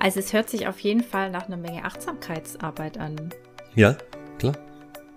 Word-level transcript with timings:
Also 0.00 0.20
es 0.20 0.32
hört 0.32 0.48
sich 0.48 0.66
auf 0.68 0.78
jeden 0.80 1.02
Fall 1.02 1.30
nach 1.30 1.46
einer 1.46 1.56
Menge 1.56 1.84
Achtsamkeitsarbeit 1.84 2.98
an. 2.98 3.30
Ja, 3.74 3.96
klar. 4.38 4.56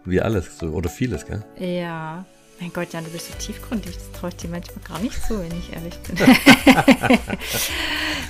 Wie 0.06 0.20
alles 0.20 0.58
so, 0.58 0.68
oder 0.68 0.90
vieles, 0.90 1.26
gell? 1.26 1.44
Ja. 1.58 2.26
Mein 2.60 2.74
Gott, 2.74 2.94
Jan, 2.94 3.04
du 3.04 3.12
bist 3.12 3.28
so 3.28 3.34
tiefgründig. 3.38 3.96
Das 3.96 4.12
traue 4.12 4.30
ich 4.30 4.36
dir 4.38 4.50
manchmal 4.50 4.84
gar 4.88 5.00
nicht 5.00 5.24
zu, 5.24 5.40
wenn 5.40 5.52
ich 5.58 5.74
ehrlich 5.74 5.98
bin. 6.00 6.18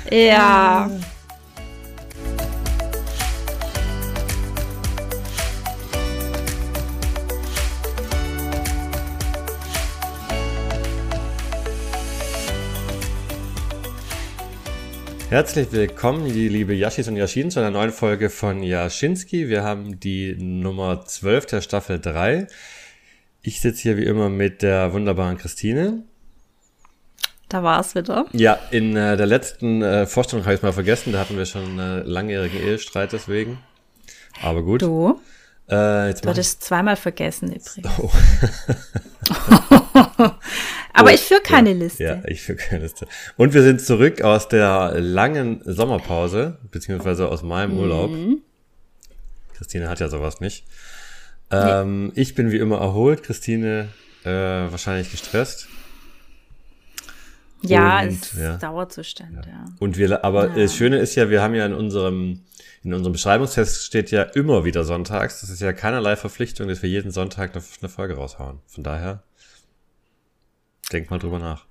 ja. 0.27 0.89
Herzlich 15.31 15.71
willkommen, 15.71 16.25
die 16.25 16.49
liebe 16.49 16.73
Yashis 16.73 17.07
und 17.07 17.15
Yashin, 17.15 17.51
zu 17.51 17.61
einer 17.61 17.71
neuen 17.71 17.93
Folge 17.93 18.29
von 18.29 18.63
Jaschinski. 18.63 19.47
Wir 19.47 19.63
haben 19.63 19.97
die 19.97 20.35
Nummer 20.35 21.05
12 21.05 21.45
der 21.45 21.61
Staffel 21.61 22.01
3. 22.01 22.47
Ich 23.41 23.61
sitze 23.61 23.81
hier 23.83 23.95
wie 23.95 24.04
immer 24.04 24.27
mit 24.27 24.61
der 24.61 24.91
wunderbaren 24.91 25.37
Christine. 25.37 26.04
Da 27.47 27.63
war 27.63 27.79
es 27.79 27.95
wieder. 27.95 28.25
Ja, 28.33 28.59
in 28.71 28.97
äh, 28.97 29.15
der 29.15 29.25
letzten 29.25 29.81
äh, 29.81 30.05
Vorstellung 30.05 30.43
habe 30.43 30.54
ich 30.54 30.59
es 30.59 30.63
mal 30.63 30.73
vergessen. 30.73 31.13
Da 31.13 31.19
hatten 31.19 31.37
wir 31.37 31.45
schon 31.45 31.79
einen 31.79 32.05
langjährigen 32.05 32.61
Ehestreit 32.61 33.13
deswegen. 33.13 33.59
Aber 34.41 34.63
gut. 34.63 34.81
Du? 34.81 35.17
Äh, 35.69 36.09
jetzt 36.09 36.25
du 36.25 36.29
hattest 36.29 36.61
zweimal 36.61 36.97
vergessen 36.97 37.53
übrigens. 37.53 37.79
Oh. 37.99 38.11
Aber 40.94 41.13
ich 41.13 41.21
führe 41.21 41.41
keine 41.41 41.71
ja, 41.71 41.75
Liste. 41.77 42.03
Ja, 42.03 42.21
ich 42.25 42.41
für 42.41 42.55
keine 42.55 42.83
Liste. 42.83 43.07
Und 43.38 43.53
wir 43.53 43.63
sind 43.63 43.81
zurück 43.81 44.21
aus 44.21 44.47
der 44.49 44.99
langen 44.99 45.61
Sommerpause, 45.66 46.57
beziehungsweise 46.71 47.29
aus 47.29 47.43
meinem 47.43 47.77
Urlaub. 47.77 48.11
Mhm. 48.11 48.41
Christine 49.55 49.89
hat 49.89 49.99
ja 49.99 50.09
sowas 50.09 50.41
nicht. 50.41 50.66
Ähm, 51.51 52.11
Ich 52.16 52.35
bin 52.35 52.51
wie 52.51 52.57
immer 52.57 52.79
erholt, 52.79 53.23
Christine 53.23 53.89
äh, 54.23 54.29
wahrscheinlich 54.29 55.11
gestresst. 55.11 55.67
Ja, 57.63 58.01
Und, 58.01 58.09
es 58.09 58.33
ja. 58.33 58.53
ist 58.55 58.63
Dauerzustand, 58.63 59.45
ja. 59.45 59.66
Und 59.79 59.97
wir, 59.97 60.23
aber 60.25 60.47
Ja. 60.47 60.55
das 60.63 60.75
Schöne 60.75 60.97
ist 60.97 61.16
ja, 61.16 61.29
wir 61.29 61.41
haben 61.44 61.53
ja 61.53 61.66
in 61.66 61.73
unserem, 61.73 62.41
in 62.83 62.94
unserem 62.94 63.13
Beschreibungstest 63.13 63.85
steht 63.85 64.09
ja 64.09 64.23
immer 64.23 64.66
wieder 64.66 64.83
sonntags. 64.83 65.41
Das 65.41 65.49
ist 65.51 65.61
ja 65.61 65.71
keinerlei 65.71 66.16
Verpflichtung, 66.16 66.67
dass 66.67 66.81
wir 66.81 66.89
jeden 66.89 67.11
Sonntag 67.11 67.53
eine, 67.55 67.63
eine 67.81 67.89
Folge 67.89 68.16
raushauen. 68.16 68.59
Von 68.66 68.83
daher, 68.83 69.21
denk 70.94 71.09
mal 71.09 71.20
drüber 71.20 71.39
nach. 71.39 71.66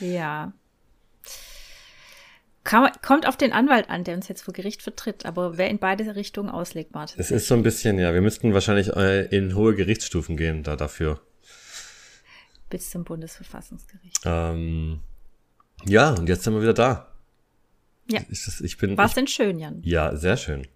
Ja. 0.00 0.52
Kommt 2.64 3.26
auf 3.26 3.36
den 3.36 3.52
Anwalt 3.52 3.90
an, 3.90 4.04
der 4.04 4.14
uns 4.14 4.28
jetzt 4.28 4.42
vor 4.42 4.54
Gericht 4.54 4.82
vertritt, 4.82 5.26
aber 5.26 5.58
wer 5.58 5.68
in 5.68 5.78
beide 5.78 6.14
Richtungen 6.14 6.48
auslegt, 6.48 6.94
Martin. 6.94 7.20
Es 7.20 7.30
ist 7.30 7.48
so 7.48 7.54
ein 7.54 7.62
bisschen, 7.64 7.98
ja, 7.98 8.14
wir 8.14 8.20
müssten 8.20 8.54
wahrscheinlich 8.54 8.88
äh, 8.94 9.26
in 9.36 9.56
hohe 9.56 9.74
Gerichtsstufen 9.74 10.36
gehen 10.36 10.62
da 10.62 10.76
dafür. 10.76 11.20
Bis 12.70 12.90
zum 12.90 13.04
Bundesverfassungsgericht. 13.04 14.20
Ähm, 14.24 15.00
ja, 15.84 16.10
und 16.10 16.28
jetzt 16.28 16.44
sind 16.44 16.54
wir 16.54 16.62
wieder 16.62 16.72
da. 16.72 17.12
Ja. 18.08 18.20
Das, 18.28 18.60
ich 18.60 18.78
bin, 18.78 18.96
War 18.96 19.06
es 19.06 19.10
ich, 19.10 19.14
denn 19.16 19.26
schön, 19.26 19.58
Jan? 19.58 19.82
ja, 19.82 20.14
sehr 20.16 20.36
schön. 20.36 20.66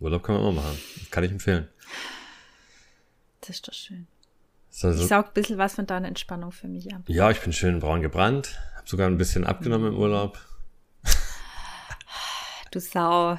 Urlaub 0.00 0.22
kann 0.22 0.36
man 0.36 0.44
immer 0.44 0.62
machen. 0.62 0.78
Kann 1.10 1.24
ich 1.24 1.30
empfehlen. 1.30 1.68
Das 3.42 3.50
ist 3.50 3.68
doch 3.68 3.74
schön. 3.74 4.06
Ist 4.70 4.84
also, 4.84 5.02
Ich 5.02 5.08
saug 5.08 5.26
ein 5.28 5.32
bisschen 5.34 5.58
was 5.58 5.74
von 5.74 5.86
deiner 5.86 6.08
Entspannung 6.08 6.52
für 6.52 6.68
mich 6.68 6.94
ab. 6.94 7.02
ja, 7.06 7.30
ich 7.30 7.40
bin 7.40 7.52
schön 7.52 7.80
braun 7.80 8.02
gebrannt. 8.02 8.58
Hab 8.76 8.88
sogar 8.88 9.08
ein 9.08 9.18
bisschen 9.18 9.44
abgenommen 9.44 9.92
im 9.92 9.98
Urlaub. 9.98 10.38
Du 12.70 12.78
Sau. 12.78 13.36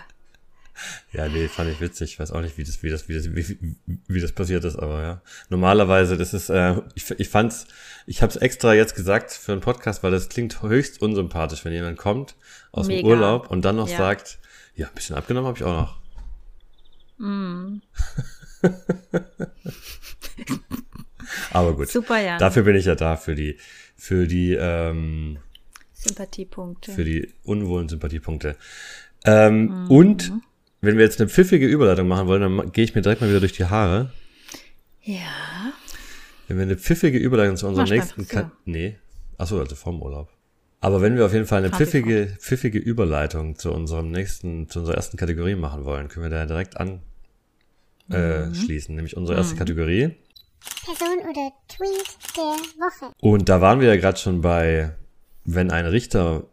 Ja, 1.14 1.28
nee, 1.30 1.48
fand 1.48 1.70
ich 1.70 1.80
witzig. 1.80 2.14
Ich 2.14 2.20
weiß 2.20 2.32
auch 2.32 2.42
nicht, 2.42 2.58
wie 2.58 2.64
das, 2.64 2.82
wie 2.84 2.90
das, 2.90 3.08
wie 3.08 3.14
das, 3.14 3.26
wie, 3.34 3.78
wie 4.08 4.20
das 4.20 4.32
passiert 4.34 4.66
ist, 4.66 4.76
aber 4.78 5.02
ja. 5.04 5.22
Normalerweise, 5.50 6.18
das 6.18 6.34
ist, 6.34 6.50
äh, 6.50 6.82
ich, 6.96 7.10
ich 7.12 7.30
fand's, 7.30 7.68
ich 8.08 8.22
habe 8.22 8.32
es 8.32 8.36
extra 8.36 8.74
jetzt 8.74 8.96
gesagt 8.96 9.32
für 9.32 9.52
einen 9.54 9.62
Podcast, 9.62 10.04
weil 10.04 10.12
das 10.12 10.28
klingt 10.28 10.62
höchst 10.64 11.02
unsympathisch, 11.02 11.64
wenn 11.66 11.72
jemand 11.74 11.98
kommt 11.98 12.36
aus 12.72 12.88
dem 12.88 12.96
Mega. 12.98 13.08
Urlaub 13.08 13.52
und 13.52 13.64
dann 13.64 13.76
noch 13.78 13.88
Ja. 13.90 13.98
sagt, 13.98 14.40
ja, 14.76 14.88
ein 14.88 14.94
bisschen 14.96 15.16
abgenommen 15.16 15.48
habe 15.48 15.58
ich 15.58 15.64
auch 15.64 15.96
noch. 17.20 17.20
Mm. 17.20 17.82
Aber 21.52 21.76
gut. 21.76 21.90
Super, 21.90 22.20
Jan. 22.22 22.40
Dafür 22.40 22.64
bin 22.64 22.76
ich 22.76 22.86
ja 22.86 22.96
da, 22.96 23.16
für 23.18 23.36
die, 23.36 23.58
für 23.96 24.28
die, 24.28 24.54
ähm, 24.60 25.38
Sympathiepunkte. 25.94 26.92
für 26.92 27.04
die 27.06 27.32
unwohlen 27.44 27.88
Sympathiepunkte. 27.90 28.56
Ähm, 29.26 29.66
Mhm. 29.66 29.92
Und 29.92 30.32
wenn 30.82 30.98
wir 30.98 31.04
jetzt 31.06 31.22
eine 31.22 31.30
pfiffige 31.30 31.68
Überleitung 31.68 32.08
machen 32.08 32.28
wollen, 32.28 32.42
dann 32.42 32.72
gehe 32.72 32.84
ich 32.84 32.96
mir 32.96 33.02
direkt 33.02 33.22
mal 33.22 33.30
wieder 33.30 33.40
durch 33.40 33.54
die 33.54 33.66
Haare. 33.66 34.12
ja. 35.04 35.72
Wenn 36.48 36.58
wir 36.58 36.64
eine 36.64 36.76
pfiffige 36.78 37.18
Überleitung 37.18 37.56
zu 37.56 37.66
unserem 37.68 37.88
Mach 37.88 37.94
nächsten. 37.96 38.28
Ka 38.28 38.52
Nee. 38.66 38.98
Achso, 39.38 39.58
also 39.60 39.76
vom 39.76 40.02
Urlaub. 40.02 40.30
Aber 40.82 41.02
wenn 41.02 41.16
wir 41.16 41.26
auf 41.26 41.32
jeden 41.32 41.46
Fall 41.46 41.60
eine 41.64 41.70
pfiffige, 41.72 42.36
pfiffige 42.40 42.78
Überleitung 42.78 43.56
zu 43.56 43.72
unserem 43.72 44.12
nächsten, 44.12 44.68
zu 44.68 44.80
unserer 44.80 44.96
ersten 44.96 45.16
Kategorie 45.16 45.56
machen 45.56 45.86
wollen, 45.86 46.10
können 46.10 46.24
wir 46.26 46.30
da 46.30 46.46
direkt 46.46 46.76
an 46.78 47.02
äh, 48.10 48.48
Mhm. 48.48 48.96
nämlich 48.96 49.16
unsere 49.16 49.38
erste 49.38 49.56
Kategorie. 49.56 50.16
Person 50.86 51.20
oder 51.30 51.52
Tweet 51.68 52.18
der 52.36 52.44
Woche. 52.80 53.14
Und 53.20 53.50
da 53.50 53.62
waren 53.62 53.80
wir 53.80 53.88
ja 53.88 53.96
gerade 53.98 54.18
schon 54.18 54.42
bei, 54.42 54.96
wenn 55.44 55.72
ein 55.72 55.86
Richter 55.86 56.44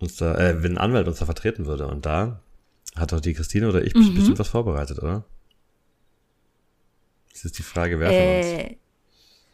uns 0.00 0.16
da, 0.16 0.34
äh, 0.36 0.62
wenn 0.62 0.72
ein 0.72 0.78
Anwalt 0.78 1.08
uns 1.08 1.18
da 1.18 1.24
vertreten 1.24 1.66
würde. 1.66 1.86
Und 1.88 2.06
da 2.06 2.40
hat 2.96 3.12
doch 3.12 3.20
die 3.20 3.34
Christine 3.34 3.68
oder 3.68 3.82
ich 3.82 3.94
Mhm. 3.94 4.14
bestimmt 4.14 4.38
was 4.38 4.48
vorbereitet, 4.48 4.98
oder? 4.98 5.24
Das 7.32 7.44
ist 7.44 7.58
die 7.58 7.62
Frage, 7.62 8.00
wer 8.00 8.12
von 8.12 8.26
uns. 8.36 8.46
Äh, 8.46 8.76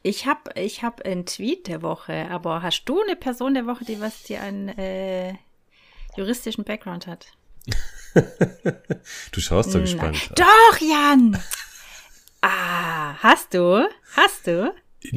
ich 0.02 0.26
habe 0.26 0.50
ich 0.60 0.82
hab 0.82 1.02
einen 1.02 1.26
Tweet 1.26 1.66
der 1.68 1.82
Woche, 1.82 2.28
aber 2.30 2.62
hast 2.62 2.84
du 2.84 3.00
eine 3.02 3.16
Person 3.16 3.54
der 3.54 3.66
Woche, 3.66 3.84
die 3.84 4.00
was 4.00 4.22
dir 4.22 4.40
einen 4.42 4.68
äh, 4.68 5.34
juristischen 6.16 6.64
Background 6.64 7.06
hat? 7.06 7.26
Du 9.32 9.40
schaust 9.40 9.72
so 9.72 9.78
Nein. 9.78 9.86
gespannt. 9.86 10.30
Doch, 10.36 10.78
Jan! 10.80 11.36
Ah, 12.46 13.14
hast 13.22 13.54
du? 13.54 13.88
Hast 14.16 14.46
du? 14.46 14.72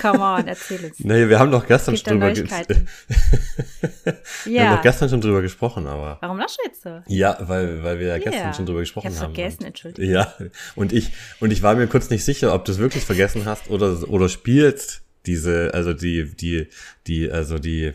Come 0.00 0.18
on, 0.20 0.46
erzähl 0.48 0.84
uns. 0.84 0.98
Nee, 0.98 1.28
wir 1.28 1.38
haben 1.38 1.52
doch 1.52 1.64
gestern 1.66 1.96
schon 1.96 2.18
drüber, 2.18 2.32
ge 2.32 2.42
Neuigkeiten? 2.42 2.88
wir 4.44 4.60
haben 4.60 4.70
Ja. 4.70 4.74
doch 4.76 4.82
gestern 4.82 5.08
schon 5.08 5.20
drüber 5.20 5.40
gesprochen, 5.42 5.86
aber. 5.86 6.18
Warum 6.20 6.38
lachst 6.38 6.58
du 6.58 6.66
jetzt 6.68 6.82
so? 6.82 7.00
Ja, 7.06 7.36
weil, 7.40 7.82
weil 7.84 8.00
wir 8.00 8.08
ja 8.08 8.18
gestern 8.18 8.54
schon 8.54 8.66
drüber 8.66 8.80
Ich 8.80 8.88
gesprochen 8.88 9.06
hab's 9.08 9.20
haben. 9.20 9.34
vergessen, 9.34 9.64
Entschuldigung. 9.64 10.10
Ja, 10.12 10.32
und 10.74 10.92
ich, 10.92 11.12
und 11.40 11.52
ich 11.52 11.62
war 11.62 11.74
mir 11.76 11.86
kurz 11.86 12.10
nicht 12.10 12.24
sicher, 12.24 12.52
ob 12.54 12.64
du 12.64 12.72
es 12.72 12.78
wirklich 12.78 13.04
vergessen 13.04 13.44
hast 13.44 13.70
oder, 13.70 14.08
oder 14.08 14.28
spielst 14.28 15.02
diese, 15.26 15.72
also 15.74 15.92
die, 15.92 16.34
die, 16.34 16.68
die, 17.06 17.30
also 17.30 17.58
die, 17.58 17.92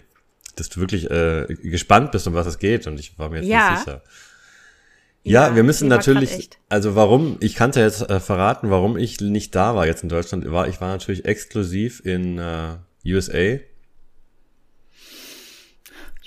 dass 0.56 0.70
du 0.70 0.80
wirklich 0.80 1.10
äh, 1.12 1.48
gespannt 1.64 2.12
bist, 2.12 2.28
um 2.28 2.34
was 2.34 2.48
es 2.48 2.60
geht 2.60 2.88
und 2.88 3.00
ich 3.00 3.18
war 3.20 3.30
mir 3.30 3.38
jetzt 3.38 3.48
Ja. 3.48 3.72
nicht 3.72 3.80
sicher. 3.80 4.02
Ja, 4.06 4.10
Ja, 5.24 5.56
wir 5.56 5.64
müssen 5.64 5.88
natürlich, 5.88 6.50
also 6.68 6.96
warum, 6.96 7.38
ich 7.40 7.56
kann 7.56 7.72
dir 7.72 7.82
jetzt 7.82 8.10
äh, 8.10 8.20
verraten, 8.20 8.70
warum 8.70 8.98
ich 8.98 9.22
nicht 9.22 9.56
da 9.56 9.74
war 9.74 9.88
jetzt 9.88 10.04
in 10.04 10.10
Deutschland, 10.10 10.50
war, 10.52 10.68
ich 10.68 10.82
war 10.82 10.90
natürlich 10.90 11.26
exklusiv 11.26 12.02
in 12.06 12.38
äh, 12.38 12.76
USA 13.06 13.60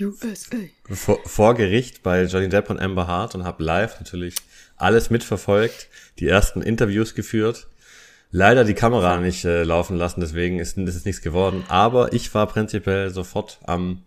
USA. 0.00 0.56
vor, 0.90 1.18
vor 1.24 1.54
Gericht 1.54 2.02
bei 2.02 2.24
Johnny 2.24 2.48
Depp 2.48 2.68
und 2.70 2.78
Amber 2.78 3.06
Hart 3.06 3.34
und 3.34 3.44
habe 3.44 3.62
live 3.64 3.98
natürlich 3.98 4.34
alles 4.76 5.10
mitverfolgt, 5.10 5.88
die 6.18 6.28
ersten 6.28 6.60
Interviews 6.60 7.14
geführt. 7.14 7.68
Leider 8.30 8.64
die 8.64 8.74
Kamera 8.74 9.18
nicht 9.18 9.44
äh, 9.44 9.62
laufen 9.62 9.96
lassen, 9.96 10.20
deswegen 10.20 10.58
ist, 10.58 10.76
ist 10.76 10.96
es 10.96 11.04
nichts 11.04 11.22
geworden. 11.22 11.64
Aber 11.68 12.12
ich 12.12 12.34
war 12.34 12.46
prinzipiell 12.46 13.10
sofort 13.10 13.58
am, 13.64 14.02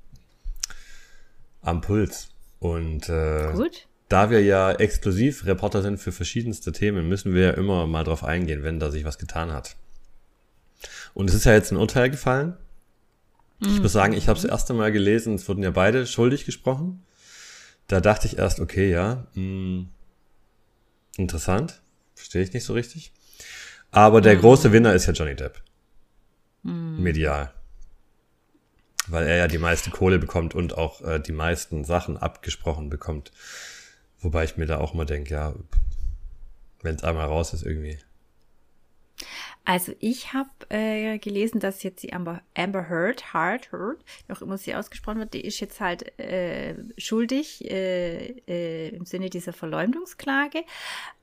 am 1.62 1.82
Puls. 1.82 2.30
Und 2.60 3.10
äh, 3.10 3.54
Gut. 3.54 3.88
Da 4.10 4.30
wir 4.30 4.44
ja 4.44 4.72
exklusiv 4.72 5.46
Reporter 5.46 5.82
sind 5.82 6.00
für 6.00 6.12
verschiedenste 6.12 6.72
Themen, 6.72 7.08
müssen 7.08 7.34
wir 7.34 7.44
ja 7.44 7.52
immer 7.52 7.88
mal 7.88 8.04
drauf 8.04 8.24
eingehen, 8.24 8.64
wenn 8.64 8.80
da 8.80 8.92
sich 8.92 9.06
was 9.06 9.18
getan 9.18 9.54
hat. 9.54 9.76
Und 11.14 11.30
es 11.30 11.36
ist 11.36 11.46
ja 11.46 11.54
jetzt 11.54 11.72
ein 11.72 11.78
Urteil 11.78 12.10
gefallen. 12.10 12.58
Ich 13.62 13.82
muss 13.82 13.92
sagen, 13.92 14.14
ich 14.14 14.30
habe 14.30 14.40
das 14.40 14.50
erste 14.50 14.74
Mal 14.74 14.92
gelesen, 14.92 15.36
es 15.36 15.48
wurden 15.50 15.64
ja 15.64 15.72
beide 15.72 16.08
schuldig 16.08 16.46
gesprochen. 16.46 17.04
Da 17.88 18.00
dachte 18.00 18.26
ich 18.28 18.38
erst, 18.38 18.60
okay, 18.62 18.90
ja, 18.90 19.28
mh, 19.34 19.86
interessant, 21.18 21.82
verstehe 22.16 22.42
ich 22.42 22.54
nicht 22.54 22.64
so 22.64 22.74
richtig. 22.74 23.12
Aber 23.92 24.22
der 24.22 24.38
große 24.38 24.72
Winner 24.72 24.94
ist 24.94 25.08
ja 25.08 25.14
Johnny 25.14 25.36
Depp. 25.36 25.62
Medial. 27.02 27.52
Weil 29.08 29.28
er 29.28 29.38
ja 29.38 29.48
die 29.48 29.58
meiste 29.58 29.90
Kohle 29.90 30.20
bekommt 30.20 30.56
und 30.56 30.78
auch 30.78 31.02
äh, 31.02 31.20
die 31.20 31.32
meisten 31.32 31.84
Sachen 31.84 32.18
abgesprochen 32.18 32.90
bekommt. 32.90 33.32
Wobei 34.22 34.44
ich 34.44 34.58
mir 34.58 34.66
da 34.66 34.80
auch 34.80 34.94
immer 34.94 35.06
denke, 35.06 35.34
ja, 35.34 35.54
wenn 36.82 36.96
es 36.96 37.04
einmal 37.04 37.26
raus 37.26 37.54
ist 37.54 37.64
irgendwie. 37.64 37.98
Also 39.66 39.94
ich 40.00 40.34
habe 40.34 40.50
äh, 40.70 41.20
gelesen, 41.20 41.60
dass 41.60 41.84
jetzt 41.84 42.02
die 42.02 42.14
Amber, 42.14 42.42
Amber 42.56 42.90
Heard, 42.90 43.34
Heard, 43.34 43.72
Heard, 43.72 44.04
wie 44.26 44.34
auch 44.34 44.42
immer 44.42 44.58
sie 44.58 44.74
ausgesprochen 44.74 45.20
wird, 45.20 45.34
die 45.34 45.46
ist 45.46 45.60
jetzt 45.60 45.80
halt 45.80 46.18
äh, 46.20 46.76
schuldig 46.98 47.70
äh, 47.70 48.42
äh, 48.48 48.90
im 48.90 49.06
Sinne 49.06 49.30
dieser 49.30 49.54
Verleumdungsklage. 49.54 50.64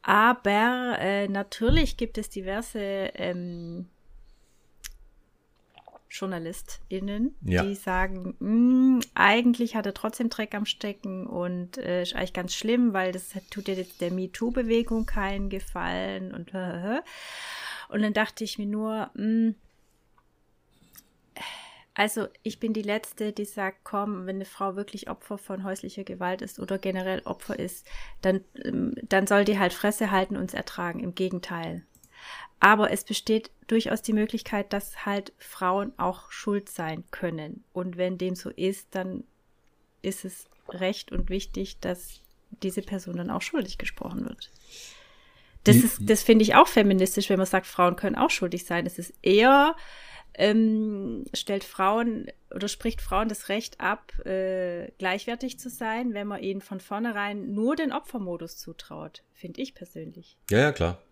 Aber 0.02 0.96
äh, 1.00 1.26
natürlich 1.26 1.96
gibt 1.96 2.18
es 2.18 2.28
diverse 2.28 2.78
ähm, 2.78 3.86
JournalistInnen, 6.10 7.36
Ja. 7.42 7.62
die 7.62 7.74
sagen, 7.74 8.34
"Mm, 8.38 9.00
eigentlich 9.14 9.74
hat 9.76 9.86
er 9.86 9.94
trotzdem 9.94 10.28
Dreck 10.30 10.54
am 10.54 10.66
Stecken 10.66 11.26
und 11.26 11.78
äh, 11.78 12.02
ist 12.02 12.14
eigentlich 12.14 12.32
ganz 12.32 12.54
schlimm, 12.54 12.92
weil 12.92 13.12
das 13.12 13.30
tut 13.50 13.68
ja 13.68 13.74
jetzt 13.74 14.00
der 14.00 14.10
MeToo-Bewegung 14.10 15.06
keinen 15.06 15.48
Gefallen 15.50 16.32
und 16.34 16.52
und 17.88 18.02
dann 18.02 18.12
dachte 18.12 18.44
ich 18.44 18.58
mir 18.58 18.66
nur, 18.66 19.10
mm, 19.14 19.54
also 21.94 22.28
ich 22.42 22.60
bin 22.60 22.74
die 22.74 22.82
Letzte, 22.82 23.32
die 23.32 23.46
sagt, 23.46 23.78
komm, 23.82 24.26
wenn 24.26 24.36
eine 24.36 24.44
Frau 24.44 24.76
wirklich 24.76 25.08
Opfer 25.08 25.38
von 25.38 25.64
häuslicher 25.64 26.04
Gewalt 26.04 26.42
ist 26.42 26.58
oder 26.60 26.78
generell 26.78 27.22
Opfer 27.24 27.58
ist, 27.58 27.86
dann, 28.20 28.42
ähm, 28.64 28.94
dann 29.08 29.26
soll 29.26 29.46
die 29.46 29.58
halt 29.58 29.72
Fresse 29.72 30.10
halten 30.10 30.36
und 30.36 30.50
es 30.50 30.54
ertragen. 30.54 31.00
Im 31.00 31.14
Gegenteil. 31.14 31.86
Aber 32.60 32.90
es 32.90 33.04
besteht 33.04 33.50
durchaus 33.66 34.02
die 34.02 34.12
Möglichkeit, 34.12 34.72
dass 34.72 35.04
halt 35.04 35.32
Frauen 35.38 35.92
auch 35.98 36.30
schuld 36.30 36.68
sein 36.68 37.04
können. 37.10 37.64
Und 37.72 37.96
wenn 37.96 38.18
dem 38.18 38.34
so 38.34 38.50
ist, 38.50 38.88
dann 38.92 39.24
ist 40.02 40.24
es 40.24 40.48
recht 40.68 41.12
und 41.12 41.28
wichtig, 41.28 41.78
dass 41.80 42.20
diese 42.62 42.82
Person 42.82 43.16
dann 43.16 43.30
auch 43.30 43.42
schuldig 43.42 43.78
gesprochen 43.78 44.24
wird. 44.24 44.50
Das, 45.64 45.76
ist, 45.76 45.98
das 46.00 46.22
finde 46.22 46.44
ich 46.44 46.54
auch 46.54 46.68
feministisch, 46.68 47.28
wenn 47.28 47.38
man 47.38 47.46
sagt, 47.46 47.66
Frauen 47.66 47.96
können 47.96 48.14
auch 48.14 48.30
schuldig 48.30 48.64
sein. 48.64 48.86
Es 48.86 49.00
ist 49.00 49.12
eher, 49.20 49.74
ähm, 50.34 51.24
stellt 51.34 51.64
Frauen 51.64 52.26
oder 52.54 52.68
spricht 52.68 53.00
Frauen 53.00 53.28
das 53.28 53.48
Recht 53.48 53.80
ab, 53.80 54.12
äh, 54.24 54.92
gleichwertig 54.98 55.58
zu 55.58 55.68
sein, 55.68 56.14
wenn 56.14 56.28
man 56.28 56.42
ihnen 56.42 56.60
von 56.60 56.78
vornherein 56.78 57.52
nur 57.52 57.74
den 57.74 57.92
Opfermodus 57.92 58.58
zutraut, 58.58 59.24
finde 59.32 59.60
ich 59.60 59.74
persönlich. 59.74 60.36
Ja, 60.50 60.58
ja, 60.58 60.72
klar. 60.72 61.02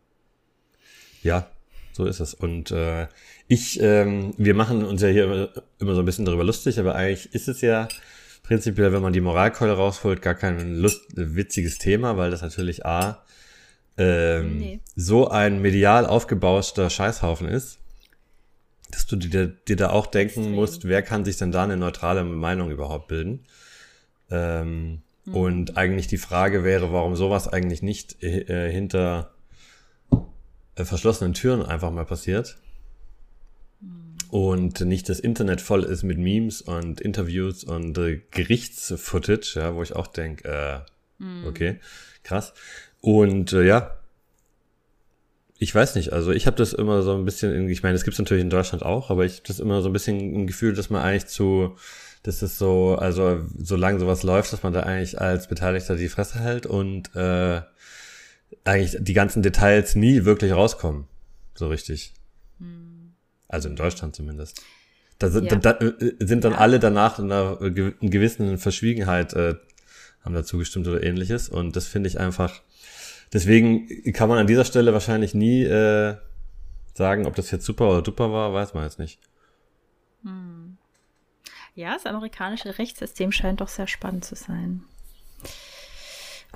Ja, 1.24 1.48
so 1.92 2.04
ist 2.06 2.20
es. 2.20 2.34
Und 2.34 2.70
äh, 2.70 3.08
ich, 3.48 3.80
ähm, 3.80 4.32
wir 4.36 4.54
machen 4.54 4.84
uns 4.84 5.02
ja 5.02 5.08
hier 5.08 5.24
immer, 5.24 5.48
immer 5.80 5.94
so 5.94 6.00
ein 6.02 6.04
bisschen 6.04 6.24
darüber 6.24 6.44
lustig, 6.44 6.78
aber 6.78 6.94
eigentlich 6.94 7.34
ist 7.34 7.48
es 7.48 7.60
ja 7.60 7.88
prinzipiell, 8.44 8.92
wenn 8.92 9.02
man 9.02 9.12
die 9.12 9.20
Moralkeule 9.20 9.72
rausholt, 9.72 10.22
gar 10.22 10.34
kein 10.34 10.76
lust 10.76 11.00
witziges 11.16 11.78
Thema, 11.78 12.16
weil 12.16 12.30
das 12.30 12.42
natürlich 12.42 12.86
A, 12.86 13.22
ähm, 13.98 14.58
Nee. 14.58 14.80
so 14.96 15.28
ein 15.28 15.60
medial 15.62 16.06
aufgebauschter 16.06 16.90
Scheißhaufen 16.90 17.48
ist, 17.48 17.78
dass 18.90 19.06
du 19.06 19.16
dir, 19.16 19.46
dir 19.48 19.76
da 19.76 19.90
auch 19.90 20.06
denken 20.06 20.40
Extrem. 20.40 20.54
musst, 20.54 20.88
wer 20.88 21.02
kann 21.02 21.24
sich 21.24 21.36
denn 21.38 21.52
da 21.52 21.64
eine 21.64 21.76
neutrale 21.76 22.22
Meinung 22.24 22.70
überhaupt 22.70 23.08
bilden? 23.08 23.40
Ähm, 24.30 25.00
Mhm. 25.26 25.34
Und 25.36 25.76
eigentlich 25.78 26.06
die 26.06 26.18
Frage 26.18 26.64
wäre, 26.64 26.92
warum 26.92 27.16
sowas 27.16 27.48
eigentlich 27.48 27.80
nicht 27.80 28.22
äh, 28.22 28.70
hinter 28.70 29.30
äh, 30.76 30.84
verschlossenen 30.84 31.34
Türen 31.34 31.62
einfach 31.62 31.90
mal 31.90 32.04
passiert. 32.04 32.56
Und 34.30 34.80
nicht 34.80 35.08
das 35.08 35.20
Internet 35.20 35.60
voll 35.60 35.84
ist 35.84 36.02
mit 36.02 36.18
Memes 36.18 36.60
und 36.60 37.00
Interviews 37.00 37.62
und 37.62 37.96
äh, 37.98 38.20
Gerichtsfootage, 38.32 39.54
ja, 39.56 39.74
wo 39.76 39.82
ich 39.82 39.94
auch 39.94 40.08
denke, 40.08 40.48
äh, 40.48 40.80
okay, 41.46 41.78
krass. 42.24 42.52
Und 43.00 43.52
äh, 43.52 43.64
ja, 43.64 43.96
ich 45.58 45.72
weiß 45.72 45.94
nicht, 45.94 46.12
also 46.12 46.32
ich 46.32 46.46
habe 46.46 46.56
das 46.56 46.72
immer 46.72 47.02
so 47.02 47.14
ein 47.14 47.24
bisschen, 47.24 47.52
in- 47.54 47.68
ich 47.68 47.82
meine, 47.84 47.94
es 47.94 48.02
gibt 48.02 48.14
es 48.14 48.18
natürlich 48.18 48.42
in 48.42 48.50
Deutschland 48.50 48.82
auch, 48.82 49.10
aber 49.10 49.24
ich 49.24 49.34
habe 49.34 49.46
das 49.46 49.60
immer 49.60 49.82
so 49.82 49.88
ein 49.88 49.92
bisschen 49.92 50.18
ein 50.34 50.46
Gefühl, 50.48 50.74
dass 50.74 50.90
man 50.90 51.02
eigentlich 51.02 51.26
zu, 51.26 51.76
dass 52.24 52.42
es 52.42 52.58
so, 52.58 52.96
also 52.96 53.40
solange 53.56 54.00
sowas 54.00 54.24
läuft, 54.24 54.52
dass 54.52 54.64
man 54.64 54.72
da 54.72 54.80
eigentlich 54.80 55.20
als 55.20 55.46
Beteiligter 55.46 55.94
die 55.94 56.08
Fresse 56.08 56.40
hält 56.40 56.66
und 56.66 57.14
äh, 57.14 57.60
eigentlich 58.64 58.96
die 59.00 59.12
ganzen 59.12 59.43
Details 59.43 59.94
nie 59.94 60.25
wirklich 60.25 60.52
rauskommen, 60.52 61.06
so 61.55 61.69
richtig. 61.69 62.14
Also 63.49 63.69
in 63.69 63.76
Deutschland 63.76 64.16
zumindest. 64.16 64.62
Da 65.19 65.31
sind, 65.31 65.50
Ja. 65.50 65.56
da, 65.58 65.72
äh, 65.72 66.14
sind 66.19 66.44
dann 66.44 66.52
Ja. 66.52 66.58
alle 66.58 66.81
danach 66.81 67.19
in 67.19 67.31
einer 67.31 67.61
in 67.61 68.11
gewissen 68.11 68.58
Verschwiegenheit 68.58 69.32
äh, 69.34 69.55
haben 70.22 70.34
dazu 70.34 70.58
gestimmt 70.58 70.88
oder 70.88 71.02
ähnliches. 71.02 71.49
Und 71.49 71.76
das 71.76 71.87
finde 71.87 72.08
ich 72.08 72.19
einfach. 72.19 72.62
Deswegen 73.32 73.87
kann 74.12 74.28
man 74.28 74.38
an 74.38 74.46
dieser 74.46 74.64
Stelle 74.64 74.93
wahrscheinlich 74.93 75.34
nie 75.34 75.62
äh, 75.64 76.17
sagen, 76.94 77.26
ob 77.26 77.34
das 77.34 77.50
jetzt 77.50 77.64
super 77.67 77.90
oder 77.90 78.02
duper 78.02 78.32
war, 78.32 78.52
weiß 78.52 78.75
man 78.75 78.84
jetzt 78.84 78.99
nicht. 78.99 79.20
Ja, 81.75 81.94
das 81.94 82.06
amerikanische 82.06 82.78
Rechtssystem 82.78 83.31
scheint 83.32 83.60
doch 83.60 83.69
sehr 83.69 83.87
spannend 83.88 84.25
zu 84.25 84.37
sein. 84.37 84.84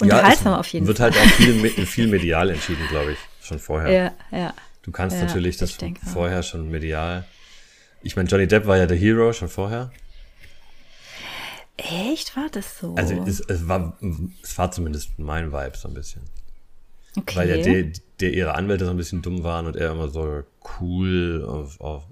Ja, 0.01 0.17
Unterhaltsam 0.17 0.53
es 0.55 0.59
auf 0.61 0.69
jeden 0.69 0.87
wird 0.87 0.99
Fall. 0.99 1.13
halt 1.13 1.23
auch 1.23 1.35
viel, 1.35 1.87
viel 1.87 2.07
medial 2.09 2.51
entschieden, 2.51 2.87
glaube 2.89 3.13
ich, 3.13 3.19
schon 3.43 3.59
vorher. 3.59 3.91
Ja, 4.33 4.39
ja. 4.39 4.55
Du 4.83 4.91
kannst 4.93 5.17
Ja, 5.17 5.25
natürlich 5.25 5.57
das 5.57 5.77
denke 5.77 6.05
vorher 6.07 6.43
schon 6.43 6.71
medial. 6.71 7.25
Ich 8.03 8.17
meine, 8.17 8.29
Johnny 8.29 8.47
Depp 8.47 8.67
war 8.67 8.77
ja 8.77 8.87
der 8.87 8.97
Hero 8.97 9.33
schon 9.33 9.49
vorher. 9.49 9.91
Echt, 11.77 12.37
war 12.37 12.49
das 12.51 12.79
so? 12.81 12.95
Also 12.97 13.15
es, 13.27 13.41
es 13.41 13.69
war 13.69 13.97
es 14.43 14.59
war 14.59 14.71
zumindest 14.73 15.19
mein 15.19 15.53
Vibe 15.53 15.77
so 15.77 15.89
ein 15.89 15.95
bisschen. 15.95 16.23
okay. 17.17 17.37
Weil 17.37 17.49
ja 17.51 17.57
der, 17.63 17.93
der 18.21 18.33
ihre 18.35 18.55
Anwälte 18.55 18.85
so 18.85 18.91
ein 18.91 18.97
bisschen 18.97 19.23
dumm 19.23 19.45
waren 19.45 19.67
und 19.67 19.77
er 19.77 19.93
immer 19.93 20.09
so 20.09 20.43
cool 20.81 21.45
auf, 21.47 21.81
auf 21.81 22.03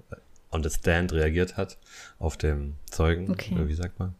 on 0.51 0.63
the 0.63 0.69
stand 0.69 1.11
reagiert 1.11 1.57
hat 1.57 1.77
auf 2.19 2.37
dem 2.37 2.75
Zeugen, 2.89 3.29
Okay. 3.31 3.55
oder 3.55 3.67
wie 3.67 3.73
sagt 3.73 3.99
man? 3.99 4.15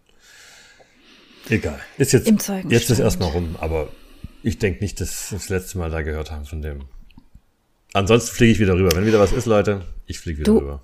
Egal. 1.49 1.79
Ist 1.97 2.13
jetzt 2.13 2.27
Im 2.27 2.39
Zeugenstand. 2.39 2.71
jetzt 2.71 2.89
ist 2.89 2.99
erstmal 2.99 3.29
rum, 3.29 3.55
aber 3.59 3.89
ich 4.43 4.57
denke 4.59 4.81
nicht, 4.83 4.99
dass 5.01 5.31
wir 5.31 5.37
das 5.39 5.49
letzte 5.49 5.77
Mal 5.77 5.89
da 5.89 6.01
gehört 6.01 6.31
haben 6.31 6.45
von 6.45 6.61
dem. 6.61 6.85
Ansonsten 7.93 8.35
fliege 8.35 8.51
ich 8.53 8.59
wieder 8.59 8.73
rüber. 8.75 8.91
Wenn 8.95 9.05
wieder 9.05 9.19
was 9.19 9.31
ist, 9.31 9.45
Leute, 9.45 9.85
ich 10.05 10.19
fliege 10.19 10.39
wieder 10.39 10.51
Du- 10.51 10.57
rüber. 10.59 10.83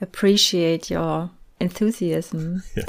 Appreciate 0.00 0.92
your 0.94 1.30
enthusiasm. 1.58 2.62
Ja. 2.74 2.82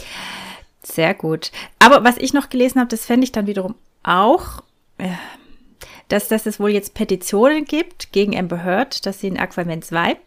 Sehr 0.83 1.13
gut. 1.13 1.51
Aber 1.79 2.03
was 2.03 2.17
ich 2.17 2.33
noch 2.33 2.49
gelesen 2.49 2.79
habe, 2.79 2.89
das 2.89 3.05
fände 3.05 3.23
ich 3.23 3.31
dann 3.31 3.47
wiederum 3.47 3.75
auch, 4.03 4.63
äh, 4.97 5.09
dass, 6.09 6.27
dass 6.27 6.45
es 6.45 6.59
wohl 6.59 6.69
jetzt 6.71 6.93
Petitionen 6.93 7.65
gibt 7.65 8.11
gegen 8.11 8.37
Amber 8.37 8.63
Heard, 8.63 9.05
dass 9.05 9.19
sie 9.19 9.27
in 9.27 9.37
Aquaman 9.39 9.81
2 9.81 10.17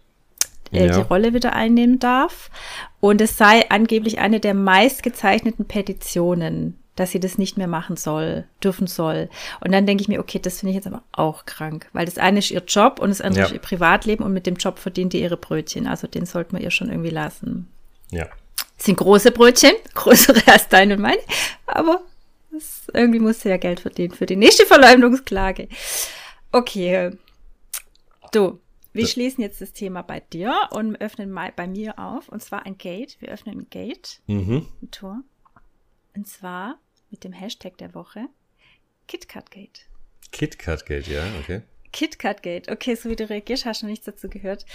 äh, 0.72 0.86
Ja. 0.86 0.94
die 0.96 1.00
Rolle 1.08 1.34
wieder 1.34 1.52
einnehmen 1.54 1.98
darf. 1.98 2.50
Und 3.00 3.20
es 3.20 3.36
sei 3.36 3.68
angeblich 3.70 4.18
eine 4.18 4.40
der 4.40 4.54
meistgezeichneten 4.54 5.66
Petitionen, 5.66 6.78
dass 6.96 7.12
sie 7.12 7.20
das 7.20 7.38
nicht 7.38 7.56
mehr 7.56 7.68
machen 7.68 7.96
soll, 7.96 8.44
dürfen 8.62 8.88
soll. 8.88 9.28
Und 9.60 9.70
dann 9.72 9.86
denke 9.86 10.02
ich 10.02 10.08
mir, 10.08 10.18
okay, 10.18 10.40
das 10.40 10.58
finde 10.60 10.70
ich 10.70 10.76
jetzt 10.76 10.86
aber 10.88 11.02
auch 11.12 11.44
krank, 11.46 11.88
weil 11.92 12.06
das 12.06 12.18
eine 12.18 12.40
ist 12.40 12.50
ihr 12.50 12.62
Job 12.66 12.98
und 13.00 13.10
das 13.10 13.20
andere 13.20 13.40
Ja. 13.42 13.46
ist 13.46 13.52
ihr 13.52 13.60
Privatleben 13.60 14.24
und 14.24 14.32
mit 14.32 14.46
dem 14.46 14.56
Job 14.56 14.78
verdient 14.80 15.12
die 15.12 15.22
ihre 15.22 15.36
Brötchen. 15.36 15.86
Also 15.86 16.06
den 16.08 16.26
sollte 16.26 16.52
man 16.52 16.62
ihr 16.62 16.72
schon 16.72 16.88
irgendwie 16.90 17.10
lassen. 17.10 17.68
Ja. 18.10 18.26
Das 18.76 18.86
sind 18.86 18.96
große 18.98 19.30
Brötchen, 19.30 19.72
größere 19.94 20.40
als 20.50 20.66
deine 20.68 20.94
und 20.94 21.00
meine, 21.02 21.20
aber 21.66 22.00
das, 22.50 22.82
irgendwie 22.92 23.20
muss 23.20 23.40
sie 23.42 23.48
ja 23.50 23.56
Geld 23.58 23.78
verdienen 23.80 24.14
für 24.14 24.26
die 24.26 24.36
nächste 24.36 24.66
Verleumdungsklage. 24.66 25.68
Okay, 26.50 27.12
du, 28.32 28.58
wir 28.92 29.02
Ja. 29.02 29.08
schließen 29.08 29.42
jetzt 29.42 29.60
das 29.60 29.72
Thema 29.72 30.02
bei 30.02 30.20
dir 30.20 30.54
und 30.72 30.96
öffnen 31.00 31.30
mal 31.30 31.52
bei 31.54 31.66
mir 31.66 31.98
auf, 31.98 32.28
und 32.28 32.42
zwar 32.42 32.64
ein 32.66 32.78
Gate. 32.78 33.16
Wir 33.20 33.28
öffnen 33.30 33.58
ein 33.60 33.70
Gate, 33.70 34.20
Mhm. 34.26 34.66
ein 34.82 34.90
Tor, 34.90 35.22
und 36.16 36.26
zwar 36.26 36.78
mit 37.10 37.24
dem 37.24 37.32
Hashtag 37.32 37.76
der 37.78 37.94
Woche 37.94 38.26
KitKatGate. 39.06 39.82
KitKat 40.32 40.84
Gate, 40.86 41.06
ja, 41.08 41.24
okay. 41.40 41.62
KitKatGate. 41.92 42.70
Okay, 42.70 42.94
so 42.94 43.08
wie 43.08 43.16
du 43.16 43.28
reagierst, 43.28 43.64
hast 43.64 43.80
du 43.82 43.86
noch 43.86 43.90
nichts 43.90 44.04
dazu 44.04 44.28
gehört. 44.28 44.66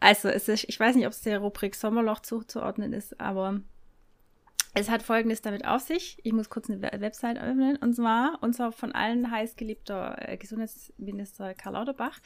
Also, 0.00 0.28
es 0.28 0.48
ist, 0.48 0.64
ich 0.68 0.78
weiß 0.78 0.96
nicht, 0.96 1.06
ob 1.06 1.12
es 1.12 1.20
der 1.22 1.38
Rubrik 1.38 1.74
Sommerloch 1.76 2.20
zuzuordnen 2.20 2.92
ist, 2.92 3.20
aber 3.20 3.60
es 4.74 4.90
hat 4.90 5.02
Folgendes 5.02 5.40
damit 5.40 5.64
auf 5.66 5.82
sich. 5.82 6.18
Ich 6.24 6.32
muss 6.32 6.50
kurz 6.50 6.68
eine 6.68 6.82
We- 6.82 7.00
Website 7.00 7.38
öffnen. 7.38 7.76
Und 7.76 7.94
zwar, 7.94 8.38
unser 8.42 8.72
von 8.72 8.92
allen 8.92 9.30
heißgeliebter 9.30 10.16
äh, 10.28 10.36
Gesundheitsminister 10.36 11.54
Karl 11.54 11.74
Lauterbach 11.74 12.18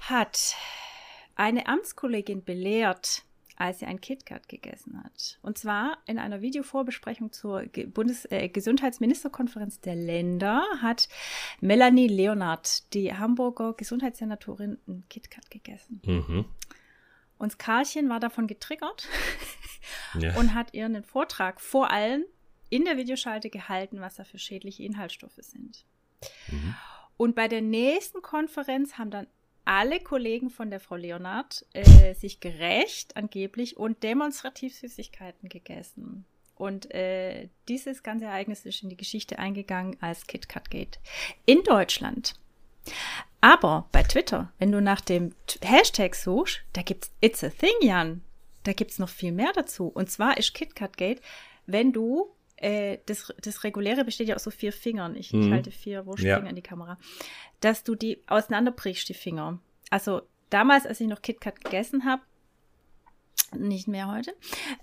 hat 0.00 0.54
eine 1.34 1.66
Amtskollegin 1.66 2.44
belehrt, 2.44 3.22
als 3.56 3.78
sie 3.78 3.86
ein 3.86 4.00
KitKat 4.00 4.48
gegessen 4.48 5.02
hat. 5.02 5.38
Und 5.42 5.56
zwar 5.56 5.98
in 6.06 6.18
einer 6.18 6.42
Videovorbesprechung 6.42 7.32
zur 7.32 7.62
Bundes 7.86 8.26
äh, 8.30 8.48
Gesundheitsministerkonferenz 8.48 9.80
der 9.80 9.96
Länder 9.96 10.62
hat 10.82 11.08
Melanie 11.60 12.08
Leonard, 12.08 12.92
die 12.92 13.14
Hamburger 13.14 13.72
Gesundheitssenatorin, 13.72 14.78
ein 14.86 15.04
KitKat 15.08 15.50
gegessen. 15.50 16.02
Mhm. 16.04 16.44
Und 17.38 17.58
Karlchen 17.58 18.08
war 18.08 18.20
davon 18.20 18.46
getriggert 18.46 19.08
Ja. 20.18 20.36
und 20.36 20.54
hat 20.54 20.74
ihr 20.74 20.84
einen 20.84 21.04
Vortrag 21.04 21.60
vor 21.60 21.90
allen 21.90 22.24
in 22.68 22.84
der 22.84 22.96
Videoschalte 22.96 23.50
gehalten, 23.50 24.00
was 24.00 24.16
da 24.16 24.24
für 24.24 24.38
schädliche 24.38 24.82
Inhaltsstoffe 24.82 25.38
sind. 25.38 25.84
Mhm. 26.48 26.74
Und 27.16 27.34
bei 27.34 27.48
der 27.48 27.62
nächsten 27.62 28.20
Konferenz 28.20 28.98
haben 28.98 29.10
dann 29.10 29.26
alle 29.66 30.00
Kollegen 30.00 30.48
von 30.48 30.70
der 30.70 30.80
Frau 30.80 30.96
Leonard 30.96 31.66
äh, 31.74 32.14
sich 32.14 32.40
gerecht 32.40 33.16
angeblich 33.16 33.76
und 33.76 34.02
demonstrativ 34.02 34.74
Süßigkeiten 34.74 35.48
gegessen. 35.48 36.24
Und 36.54 36.92
äh, 36.94 37.48
dieses 37.68 38.02
ganze 38.02 38.24
Ereignis 38.24 38.64
ist 38.64 38.82
in 38.82 38.88
die 38.88 38.96
Geschichte 38.96 39.38
eingegangen 39.38 39.96
als 40.00 40.26
KitKat 40.26 40.70
Gate 40.70 40.98
in 41.44 41.62
Deutschland. 41.64 42.34
Aber 43.42 43.88
bei 43.92 44.02
Twitter, 44.02 44.52
wenn 44.58 44.72
du 44.72 44.80
nach 44.80 45.02
dem 45.02 45.34
Hashtag 45.62 46.14
suchst, 46.14 46.62
da 46.72 46.82
gibt's 46.82 47.10
It's 47.20 47.44
a 47.44 47.50
Thing, 47.50 47.74
Jan. 47.82 48.22
Da 48.62 48.72
gibt's 48.72 48.98
noch 48.98 49.08
viel 49.10 49.32
mehr 49.32 49.52
dazu. 49.54 49.88
Und 49.88 50.10
zwar 50.10 50.38
ist 50.38 50.54
KitKat 50.54 50.96
Gate, 50.96 51.20
wenn 51.66 51.92
du 51.92 52.30
äh, 52.56 52.98
das, 53.06 53.32
das 53.42 53.64
Reguläre 53.64 54.04
besteht 54.04 54.28
ja 54.28 54.34
aus 54.34 54.44
so 54.44 54.50
vier 54.50 54.72
Fingern. 54.72 55.14
Ich, 55.14 55.32
mhm. 55.32 55.42
ich 55.42 55.52
halte 55.52 55.70
vier 55.70 56.06
Wurstfinger 56.06 56.42
ja. 56.42 56.48
in 56.48 56.56
die 56.56 56.62
Kamera. 56.62 56.98
Dass 57.60 57.84
du 57.84 57.94
die 57.94 58.22
auseinanderbrichst, 58.26 59.08
die 59.08 59.14
Finger. 59.14 59.58
Also 59.90 60.22
damals, 60.50 60.86
als 60.86 61.00
ich 61.00 61.08
noch 61.08 61.22
KitKat 61.22 61.62
gegessen 61.62 62.04
habe, 62.04 62.22
nicht 63.56 63.88
mehr 63.88 64.10
heute, 64.10 64.34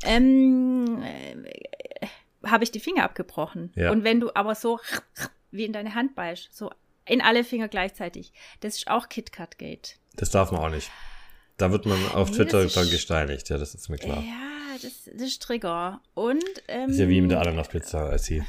ähm, 0.03 1.01
äh, 1.03 2.07
habe 2.45 2.63
ich 2.63 2.71
die 2.71 2.79
Finger 2.79 3.03
abgebrochen. 3.03 3.71
Ja. 3.75 3.91
Und 3.91 4.03
wenn 4.03 4.19
du 4.19 4.33
aber 4.35 4.55
so 4.55 4.79
wie 5.51 5.65
in 5.65 5.73
deine 5.73 5.95
Hand 5.95 6.15
beißt, 6.15 6.55
so 6.55 6.71
in 7.05 7.21
alle 7.21 7.43
Finger 7.43 7.67
gleichzeitig, 7.67 8.31
das 8.61 8.77
ist 8.77 8.87
auch 8.87 9.09
KitKat 9.09 9.57
Gate. 9.57 9.97
Das 10.15 10.29
darf 10.31 10.51
man 10.51 10.61
auch 10.61 10.69
nicht. 10.69 10.91
Da 11.57 11.71
wird 11.71 11.85
man 11.85 11.99
auf 12.13 12.29
nee, 12.29 12.37
Twitter 12.37 12.65
dann 12.65 12.89
gesteinigt, 12.89 13.49
ja, 13.49 13.57
das 13.57 13.75
ist 13.75 13.89
mir 13.89 13.97
klar. 13.97 14.23
Ja, 14.23 14.53
das, 14.81 15.05
das 15.05 15.21
ist 15.21 15.41
Trigger. 15.41 16.01
Und, 16.13 16.43
ähm, 16.67 16.89
ist 16.89 16.99
ja 16.99 17.07
wie 17.07 17.21
mit 17.21 17.31
der 17.31 17.41
Ananas-Pizza, 17.41 18.09
als 18.09 18.25
sie. 18.25 18.43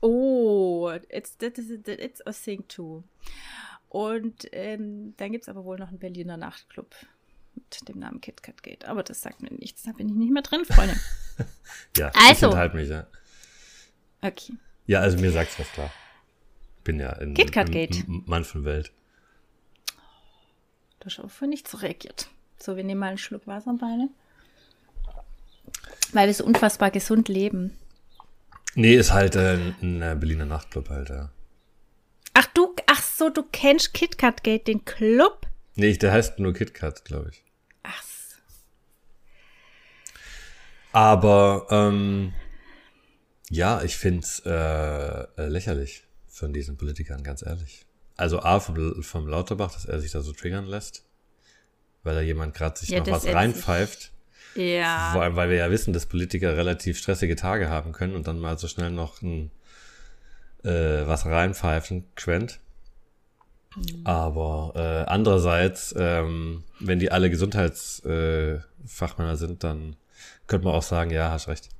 Oh, 0.00 0.90
it's, 1.08 1.36
it's, 1.40 1.58
it's 1.58 2.26
a 2.26 2.32
thing 2.32 2.66
too. 2.68 3.04
Und 3.88 4.48
ähm, 4.52 5.14
dann 5.18 5.32
gibt 5.32 5.44
es 5.44 5.48
aber 5.48 5.64
wohl 5.64 5.78
noch 5.78 5.88
einen 5.88 5.98
Berliner 5.98 6.36
Nachtclub 6.36 6.94
mit 7.54 7.88
dem 7.88 7.98
Namen 7.98 8.20
KitKat 8.20 8.62
Gate. 8.62 8.84
Aber 8.86 9.02
das 9.02 9.20
sagt 9.20 9.42
mir 9.42 9.52
nichts, 9.52 9.82
da 9.82 9.92
bin 9.92 10.08
ich 10.08 10.14
nicht 10.14 10.32
mehr 10.32 10.42
drin, 10.42 10.64
Freunde. 10.64 10.98
ja, 11.96 12.10
also. 12.14 12.48
ich 12.48 12.56
halt 12.56 12.74
mich, 12.74 12.88
ja. 12.88 13.06
Okay. 14.22 14.54
Ja, 14.86 15.00
also 15.00 15.18
mir 15.18 15.30
sagt's 15.30 15.58
was 15.58 15.70
klar. 15.72 15.92
Bin 16.84 16.98
ja 16.98 17.12
in, 17.12 17.34
KitKat 17.34 17.70
Gate. 17.70 18.04
Mann 18.08 18.44
von 18.44 18.64
Welt. 18.64 18.92
Du 21.00 21.06
hast 21.06 21.18
aber 21.18 21.28
für 21.28 21.46
nichts 21.46 21.82
reagiert. 21.82 22.28
So, 22.58 22.76
wir 22.76 22.84
nehmen 22.84 23.00
mal 23.00 23.08
einen 23.08 23.18
Schluck 23.18 23.46
Wasser 23.46 23.74
beide. 23.78 24.08
Weil 26.12 26.26
wir 26.26 26.34
so 26.34 26.44
unfassbar 26.44 26.90
gesund 26.90 27.28
leben. 27.28 27.76
Nee, 28.74 28.94
ist 28.94 29.12
halt 29.12 29.36
äh, 29.36 29.54
ein, 29.80 30.02
ein 30.02 30.20
Berliner 30.20 30.46
Nachtclub 30.46 30.88
halt, 30.88 31.10
ja. 31.10 31.30
Ach 32.34 32.46
du, 32.54 32.74
ach 32.86 33.02
so, 33.02 33.28
du 33.28 33.42
kennst 33.42 33.92
KitKat 33.92 34.42
Gate, 34.42 34.66
den 34.66 34.84
Club? 34.84 35.46
Nee, 35.74 35.96
der 35.96 36.12
heißt 36.12 36.38
nur 36.38 36.54
KitKat, 36.54 37.04
glaube 37.04 37.30
ich. 37.30 37.44
Ach 37.82 38.02
so. 38.02 38.36
Aber, 40.92 41.66
ähm, 41.70 42.32
ja, 43.50 43.82
ich 43.82 43.96
find's 43.96 44.40
äh, 44.46 45.46
lächerlich 45.46 46.04
von 46.28 46.52
diesen 46.54 46.78
Politikern, 46.78 47.22
ganz 47.22 47.42
ehrlich. 47.42 47.84
Also 48.16 48.40
A, 48.40 48.60
vom, 48.60 49.02
vom 49.02 49.26
Lauterbach, 49.28 49.72
dass 49.72 49.84
er 49.84 50.00
sich 50.00 50.12
da 50.12 50.22
so 50.22 50.32
triggern 50.32 50.66
lässt, 50.66 51.04
weil 52.02 52.14
da 52.14 52.20
jemand 52.20 52.54
gerade 52.54 52.78
sich 52.78 52.90
ja, 52.90 53.00
noch 53.00 53.08
was 53.08 53.26
reinpfeift. 53.26 54.11
Ja. 54.54 55.10
Vor 55.12 55.22
allem, 55.22 55.36
weil 55.36 55.50
wir 55.50 55.56
ja 55.56 55.70
wissen, 55.70 55.92
dass 55.92 56.06
Politiker 56.06 56.56
relativ 56.56 56.98
stressige 56.98 57.36
Tage 57.36 57.70
haben 57.70 57.92
können 57.92 58.14
und 58.14 58.26
dann 58.26 58.38
mal 58.38 58.58
so 58.58 58.68
schnell 58.68 58.90
noch 58.90 59.22
ein, 59.22 59.50
äh, 60.64 61.06
was 61.06 61.26
reinpfeifen, 61.26 62.04
Quent. 62.14 62.60
Mhm. 63.76 64.02
Aber 64.04 64.72
äh, 64.76 65.10
andererseits, 65.10 65.94
ähm, 65.96 66.64
wenn 66.78 66.98
die 66.98 67.10
alle 67.10 67.30
Gesundheitsfachmänner 67.30 69.32
äh, 69.32 69.36
sind, 69.36 69.64
dann 69.64 69.96
könnte 70.46 70.66
man 70.66 70.74
auch 70.74 70.82
sagen, 70.82 71.10
ja, 71.10 71.30
hast 71.30 71.48
recht. 71.48 71.70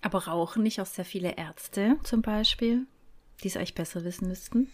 Aber 0.00 0.26
rauchen 0.26 0.62
nicht 0.64 0.80
auch 0.80 0.86
sehr 0.86 1.04
viele 1.04 1.36
Ärzte 1.36 1.96
zum 2.02 2.22
Beispiel, 2.22 2.86
die 3.42 3.48
es 3.48 3.56
eigentlich 3.56 3.74
besser 3.74 4.04
wissen 4.04 4.28
müssten? 4.28 4.68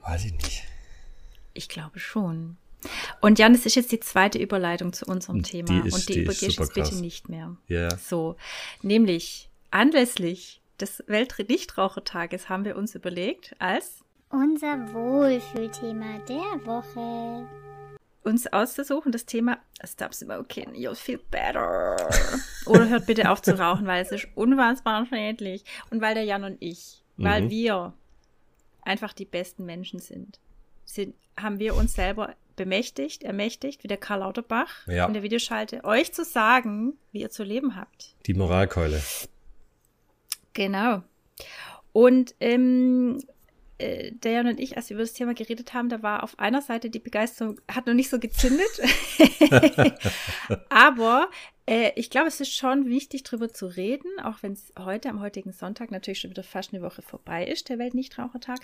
Weiß 0.00 0.24
ich 0.24 0.32
nicht. 0.32 0.62
Ich 1.56 1.68
glaube 1.68 1.98
schon. 1.98 2.56
Und 3.20 3.38
Jan, 3.38 3.54
es 3.54 3.66
ist 3.66 3.74
jetzt 3.74 3.90
die 3.90 4.00
zweite 4.00 4.38
Überleitung 4.38 4.92
zu 4.92 5.06
unserem 5.06 5.42
Thema. 5.42 5.68
Die 5.68 5.88
ist, 5.88 5.94
und 5.94 6.08
die, 6.08 6.12
die 6.12 6.22
übergehst 6.22 6.58
jetzt 6.58 6.74
bitte 6.74 6.94
nicht 6.96 7.28
mehr. 7.28 7.56
Ja. 7.66 7.96
So, 7.96 8.36
nämlich 8.82 9.50
anlässlich 9.70 10.60
des 10.78 11.02
Weltnichtrauchertages 11.06 12.48
haben 12.48 12.64
wir 12.64 12.76
uns 12.76 12.94
überlegt, 12.94 13.56
als 13.58 14.04
unser 14.30 14.92
Wohlfühlthema 14.92 16.18
der 16.28 16.66
Woche 16.66 17.48
uns 18.22 18.46
auszusuchen, 18.48 19.12
das 19.12 19.24
Thema 19.24 19.58
Stop 19.84 20.12
smoking, 20.12 20.74
you'll 20.74 20.96
feel 20.96 21.20
better. 21.30 21.96
Oder 22.66 22.88
hört 22.88 23.06
bitte 23.06 23.30
auf 23.30 23.40
zu 23.40 23.58
rauchen, 23.58 23.86
weil 23.86 24.02
es 24.02 24.10
ist 24.10 24.26
unfassbar 24.34 25.06
schädlich. 25.06 25.64
Und 25.90 26.00
weil 26.00 26.14
der 26.14 26.24
Jan 26.24 26.44
und 26.44 26.56
ich, 26.60 27.02
mhm. 27.16 27.24
weil 27.24 27.50
wir 27.50 27.94
einfach 28.82 29.12
die 29.12 29.24
besten 29.24 29.64
Menschen 29.64 30.00
sind, 30.00 30.40
sind, 30.86 31.14
haben 31.36 31.58
wir 31.58 31.74
uns 31.74 31.94
selber 31.94 32.34
bemächtigt, 32.56 33.22
ermächtigt, 33.22 33.84
wie 33.84 33.88
der 33.88 33.98
Karl 33.98 34.20
Lauterbach 34.20 34.86
ja. 34.86 35.06
in 35.06 35.12
der 35.12 35.22
Videoschalte, 35.22 35.84
euch 35.84 36.12
zu 36.12 36.24
sagen, 36.24 36.94
wie 37.12 37.20
ihr 37.20 37.30
zu 37.30 37.44
leben 37.44 37.76
habt. 37.76 38.14
Die 38.26 38.34
Moralkeule. 38.34 39.02
Genau. 40.54 41.02
Und 41.92 42.34
ähm, 42.40 43.22
äh, 43.78 44.12
Dayan 44.12 44.46
und 44.46 44.60
ich, 44.60 44.76
als 44.76 44.88
wir 44.88 44.94
über 44.94 45.04
das 45.04 45.12
Thema 45.12 45.34
geredet 45.34 45.74
haben, 45.74 45.88
da 45.88 46.02
war 46.02 46.22
auf 46.22 46.38
einer 46.38 46.62
Seite 46.62 46.90
die 46.90 46.98
Begeisterung, 46.98 47.60
hat 47.70 47.86
noch 47.86 47.94
nicht 47.94 48.10
so 48.10 48.18
gezündet. 48.18 48.66
Aber 50.68 51.28
äh, 51.66 51.92
ich 51.96 52.10
glaube, 52.10 52.28
es 52.28 52.40
ist 52.40 52.54
schon 52.54 52.86
wichtig, 52.86 53.24
darüber 53.24 53.52
zu 53.52 53.66
reden, 53.66 54.20
auch 54.22 54.42
wenn 54.42 54.52
es 54.52 54.72
heute, 54.78 55.10
am 55.10 55.20
heutigen 55.20 55.52
Sonntag, 55.52 55.90
natürlich 55.90 56.20
schon 56.20 56.30
wieder 56.30 56.42
fast 56.42 56.72
eine 56.72 56.82
Woche 56.82 57.02
vorbei 57.02 57.46
ist, 57.46 57.68
der 57.68 57.78
Weltnichtrauchertag. 57.78 58.60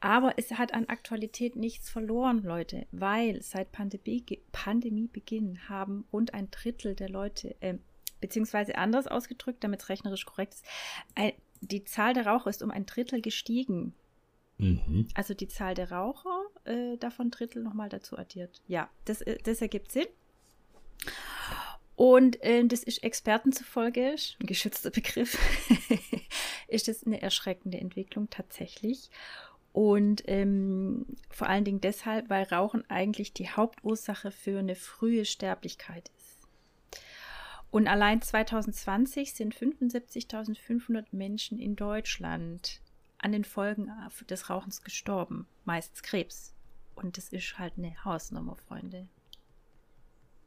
Aber 0.00 0.34
es 0.36 0.50
hat 0.52 0.74
an 0.74 0.86
Aktualität 0.86 1.56
nichts 1.56 1.88
verloren, 1.88 2.42
Leute, 2.42 2.86
weil 2.90 3.40
seit 3.42 3.72
Pandemie, 3.72 4.24
Pandemiebeginn 4.50 5.68
haben 5.68 6.04
rund 6.12 6.34
ein 6.34 6.50
Drittel 6.50 6.94
der 6.94 7.08
Leute, 7.08 7.54
äh, 7.60 7.78
beziehungsweise 8.20 8.76
anders 8.76 9.06
ausgedrückt, 9.06 9.62
damit 9.64 9.82
es 9.82 9.88
rechnerisch 9.88 10.26
korrekt 10.26 10.54
ist, 10.54 10.64
ein, 11.14 11.32
die 11.60 11.84
Zahl 11.84 12.12
der 12.12 12.26
Raucher 12.26 12.50
ist 12.50 12.62
um 12.62 12.70
ein 12.70 12.86
Drittel 12.86 13.22
gestiegen. 13.22 13.94
Mhm. 14.62 15.08
Also 15.14 15.34
die 15.34 15.48
Zahl 15.48 15.74
der 15.74 15.90
Raucher, 15.90 16.44
äh, 16.64 16.96
davon 16.96 17.32
Drittel 17.32 17.64
nochmal 17.64 17.88
dazu 17.88 18.16
addiert. 18.16 18.62
Ja, 18.68 18.88
das, 19.04 19.20
äh, 19.22 19.38
das 19.42 19.60
ergibt 19.60 19.90
Sinn. 19.90 20.06
Und 21.96 22.40
äh, 22.44 22.64
das 22.64 22.84
ist 22.84 23.02
Experten 23.02 23.52
zufolge, 23.52 24.14
ein 24.40 24.46
geschützter 24.46 24.90
Begriff, 24.90 25.36
ist 26.68 26.86
das 26.86 27.04
eine 27.04 27.20
erschreckende 27.20 27.78
Entwicklung 27.78 28.30
tatsächlich. 28.30 29.10
Und 29.72 30.22
ähm, 30.26 31.06
vor 31.30 31.48
allen 31.48 31.64
Dingen 31.64 31.80
deshalb, 31.80 32.30
weil 32.30 32.44
Rauchen 32.44 32.88
eigentlich 32.88 33.32
die 33.32 33.50
Hauptursache 33.50 34.30
für 34.30 34.60
eine 34.60 34.76
frühe 34.76 35.24
Sterblichkeit 35.24 36.10
ist. 36.18 37.02
Und 37.72 37.88
allein 37.88 38.22
2020 38.22 39.32
sind 39.32 39.56
75.500 39.56 41.06
Menschen 41.10 41.58
in 41.58 41.74
Deutschland 41.74 42.81
an 43.22 43.32
den 43.32 43.44
Folgen 43.44 43.90
des 44.28 44.50
Rauchens 44.50 44.82
gestorben, 44.82 45.46
meistens 45.64 46.02
Krebs. 46.02 46.54
Und 46.94 47.16
das 47.16 47.28
ist 47.28 47.58
halt 47.58 47.74
eine 47.78 47.94
Hausnummer, 48.04 48.56
Freunde. 48.56 49.08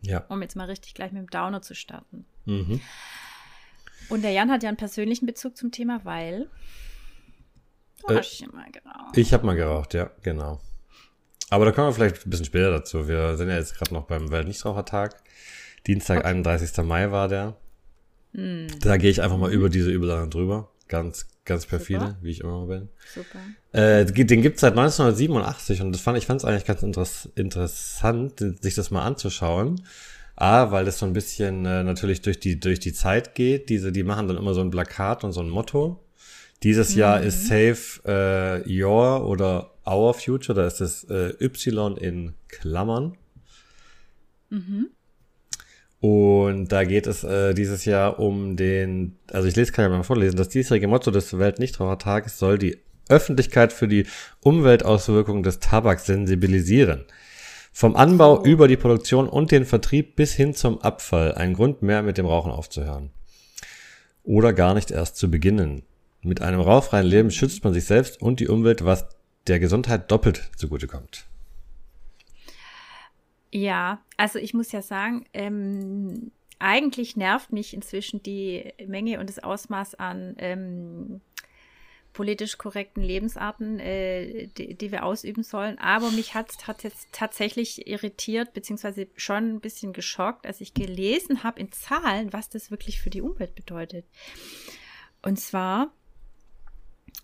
Ja. 0.01 0.20
Um 0.29 0.41
jetzt 0.41 0.55
mal 0.55 0.67
richtig 0.67 0.94
gleich 0.94 1.12
mit 1.12 1.22
dem 1.22 1.29
Downer 1.29 1.62
zu 1.62 1.74
starten. 1.74 2.25
Mhm. 2.46 2.79
Und 4.10 4.22
der 4.24 4.32
Jan 4.32 4.51
hat 4.51 4.62
ja 4.62 4.70
einen 4.70 4.77
persönlichen 4.77 5.25
Bezug 5.25 5.58
zum 5.58 5.72
Thema, 5.72 6.01
weil 6.03 6.50
du 8.05 8.13
äh, 8.13 8.17
hast 8.17 8.39
ja 8.39 8.48
mal 8.51 8.70
geraucht. 8.72 9.17
Ich 9.17 9.34
habe 9.34 9.46
mal 9.46 9.55
geraucht, 9.55 9.94
ja, 9.94 10.12
genau. 10.22 10.62
Aber 11.50 11.65
da 11.65 11.72
kommen 11.72 11.88
wir 11.88 11.94
vielleicht 11.94 12.25
ein 12.25 12.29
bisschen 12.29 12.46
später 12.46 12.72
dazu. 12.72 13.08
Wir 13.08 13.38
sind 13.38 13.50
ja 13.50 13.55
jetzt 13.55 13.75
gerade 13.75 13.94
noch 13.94 14.05
beim 14.05 14.32
Weltnichtrauchertag. 14.32 15.24
Dienstag, 15.88 16.20
okay. 16.20 16.27
31. 16.27 16.84
Mai 16.84 17.12
war 17.12 17.27
der. 17.27 17.55
Mm. 18.34 18.67
Da 18.82 18.98
gehe 18.98 19.12
ich 19.12 19.22
einfach 19.22 19.38
mal 19.38 19.51
über 19.51 19.70
diese 19.70 19.91
Überleitung 19.91 20.29
drüber. 20.29 20.72
Ganz, 20.88 21.27
ganz 21.46 21.66
perfide, 21.66 22.18
wie 22.22 22.32
ich 22.32 22.42
immer 22.42 22.66
bin. 22.66 22.90
Super. 23.14 23.40
Äh, 23.72 24.06
den 24.06 24.42
gibt's 24.42 24.62
seit 24.62 24.74
1987 24.74 25.82
und 25.82 25.92
das 25.92 26.02
fand 26.02 26.18
ich 26.18 26.25
fand 26.25 26.42
es 26.42 26.46
eigentlich 26.46 26.66
ganz 26.66 26.84
interess 26.84 27.30
interessant, 27.36 28.44
sich 28.62 28.75
das 28.75 28.92
mal 28.92 29.04
anzuschauen. 29.04 29.82
A, 30.38 30.72
weil 30.72 30.84
das 30.84 31.00
so 31.00 31.06
ein 31.06 31.14
bisschen 31.14 31.66
äh, 31.66 31.84
natürlich 31.84 32.22
durch 32.22 32.40
die 32.40 32.60
durch 32.60 32.80
die 32.80 32.92
Zeit 32.92 33.36
geht. 33.36 33.70
Diese, 33.70 33.94
die 33.94 34.04
machen 34.04 34.28
dann 34.28 34.36
immer 34.36 34.54
so 34.54 34.60
ein 34.60 34.70
Plakat 34.70 35.24
und 35.24 35.32
so 35.32 35.40
ein 35.40 35.50
Motto. 35.50 36.04
Dieses 36.64 36.94
mhm. 36.94 37.00
Jahr 37.00 37.22
ist 37.22 37.48
Save 37.48 38.64
äh, 38.66 38.84
Your 38.84 39.25
oder 39.28 39.72
Our 39.86 40.14
Future, 40.14 40.56
da 40.56 40.68
ist 40.68 40.82
das 40.82 41.04
äh, 41.06 41.34
Y 41.40 41.96
in 41.98 42.34
Klammern. 42.48 43.18
Mhm. 44.50 44.90
Und 46.00 46.72
da 46.72 46.84
geht 46.84 47.08
es 47.08 47.24
äh, 47.24 47.54
dieses 47.54 47.86
Jahr 47.86 48.20
um 48.20 48.56
den, 48.56 49.18
also 49.32 49.48
ich 49.48 49.56
lese, 49.56 49.72
kann 49.72 49.90
ja 49.90 49.98
mal 49.98 50.04
vorlesen, 50.04 50.36
das 50.36 50.50
diesjährige 50.50 50.88
Motto 50.88 51.10
des 51.10 51.38
Weltnichtrauchertages 51.38 52.38
soll 52.38 52.58
die 52.58 52.78
Öffentlichkeit 53.10 53.72
für 53.74 53.88
die 53.88 54.06
Umweltauswirkungen 54.42 55.44
des 55.44 55.60
Tabaks 55.60 56.06
sensibilisieren. 56.06 57.06
Vom 57.72 57.96
Anbau 57.96 58.38
So. 58.38 58.46
über 58.46 58.68
die 58.68 58.78
Produktion 58.78 59.28
und 59.28 59.52
den 59.52 59.66
Vertrieb 59.66 60.16
bis 60.16 60.34
hin 60.34 60.54
zum 60.54 60.82
Abfall 60.82 61.34
ein 61.36 61.54
Grund 61.54 61.82
mehr 61.82 62.04
mit 62.04 62.18
dem 62.18 62.25
Rauchen 62.25 62.52
aufzuhören. 62.52 63.12
Oder 64.24 64.54
gar 64.54 64.74
nicht 64.74 64.92
erst 64.92 65.18
zu 65.18 65.30
beginnen. 65.30 65.84
Mit 66.22 66.42
einem 66.42 66.62
rauchfreien 66.62 67.06
Leben 67.06 67.32
schützt 67.32 67.64
man 67.64 67.74
sich 67.74 67.86
selbst 67.86 68.22
und 68.22 68.40
die 68.40 68.48
Umwelt, 68.48 68.86
was 68.86 69.06
der 69.48 69.60
Gesundheit 69.60 70.10
doppelt 70.10 70.50
zugutekommt. 70.56 71.25
Ja, 73.56 74.02
also 74.18 74.38
ich 74.38 74.54
muss 74.54 74.74
ja 74.74 74.82
sagen, 74.82 75.24
ähm, 75.32 76.34
eigentlich 76.60 77.16
nervt 77.16 77.54
mich 77.54 77.74
inzwischen 77.74 78.22
die 78.22 78.74
Menge 78.86 79.18
und 79.18 79.30
das 79.30 79.40
Ausmaß 79.40 79.96
an 79.96 80.36
ähm, 80.40 81.22
politisch 82.12 82.58
korrekten 82.58 83.02
Lebensarten, 83.02 83.80
äh, 83.80 84.48
die, 84.48 84.76
die 84.76 84.92
wir 84.92 85.06
ausüben 85.06 85.42
sollen. 85.42 85.78
Aber 85.80 86.12
mich 86.12 86.36
hat 86.36 86.50
es 86.50 86.84
jetzt 86.84 87.08
tatsächlich 87.14 87.88
irritiert, 87.88 88.52
beziehungsweise 88.52 89.08
schon 89.16 89.56
ein 89.56 89.62
bisschen 89.62 89.94
geschockt, 89.94 90.46
als 90.46 90.60
ich 90.60 90.74
gelesen 90.74 91.44
habe 91.44 91.62
in 91.62 91.72
Zahlen, 91.72 92.34
was 92.34 92.50
das 92.50 92.72
wirklich 92.72 93.00
für 93.00 93.10
die 93.10 93.22
Umwelt 93.22 93.56
bedeutet. 93.56 94.04
Und 95.22 95.40
zwar 95.40 95.94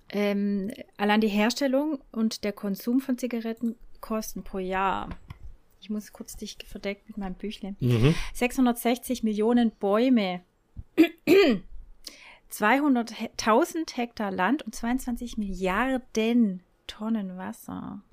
ähm, 0.07 0.71
allein 0.95 1.19
die 1.19 1.27
Herstellung 1.27 1.99
und 2.13 2.45
der 2.45 2.53
Konsum 2.53 3.01
von 3.01 3.17
Zigaretten 3.17 3.75
kosten 3.99 4.45
pro 4.45 4.59
Jahr. 4.59 5.09
Ich 5.81 5.89
muss 5.89 6.13
kurz 6.13 6.37
dich 6.37 6.57
verdeckt 6.65 7.07
mit 7.07 7.17
meinem 7.17 7.33
Büchlein. 7.33 7.75
660 8.33 9.23
Millionen 9.23 9.71
Bäume, 9.71 10.41
200.000 12.51 13.95
Hektar 13.97 14.31
Land 14.31 14.61
und 14.61 14.75
22 14.75 15.37
Milliarden 15.37 16.61
Tonnen 16.85 17.35
Wasser. 17.37 18.03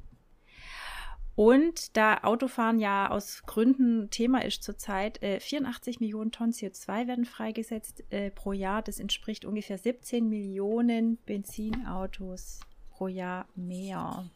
Und 1.34 1.96
da 1.96 2.18
Autofahren 2.22 2.80
ja 2.80 3.10
aus 3.10 3.42
Gründen 3.46 4.10
Thema 4.10 4.44
ist 4.44 4.64
zurzeit, 4.64 5.22
äh, 5.22 5.38
84 5.38 6.00
Millionen 6.00 6.32
Tonnen 6.32 6.52
CO2 6.52 7.06
werden 7.06 7.26
freigesetzt 7.26 8.02
äh, 8.10 8.30
pro 8.30 8.52
Jahr. 8.52 8.82
Das 8.82 8.98
entspricht 8.98 9.44
ungefähr 9.44 9.78
17 9.78 10.28
Millionen 10.28 11.18
Benzinautos 11.18 12.60
pro 12.90 13.08
Jahr 13.08 13.46
mehr. 13.54 14.28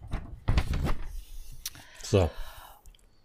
So. 2.05 2.31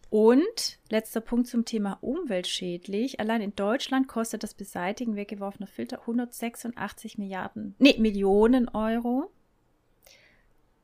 Und 0.09 0.79
letzter 0.89 1.19
Punkt 1.19 1.47
zum 1.47 1.65
Thema 1.65 1.97
umweltschädlich. 2.01 3.19
Allein 3.19 3.41
in 3.41 3.55
Deutschland 3.55 4.07
kostet 4.07 4.43
das 4.43 4.53
Beseitigen 4.53 5.15
weggeworfener 5.15 5.67
Filter 5.67 6.01
186 6.01 7.17
Milliarden, 7.17 7.75
nee, 7.79 7.95
Millionen 7.99 8.69
Euro, 8.69 9.31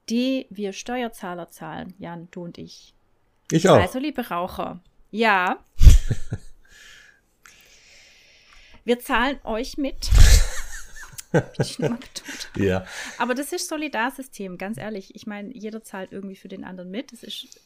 die 0.10 0.48
wir 0.50 0.74
Steuerzahler 0.74 1.50
zahlen, 1.50 1.94
Jan, 2.00 2.28
du 2.32 2.44
und 2.44 2.58
ich. 2.58 2.94
Ich 3.52 3.70
auch. 3.70 3.78
Also, 3.78 4.00
liebe 4.00 4.30
Raucher, 4.30 4.82
ja. 5.10 5.64
wir 8.84 9.00
zahlen 9.00 9.40
euch 9.44 9.78
mit. 9.78 10.10
Ja. 12.56 12.86
Aber 13.18 13.34
das 13.34 13.52
ist 13.54 13.68
Solidarsystem, 13.68 14.60
ganz 14.60 14.78
ehrlich. 14.78 15.16
Ich 15.16 15.26
meine, 15.26 15.52
jeder 15.52 15.84
zahlt 15.84 16.12
irgendwie 16.12 16.36
für 16.36 16.48
den 16.48 16.64
anderen 16.64 16.92
mit. 16.92 17.12
Das 17.12 17.24
ist 17.24 17.60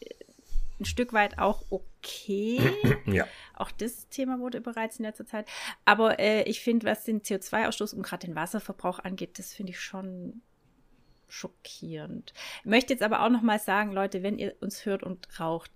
ein 0.80 0.86
Stück 0.86 1.14
weit 1.14 1.40
auch 1.40 1.66
okay. 1.70 2.60
Ja. 3.06 3.26
Auch 3.54 3.72
das 3.72 4.10
Thema 4.10 4.40
wurde 4.40 4.60
bereits 4.60 5.00
in 5.00 5.06
letzter 5.06 5.26
Zeit. 5.26 5.48
Aber 5.86 6.20
äh, 6.20 6.44
ich 6.44 6.60
finde, 6.60 6.86
was 6.86 7.06
den 7.06 7.22
CO2-Ausstoß 7.22 7.96
und 7.96 8.04
gerade 8.04 8.28
den 8.28 8.36
Wasserverbrauch 8.36 9.00
angeht, 9.00 9.40
das 9.40 9.54
finde 9.54 9.72
ich 9.72 9.80
schon 9.80 10.42
schockierend. 11.30 12.34
Ich 12.60 12.66
möchte 12.66 12.94
jetzt 12.94 13.04
aber 13.04 13.24
auch 13.24 13.30
noch 13.30 13.42
mal 13.42 13.60
sagen, 13.60 13.92
Leute, 13.92 14.24
wenn 14.24 14.40
ihr 14.40 14.56
uns 14.60 14.86
hört 14.86 15.04
und 15.04 15.40
raucht, 15.40 15.72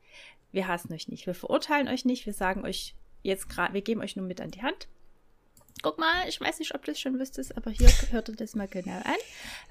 wir 0.51 0.67
hassen 0.67 0.93
euch 0.93 1.07
nicht. 1.07 1.25
Wir 1.25 1.35
verurteilen 1.35 1.87
euch 1.87 2.05
nicht. 2.05 2.25
Wir 2.25 2.33
sagen 2.33 2.65
euch 2.65 2.95
jetzt 3.23 3.49
gerade, 3.49 3.73
wir 3.73 3.81
geben 3.81 4.01
euch 4.01 4.15
nur 4.15 4.25
mit 4.25 4.41
an 4.41 4.51
die 4.51 4.61
Hand. 4.61 4.87
Guck 5.83 5.97
mal, 5.97 6.27
ich 6.27 6.39
weiß 6.39 6.59
nicht, 6.59 6.75
ob 6.75 6.85
du 6.85 6.91
es 6.91 6.99
schon 6.99 7.17
wüsstest, 7.19 7.57
aber 7.57 7.71
hier 7.71 7.89
hört 8.11 8.29
ihr 8.29 8.35
das 8.35 8.55
mal 8.55 8.67
genau 8.67 8.97
an. 8.97 9.15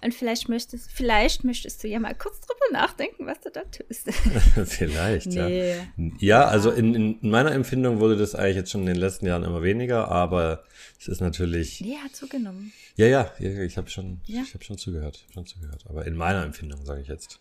Und 0.03 0.13
vielleicht 0.13 0.49
möchtest, 0.49 0.91
vielleicht 0.91 1.45
möchtest 1.45 1.85
du 1.85 1.89
ja 1.89 2.01
mal 2.01 2.15
kurz 2.15 2.41
drüber 2.41 2.65
nachdenken, 2.73 3.27
was 3.27 3.41
du 3.41 3.51
da 3.51 3.63
tust. 3.65 4.13
Vielleicht, 4.67 5.27
Nee. 5.27 5.77
ja. 5.77 5.85
Ja, 6.19 6.45
also 6.47 6.71
in, 6.73 6.95
in 7.21 7.31
meiner 7.31 7.53
Empfindung 7.53 8.01
wurde 8.01 8.17
das 8.17 8.35
eigentlich 8.35 8.57
jetzt 8.57 8.71
schon 8.73 8.81
in 8.83 8.87
den 8.89 8.97
letzten 8.97 9.27
Jahren 9.27 9.45
immer 9.45 9.63
weniger, 9.63 10.09
aber 10.09 10.65
es 10.99 11.07
ist 11.07 11.21
natürlich. 11.21 11.81
Nee, 11.81 11.97
hat 12.03 12.17
zugenommen. 12.17 12.73
Ja, 12.97 13.07
ja, 13.07 13.33
ja 13.39 13.63
ich 13.63 13.77
habe 13.77 13.89
schon, 13.89 14.21
Ja. 14.27 14.43
ich 14.43 14.55
habe 14.55 14.65
schon 14.65 14.79
zugehört, 14.79 15.25
hab 15.29 15.35
schon 15.35 15.47
zugehört. 15.47 15.85
Aber 15.89 16.07
in 16.07 16.17
meiner 16.17 16.43
Empfindung 16.43 16.85
sage 16.85 17.03
ich 17.03 17.09
jetzt. 17.09 17.39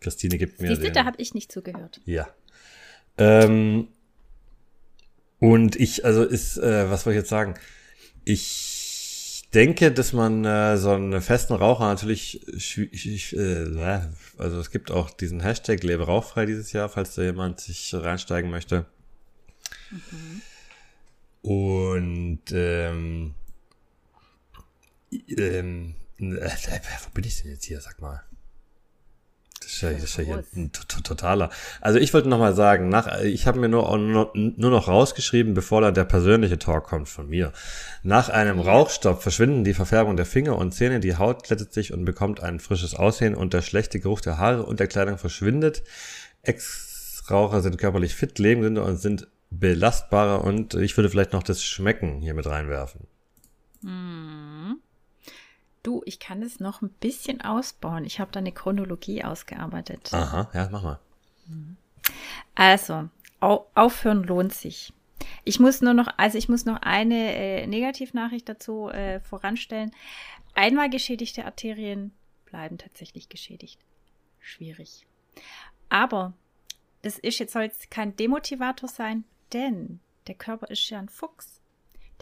Christine 0.00 0.38
gibt 0.38 0.60
mir 0.60 0.68
Siehst 0.68 0.82
du, 0.84 0.92
da 0.92 1.04
habe 1.04 1.20
ich 1.20 1.34
nicht 1.34 1.50
zugehört. 1.50 2.00
Ja. 2.04 2.28
Ähm, 3.18 3.88
und 5.42 5.76
ich, 5.76 6.04
also 6.04 6.22
ist, 6.24 6.56
äh, 6.58 6.88
was 6.90 7.04
wollte 7.04 7.18
ich 7.18 7.22
jetzt 7.22 7.30
sagen? 7.30 7.54
Ich 8.24 9.42
denke, 9.52 9.92
dass 9.92 10.12
man 10.12 10.44
äh, 10.44 10.76
so 10.78 10.92
einen 10.92 11.20
festen 11.20 11.54
Raucher 11.54 11.86
natürlich, 11.86 12.40
schwi- 12.56 12.90
schwi- 12.92 13.36
äh, 13.36 14.08
also 14.38 14.60
es 14.60 14.70
gibt 14.70 14.90
auch 14.90 15.10
diesen 15.10 15.40
Hashtag 15.40 15.82
Lebe 15.82 16.04
rauchfrei 16.06 16.46
dieses 16.46 16.72
Jahr, 16.72 16.88
falls 16.88 17.14
da 17.14 17.22
jemand 17.22 17.60
sich 17.60 17.92
reinsteigen 17.92 18.50
möchte. 18.50 18.86
Und 21.42 22.42
ähm, 22.52 23.34
ähm, 25.36 25.94
äh, 26.18 26.24
wo 27.04 27.10
bin 27.14 27.24
ich 27.24 27.42
denn 27.42 27.50
jetzt 27.50 27.64
hier, 27.64 27.80
sag 27.80 28.00
mal? 28.00 28.22
Das 29.62 29.72
ist 29.72 29.80
ja, 29.80 29.90
das 29.92 30.02
ist 30.02 30.16
ja 30.16 30.24
hier 30.24 30.44
ein 30.56 30.72
to- 30.72 30.82
to- 30.88 31.02
totaler. 31.02 31.50
Also 31.80 31.98
ich 31.98 32.12
wollte 32.12 32.28
noch 32.28 32.38
mal 32.38 32.54
sagen, 32.54 32.88
nach, 32.88 33.20
ich 33.22 33.46
habe 33.46 33.60
mir 33.60 33.68
nur, 33.68 33.96
nur, 33.96 34.30
nur 34.34 34.70
noch 34.70 34.88
rausgeschrieben, 34.88 35.54
bevor 35.54 35.80
da 35.80 35.90
der 35.90 36.04
persönliche 36.04 36.58
Talk 36.58 36.84
kommt 36.84 37.08
von 37.08 37.28
mir. 37.28 37.52
Nach 38.02 38.28
einem 38.28 38.58
Rauchstopp 38.58 39.22
verschwinden 39.22 39.64
die 39.64 39.74
Verfärbung 39.74 40.16
der 40.16 40.26
Finger 40.26 40.56
und 40.58 40.72
Zähne, 40.72 41.00
die 41.00 41.16
Haut 41.16 41.44
glättet 41.44 41.72
sich 41.72 41.92
und 41.92 42.04
bekommt 42.04 42.42
ein 42.42 42.58
frisches 42.60 42.94
Aussehen 42.94 43.34
und 43.34 43.54
der 43.54 43.62
schlechte 43.62 44.00
Geruch 44.00 44.20
der 44.20 44.38
Haare 44.38 44.64
und 44.64 44.80
der 44.80 44.88
Kleidung 44.88 45.18
verschwindet. 45.18 45.82
Ex-Raucher 46.42 47.60
sind 47.62 47.78
körperlich 47.78 48.14
fit, 48.14 48.38
leben 48.38 48.62
gesünder 48.62 48.84
und 48.84 48.96
sind 48.96 49.28
belastbarer 49.50 50.42
und 50.44 50.74
ich 50.74 50.96
würde 50.96 51.08
vielleicht 51.10 51.32
noch 51.32 51.42
das 51.42 51.62
Schmecken 51.62 52.20
hier 52.20 52.34
mit 52.34 52.46
reinwerfen. 52.46 53.06
Du, 55.82 56.02
ich 56.04 56.20
kann 56.20 56.42
es 56.42 56.60
noch 56.60 56.82
ein 56.82 56.90
bisschen 56.90 57.40
ausbauen. 57.40 58.04
Ich 58.04 58.20
habe 58.20 58.30
da 58.30 58.38
eine 58.38 58.52
Chronologie 58.52 59.24
ausgearbeitet. 59.24 60.12
Aha, 60.12 60.48
ja, 60.54 60.68
mach 60.70 60.82
mal. 60.82 60.98
Also, 62.54 63.08
au 63.40 63.66
aufhören 63.74 64.22
lohnt 64.22 64.52
sich. 64.52 64.92
Ich 65.44 65.58
muss 65.58 65.80
nur 65.80 65.94
noch, 65.94 66.08
also 66.16 66.38
ich 66.38 66.48
muss 66.48 66.64
noch 66.64 66.80
eine 66.82 67.34
äh, 67.34 67.66
Negativnachricht 67.66 68.48
dazu 68.48 68.88
äh, 68.88 69.20
voranstellen. 69.20 69.92
Einmal 70.54 70.90
geschädigte 70.90 71.44
Arterien 71.44 72.12
bleiben 72.44 72.78
tatsächlich 72.78 73.28
geschädigt. 73.28 73.80
Schwierig. 74.40 75.06
Aber 75.88 76.32
das 77.02 77.18
ist 77.18 77.38
jetzt 77.38 77.52
soll 77.52 77.62
jetzt 77.62 77.90
kein 77.90 78.16
Demotivator 78.16 78.88
sein, 78.88 79.24
denn 79.52 80.00
der 80.26 80.34
Körper 80.34 80.70
ist 80.70 80.88
ja 80.90 80.98
ein 80.98 81.08
Fuchs. 81.08 81.61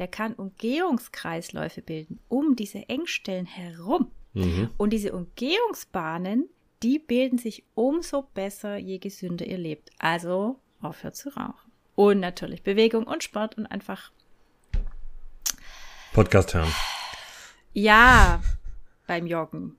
Der 0.00 0.08
kann 0.08 0.32
Umgehungskreisläufe 0.32 1.82
bilden 1.82 2.20
um 2.28 2.56
diese 2.56 2.88
Engstellen 2.88 3.44
herum. 3.44 4.10
Mhm. 4.32 4.70
Und 4.78 4.94
diese 4.94 5.12
Umgehungsbahnen, 5.12 6.48
die 6.82 6.98
bilden 6.98 7.36
sich 7.36 7.66
umso 7.74 8.22
besser, 8.22 8.78
je 8.78 8.96
gesünder 8.96 9.44
ihr 9.44 9.58
lebt. 9.58 9.90
Also 9.98 10.58
aufhört 10.80 11.16
zu 11.16 11.28
rauchen. 11.28 11.70
Und 11.96 12.18
natürlich 12.18 12.62
Bewegung 12.62 13.04
und 13.04 13.22
Sport 13.22 13.58
und 13.58 13.66
einfach, 13.66 14.10
Podcast 16.14 16.54
hören. 16.54 16.72
ja, 17.74 18.40
beim 19.06 19.26
Joggen. 19.26 19.76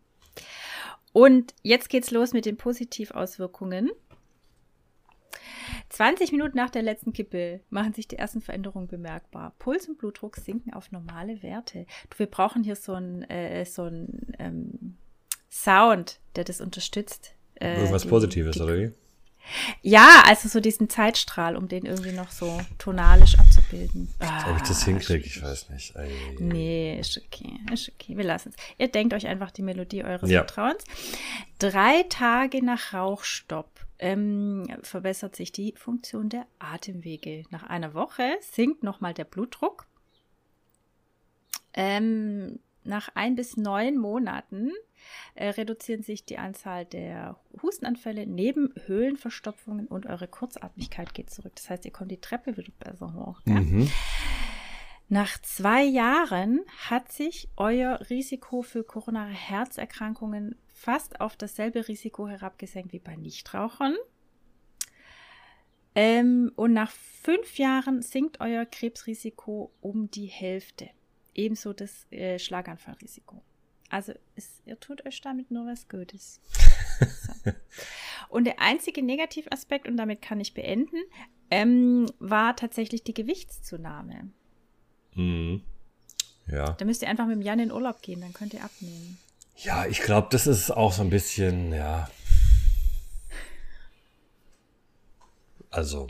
Und 1.13 1.55
jetzt 1.63 1.89
geht's 1.89 2.12
los 2.12 2.31
mit 2.34 2.45
den 2.45 2.57
Positivauswirkungen. 2.57 3.89
20 5.91 6.32
Minuten 6.32 6.56
nach 6.58 6.69
der 6.69 6.82
letzten 6.84 7.12
Kippe 7.13 7.60
machen 7.69 7.93
sich 7.93 8.08
die 8.08 8.17
ersten 8.17 8.41
Veränderungen 8.41 8.88
bemerkbar. 8.88 9.54
Puls 9.60 9.88
und 9.89 9.97
Blutdruck 9.97 10.38
sinken 10.38 10.73
auf 10.73 10.91
normale 10.91 11.43
Werte. 11.43 11.86
Du, 12.10 12.19
wir 12.19 12.27
brauchen 12.27 12.63
hier 12.63 12.75
so 12.77 12.93
einen 12.93 13.23
äh, 13.30 13.65
so 13.65 13.88
ähm, 14.39 14.95
Sound, 15.49 16.19
der 16.38 16.45
das 16.45 16.62
unterstützt. 16.62 17.34
Äh, 17.56 17.75
Irgendwas 17.75 18.04
die- 18.04 18.08
Positives, 18.10 18.56
die, 18.56 18.62
oder 18.62 18.77
wie? 18.77 18.91
Ja, 19.82 20.21
also 20.27 20.47
so 20.47 20.60
diesen 20.60 20.88
Zeitstrahl, 20.88 21.58
um 21.58 21.67
den 21.67 21.86
irgendwie 21.86 22.12
noch 22.12 22.30
so 22.30 22.62
tonalisch 22.77 23.38
abzubilden. 23.39 24.08
Ob 24.19 24.56
ich 24.58 24.62
das 24.67 24.84
Ah, 24.84 24.86
hinkriege, 24.86 25.25
ich 25.25 25.41
weiß 25.41 25.69
nicht. 25.71 25.95
Ei. 25.97 26.10
Nee, 26.39 26.99
ist 26.99 27.17
okay, 27.17 27.60
ist 27.73 27.89
okay. 27.89 28.15
Wir 28.15 28.23
lassen 28.23 28.49
es. 28.56 28.56
Ihr 28.77 28.88
denkt 28.88 29.13
euch 29.15 29.25
einfach 29.25 29.49
die 29.49 29.63
Melodie 29.63 30.04
eures 30.04 30.30
Ja. 30.30 30.41
Vertrauens. 30.45 30.84
Drei 31.58 32.04
Tage 32.08 32.63
nach 32.63 32.93
Rauchstopp 32.93 33.67
ähm, 34.01 34.67
verbessert 34.81 35.35
sich 35.35 35.51
die 35.51 35.73
Funktion 35.77 36.27
der 36.27 36.47
Atemwege. 36.59 37.43
Nach 37.51 37.63
einer 37.63 37.93
Woche 37.93 38.37
sinkt 38.41 38.83
nochmal 38.83 39.13
der 39.13 39.25
Blutdruck. 39.25 39.87
Ähm, 41.73 42.59
nach 42.83 43.09
ein 43.13 43.35
bis 43.35 43.57
neun 43.57 43.97
Monaten 43.97 44.71
äh, 45.35 45.49
reduzieren 45.49 46.01
sich 46.01 46.25
die 46.25 46.39
Anzahl 46.39 46.85
der 46.85 47.39
Hustenanfälle, 47.61 48.25
Nebenhöhlenverstopfungen 48.25 49.87
und 49.87 50.07
eure 50.07 50.27
Kurzatmigkeit 50.27 51.13
geht 51.13 51.29
zurück. 51.29 51.53
Das 51.55 51.69
heißt, 51.69 51.85
ihr 51.85 51.91
kommt 51.91 52.11
die 52.11 52.19
Treppe 52.19 52.57
wieder 52.57 52.71
besser 52.79 53.13
hoch. 53.13 53.39
Mhm. 53.45 53.89
Nach 55.09 55.39
zwei 55.41 55.83
Jahren 55.83 56.61
hat 56.89 57.11
sich 57.11 57.49
euer 57.55 57.99
Risiko 58.09 58.63
für 58.63 58.83
koronare 58.83 59.29
Herzerkrankungen 59.29 60.55
fast 60.82 61.22
auf 61.22 61.36
dasselbe 61.36 61.88
Risiko 61.88 62.28
herabgesenkt 62.28 62.91
wie 62.91 63.00
bei 63.00 63.15
Nichtrauchern. 63.15 63.96
Ähm, 65.94 66.52
und 66.56 66.74
nach 66.74 66.89
fünf 66.89 67.58
Jahren 67.58 68.02
sinkt 68.02 68.39
euer 68.39 68.65
Krebsrisiko 68.65 69.72
um 69.82 70.10
die 70.10 70.26
Hälfte. 70.26 70.89
Ebenso 71.36 71.74
das 71.74 72.12
äh, 72.12 72.39
Schlaganfallrisiko. 72.39 73.44
Also 73.89 74.13
es, 74.36 74.62
ihr 74.65 74.80
tut 74.80 75.06
euch 75.06 75.22
damit 75.22 75.52
nur 75.52 75.67
was 75.67 75.88
Gutes. 75.88 76.41
So. 77.00 77.52
Und 78.30 78.46
der 78.46 78.60
einzige 78.62 79.04
Negativaspekt, 79.04 79.88
und 79.88 79.98
damit 79.98 80.22
kann 80.22 80.39
ich 80.39 80.54
beenden, 80.54 80.98
ähm, 81.50 82.08
war 82.20 82.56
tatsächlich 82.56 83.04
die 83.04 83.13
Gewichtszunahme. 83.13 84.32
Mhm. 85.15 85.62
Ja. 86.48 86.72
Da 86.74 86.86
müsst 86.86 87.02
ihr 87.02 87.10
einfach 87.10 87.28
mit 87.28 87.36
dem 87.36 87.41
Jan 87.41 87.60
in 87.60 87.72
Urlaub 87.72 88.02
gehen, 88.02 88.22
dann 88.22 88.34
könnt 88.34 88.54
ihr 88.54 88.63
abnehmen. 88.63 89.17
Ja, 89.63 89.86
ich 89.86 90.02
glaube, 90.02 90.28
das 90.32 90.47
ist 90.47 90.71
auch 90.71 90.91
so 90.91 91.04
ein 91.04 91.12
bisschen, 91.12 91.71
ja. 91.71 92.10
Also, 95.69 96.08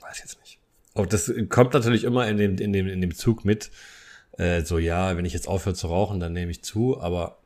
weiß 0.00 0.18
jetzt 0.20 0.40
nicht. 0.40 0.58
Aber 0.94 1.06
das 1.06 1.30
kommt 1.50 1.74
natürlich 1.74 2.04
immer 2.04 2.26
in 2.26 2.38
dem, 2.38 2.56
in 2.56 2.72
dem, 2.72 2.88
in 2.88 3.00
dem 3.02 3.14
Zug 3.14 3.44
mit. 3.44 3.70
Äh, 4.38 4.62
so, 4.62 4.78
ja, 4.78 5.16
wenn 5.16 5.26
ich 5.26 5.34
jetzt 5.34 5.48
aufhöre 5.48 5.74
zu 5.74 5.88
rauchen, 5.88 6.18
dann 6.18 6.32
nehme 6.32 6.50
ich 6.50 6.62
zu, 6.62 6.98
aber 7.00 7.38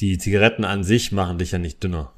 die 0.00 0.18
Zigaretten 0.18 0.64
an 0.64 0.82
sich 0.82 1.12
machen 1.12 1.38
dich 1.38 1.52
ja 1.52 1.58
nicht 1.58 1.82
dünner. 1.82 2.12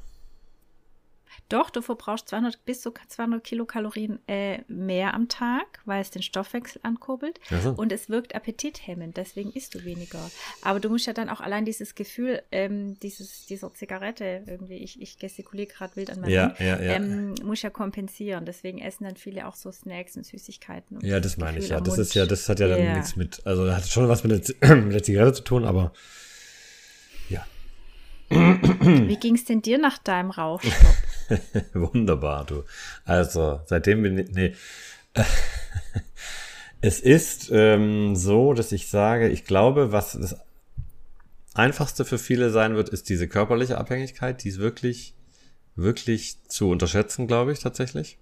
Doch, 1.51 1.69
du 1.69 1.81
verbrauchst 1.81 2.29
200 2.29 2.63
bis 2.65 2.81
zu 2.81 2.91
200 3.07 3.43
Kilokalorien 3.43 4.19
äh, 4.27 4.59
mehr 4.67 5.13
am 5.13 5.27
Tag, 5.27 5.79
weil 5.85 6.01
es 6.01 6.09
den 6.09 6.21
Stoffwechsel 6.21 6.79
ankurbelt. 6.83 7.39
Ach 7.51 7.61
so. 7.61 7.69
Und 7.71 7.91
es 7.91 8.09
wirkt 8.09 8.33
appetithemmend, 8.35 9.17
deswegen 9.17 9.51
isst 9.51 9.75
du 9.75 9.83
weniger. 9.83 10.31
Aber 10.61 10.79
du 10.79 10.89
musst 10.89 11.07
ja 11.07 11.13
dann 11.13 11.29
auch 11.29 11.41
allein 11.41 11.65
dieses 11.65 11.93
Gefühl 11.95 12.41
ähm, 12.51 12.97
dieses, 13.01 13.45
dieser 13.47 13.73
Zigarette, 13.73 14.43
irgendwie, 14.47 14.75
ich, 14.77 15.01
ich 15.01 15.17
gestikuliere 15.17 15.67
gerade 15.67 15.95
wild 15.95 16.09
an 16.09 16.21
meinem 16.21 16.31
Ja, 16.31 16.55
ja, 16.59 16.81
ja. 16.81 16.93
ähm, 16.93 17.35
muss 17.43 17.61
ja 17.61 17.69
kompensieren. 17.69 18.45
Deswegen 18.45 18.79
essen 18.79 19.03
dann 19.03 19.17
viele 19.17 19.47
auch 19.47 19.55
so 19.55 19.71
Snacks 19.71 20.15
und 20.15 20.25
Süßigkeiten. 20.25 20.97
um 20.97 21.05
Ja, 21.05 21.19
das 21.19 21.33
dieses 21.33 21.37
meine 21.37 21.57
ich 21.59 21.63
Gefühl 21.65 21.71
ja. 21.71 21.77
am 21.79 21.83
Das 21.83 21.97
Mund. 21.97 22.07
ist 22.07 22.13
ja, 22.15 22.25
das 22.25 22.47
hat 22.47 22.59
ja 22.61 22.67
dann 22.69 22.79
Ja. 22.83 22.93
nichts 22.95 23.15
mit, 23.17 23.45
also 23.45 23.73
hat 23.75 23.85
schon 23.87 24.07
was 24.07 24.23
mit 24.23 24.31
der, 24.31 24.41
Z- 24.41 24.61
mit 24.85 24.93
der 24.93 25.03
Zigarette 25.03 25.33
zu 25.37 25.43
tun, 25.43 25.65
aber 25.65 25.91
ja, 27.29 27.45
Wie 28.29 29.17
ging 29.17 29.35
es 29.35 29.43
denn 29.45 29.61
dir 29.61 29.77
nach 29.77 29.97
deinem 29.97 30.31
Rauchstopp? 30.31 30.95
wunderbar, 31.73 32.45
du. 32.45 32.63
Also, 33.05 33.61
seitdem 33.65 34.03
bin 34.03 34.17
ich, 34.17 34.29
nee. 34.31 34.55
Es 36.83 36.99
ist 36.99 37.51
ähm, 37.53 38.15
so, 38.15 38.53
dass 38.53 38.71
ich 38.71 38.87
sage, 38.87 39.29
ich 39.29 39.45
glaube, 39.45 39.91
was 39.91 40.13
das 40.13 40.35
Einfachste 41.53 42.05
für 42.05 42.17
viele 42.17 42.49
sein 42.49 42.75
wird, 42.75 42.89
ist 42.89 43.07
diese 43.07 43.27
körperliche 43.27 43.77
Abhängigkeit. 43.77 44.43
Die 44.43 44.49
ist 44.49 44.57
wirklich, 44.57 45.13
wirklich 45.75 46.37
zu 46.47 46.69
unterschätzen, 46.69 47.27
glaube 47.27 47.51
ich, 47.51 47.59
tatsächlich. 47.59 48.17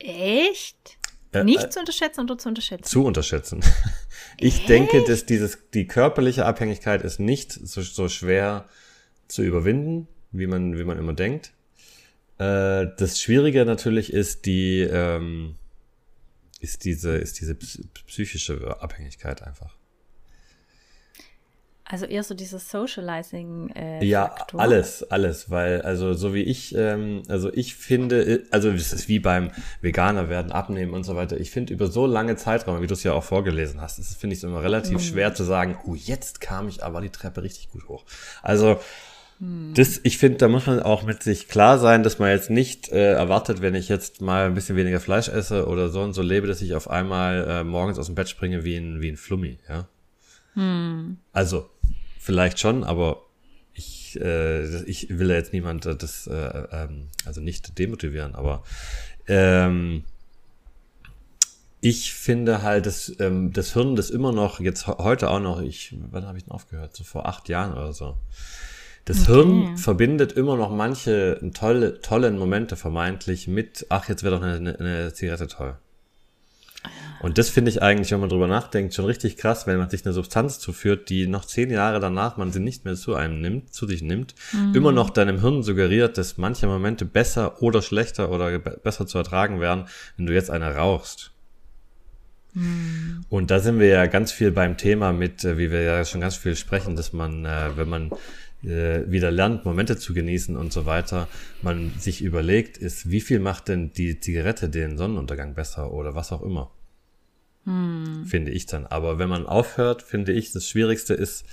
Echt? 0.00 0.98
Äh, 1.32 1.44
Nicht 1.44 1.64
äh, 1.64 1.70
zu 1.70 1.78
unterschätzen 1.78 2.22
oder 2.22 2.36
zu 2.36 2.48
unterschätzen? 2.48 2.84
zu 2.84 3.04
unterschätzen. 3.04 3.60
Ich 4.40 4.66
denke, 4.66 5.02
dass 5.04 5.26
dieses, 5.26 5.58
die 5.74 5.88
körperliche 5.88 6.44
Abhängigkeit 6.44 7.02
ist 7.02 7.18
nicht 7.18 7.52
so, 7.52 7.82
so 7.82 8.08
schwer 8.08 8.68
zu 9.26 9.42
überwinden, 9.42 10.06
wie 10.30 10.46
man, 10.46 10.78
wie 10.78 10.84
man 10.84 10.96
immer 10.96 11.12
denkt. 11.12 11.52
Äh, 12.38 12.86
das 12.96 13.20
Schwierige 13.20 13.64
natürlich 13.64 14.12
ist 14.12 14.46
die, 14.46 14.80
ähm, 14.80 15.56
ist 16.60 16.84
diese, 16.84 17.16
ist 17.16 17.40
diese 17.40 17.52
ps- 17.54 17.80
psychische 18.06 18.80
Abhängigkeit 18.80 19.42
einfach. 19.42 19.76
Also 21.90 22.04
eher 22.04 22.22
so 22.22 22.34
dieses 22.34 22.68
Socializing. 22.70 23.70
Äh, 23.70 24.04
Ja, 24.04 24.26
Faktor. 24.26 24.60
alles, 24.60 25.02
alles, 25.10 25.48
weil, 25.48 25.80
also 25.80 26.12
so 26.12 26.34
wie 26.34 26.42
ich, 26.42 26.74
ähm, 26.76 27.22
also 27.28 27.50
ich 27.50 27.74
finde, 27.76 28.44
also 28.50 28.68
es 28.70 28.92
ist 28.92 29.08
wie 29.08 29.18
beim 29.20 29.50
Veganer 29.80 30.28
werden, 30.28 30.52
abnehmen 30.52 30.92
und 30.92 31.04
so 31.04 31.16
weiter. 31.16 31.40
Ich 31.40 31.50
finde 31.50 31.72
über 31.72 31.86
so 31.86 32.04
lange 32.04 32.36
Zeiträume, 32.36 32.82
wie 32.82 32.86
du 32.86 32.92
es 32.92 33.04
ja 33.04 33.14
auch 33.14 33.24
vorgelesen 33.24 33.80
hast, 33.80 33.98
finde 34.18 34.36
ich 34.36 34.44
immer 34.44 34.62
relativ 34.62 35.00
schwer 35.02 35.32
zu 35.32 35.44
sagen, 35.44 35.78
oh, 35.86 35.94
jetzt 35.94 36.42
kam 36.42 36.68
ich 36.68 36.84
aber 36.84 37.00
die 37.00 37.08
Treppe 37.08 37.42
richtig 37.42 37.70
gut 37.70 37.88
hoch. 37.88 38.04
Also 38.42 38.78
das, 39.74 40.00
ich 40.02 40.18
finde, 40.18 40.38
da 40.38 40.48
muss 40.48 40.66
man 40.66 40.80
auch 40.80 41.04
mit 41.04 41.22
sich 41.22 41.46
klar 41.46 41.78
sein, 41.78 42.02
dass 42.02 42.18
man 42.18 42.30
jetzt 42.30 42.50
nicht 42.50 42.88
äh, 42.90 43.12
erwartet, 43.12 43.60
wenn 43.60 43.74
ich 43.74 43.88
jetzt 43.88 44.20
mal 44.20 44.46
ein 44.46 44.54
bisschen 44.54 44.76
weniger 44.76 44.98
Fleisch 45.00 45.28
esse 45.28 45.66
oder 45.68 45.88
so 45.90 46.00
und 46.02 46.12
so 46.14 46.22
lebe, 46.22 46.46
dass 46.46 46.62
ich 46.62 46.74
auf 46.74 46.90
einmal 46.90 47.46
äh, 47.48 47.64
morgens 47.64 47.98
aus 47.98 48.06
dem 48.06 48.14
Bett 48.14 48.28
springe 48.28 48.64
wie 48.64 48.76
ein, 48.76 49.00
wie 49.00 49.08
ein 49.10 49.16
Flummi, 49.16 49.58
ja. 49.68 49.86
Also, 51.32 51.70
vielleicht 52.18 52.58
schon, 52.58 52.82
aber 52.82 53.22
ich, 53.74 54.18
äh, 54.20 54.82
ich 54.84 55.08
will 55.18 55.28
ja 55.30 55.36
jetzt 55.36 55.52
niemand 55.52 55.86
äh, 55.86 55.94
das, 55.94 56.26
äh, 56.26 56.64
ähm, 56.72 57.08
also 57.24 57.40
nicht 57.40 57.78
demotivieren, 57.78 58.34
aber 58.34 58.64
ähm, 59.28 60.02
ich 61.80 62.12
finde 62.12 62.62
halt, 62.62 62.86
dass 62.86 63.14
ähm, 63.20 63.52
das 63.52 63.72
Hirn 63.74 63.94
das 63.94 64.10
immer 64.10 64.32
noch, 64.32 64.58
jetzt 64.58 64.86
he- 64.86 64.94
heute 64.98 65.30
auch 65.30 65.38
noch, 65.38 65.60
ich, 65.60 65.94
wann 66.10 66.26
habe 66.26 66.36
ich 66.38 66.44
denn 66.44 66.52
aufgehört? 66.52 66.96
So 66.96 67.04
vor 67.04 67.26
acht 67.26 67.48
Jahren 67.48 67.72
oder 67.72 67.92
so. 67.92 68.16
Das 69.08 69.26
Hirn 69.26 69.78
verbindet 69.78 70.32
immer 70.32 70.58
noch 70.58 70.70
manche 70.70 71.40
tolle, 71.54 72.02
tollen 72.02 72.38
Momente 72.38 72.76
vermeintlich 72.76 73.48
mit, 73.48 73.86
ach, 73.88 74.06
jetzt 74.06 74.22
wäre 74.22 74.36
doch 74.36 74.42
eine, 74.42 74.78
eine, 74.78 75.14
Zigarette 75.14 75.46
toll. 75.46 75.76
Und 77.22 77.38
das 77.38 77.48
finde 77.48 77.70
ich 77.70 77.80
eigentlich, 77.80 78.12
wenn 78.12 78.20
man 78.20 78.28
drüber 78.28 78.48
nachdenkt, 78.48 78.92
schon 78.92 79.06
richtig 79.06 79.38
krass, 79.38 79.66
wenn 79.66 79.78
man 79.78 79.88
sich 79.88 80.04
eine 80.04 80.12
Substanz 80.12 80.58
zuführt, 80.58 81.08
die 81.08 81.26
noch 81.26 81.46
zehn 81.46 81.70
Jahre 81.70 82.00
danach 82.00 82.36
man 82.36 82.52
sie 82.52 82.60
nicht 82.60 82.84
mehr 82.84 82.96
zu 82.96 83.14
einem 83.14 83.40
nimmt, 83.40 83.72
zu 83.72 83.86
sich 83.86 84.02
nimmt, 84.02 84.34
immer 84.74 84.92
noch 84.92 85.08
deinem 85.08 85.40
Hirn 85.40 85.62
suggeriert, 85.62 86.18
dass 86.18 86.36
manche 86.36 86.66
Momente 86.66 87.06
besser 87.06 87.62
oder 87.62 87.80
schlechter 87.80 88.30
oder 88.30 88.58
be 88.58 88.78
besser 88.84 89.06
zu 89.06 89.16
ertragen 89.16 89.58
wären, 89.58 89.86
wenn 90.18 90.26
du 90.26 90.34
jetzt 90.34 90.50
eine 90.50 90.74
rauchst. 90.74 91.32
Und 93.28 93.50
da 93.50 93.60
sind 93.60 93.78
wir 93.78 93.88
ja 93.88 94.06
ganz 94.06 94.32
viel 94.32 94.50
beim 94.50 94.76
Thema 94.76 95.12
mit, 95.12 95.44
äh, 95.44 95.58
wie 95.58 95.70
wir 95.70 95.82
ja 95.82 96.04
schon 96.04 96.20
ganz 96.20 96.36
viel 96.36 96.56
sprechen, 96.56 96.96
dass 96.96 97.12
man, 97.12 97.44
äh, 97.44 97.76
wenn 97.76 97.88
man 97.88 98.10
äh, 98.62 99.10
wieder 99.10 99.30
lernt, 99.30 99.64
Momente 99.64 99.96
zu 99.96 100.14
genießen 100.14 100.56
und 100.56 100.72
so 100.72 100.86
weiter, 100.86 101.28
man 101.62 101.92
sich 101.98 102.22
überlegt, 102.22 102.76
ist, 102.78 103.10
wie 103.10 103.20
viel 103.20 103.38
macht 103.38 103.68
denn 103.68 103.92
die 103.92 104.20
Zigarette 104.20 104.68
den 104.68 104.96
Sonnenuntergang 104.96 105.54
besser 105.54 105.92
oder 105.92 106.14
was 106.14 106.32
auch 106.32 106.42
immer. 106.42 106.70
Finde 108.26 108.50
ich 108.50 108.66
dann. 108.66 108.86
Aber 108.86 109.18
wenn 109.18 109.28
man 109.28 109.46
aufhört, 109.46 110.02
finde 110.02 110.32
ich, 110.32 110.52
das 110.52 110.68
Schwierigste 110.68 111.14
ist, 111.14 111.44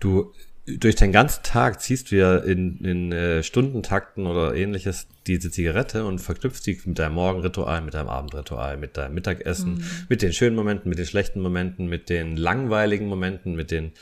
du 0.00 0.32
durch 0.66 0.96
den 0.96 1.12
ganzen 1.12 1.44
Tag 1.44 1.80
ziehst 1.80 2.10
du 2.10 2.16
ja 2.16 2.36
in, 2.38 2.78
in 2.84 3.12
äh, 3.12 3.42
Stundentakten 3.44 4.26
oder 4.26 4.54
ähnliches 4.54 5.06
diese 5.26 5.50
Zigarette 5.50 6.04
und 6.04 6.18
verknüpfst 6.18 6.64
sie 6.64 6.80
mit 6.84 6.98
deinem 6.98 7.14
Morgenritual, 7.14 7.82
mit 7.82 7.94
deinem 7.94 8.08
Abendritual, 8.08 8.76
mit 8.76 8.96
deinem 8.96 9.14
Mittagessen, 9.14 9.84
mit 10.08 10.22
den 10.22 10.32
schönen 10.32 10.56
Momenten, 10.56 10.88
mit 10.88 10.98
den 10.98 11.06
schlechten 11.06 11.40
Momenten, 11.40 11.86
mit 11.86 12.08
den 12.08 12.36
langweiligen 12.36 13.06
Momenten, 13.06 13.54
mit 13.54 13.70
den 13.70 13.92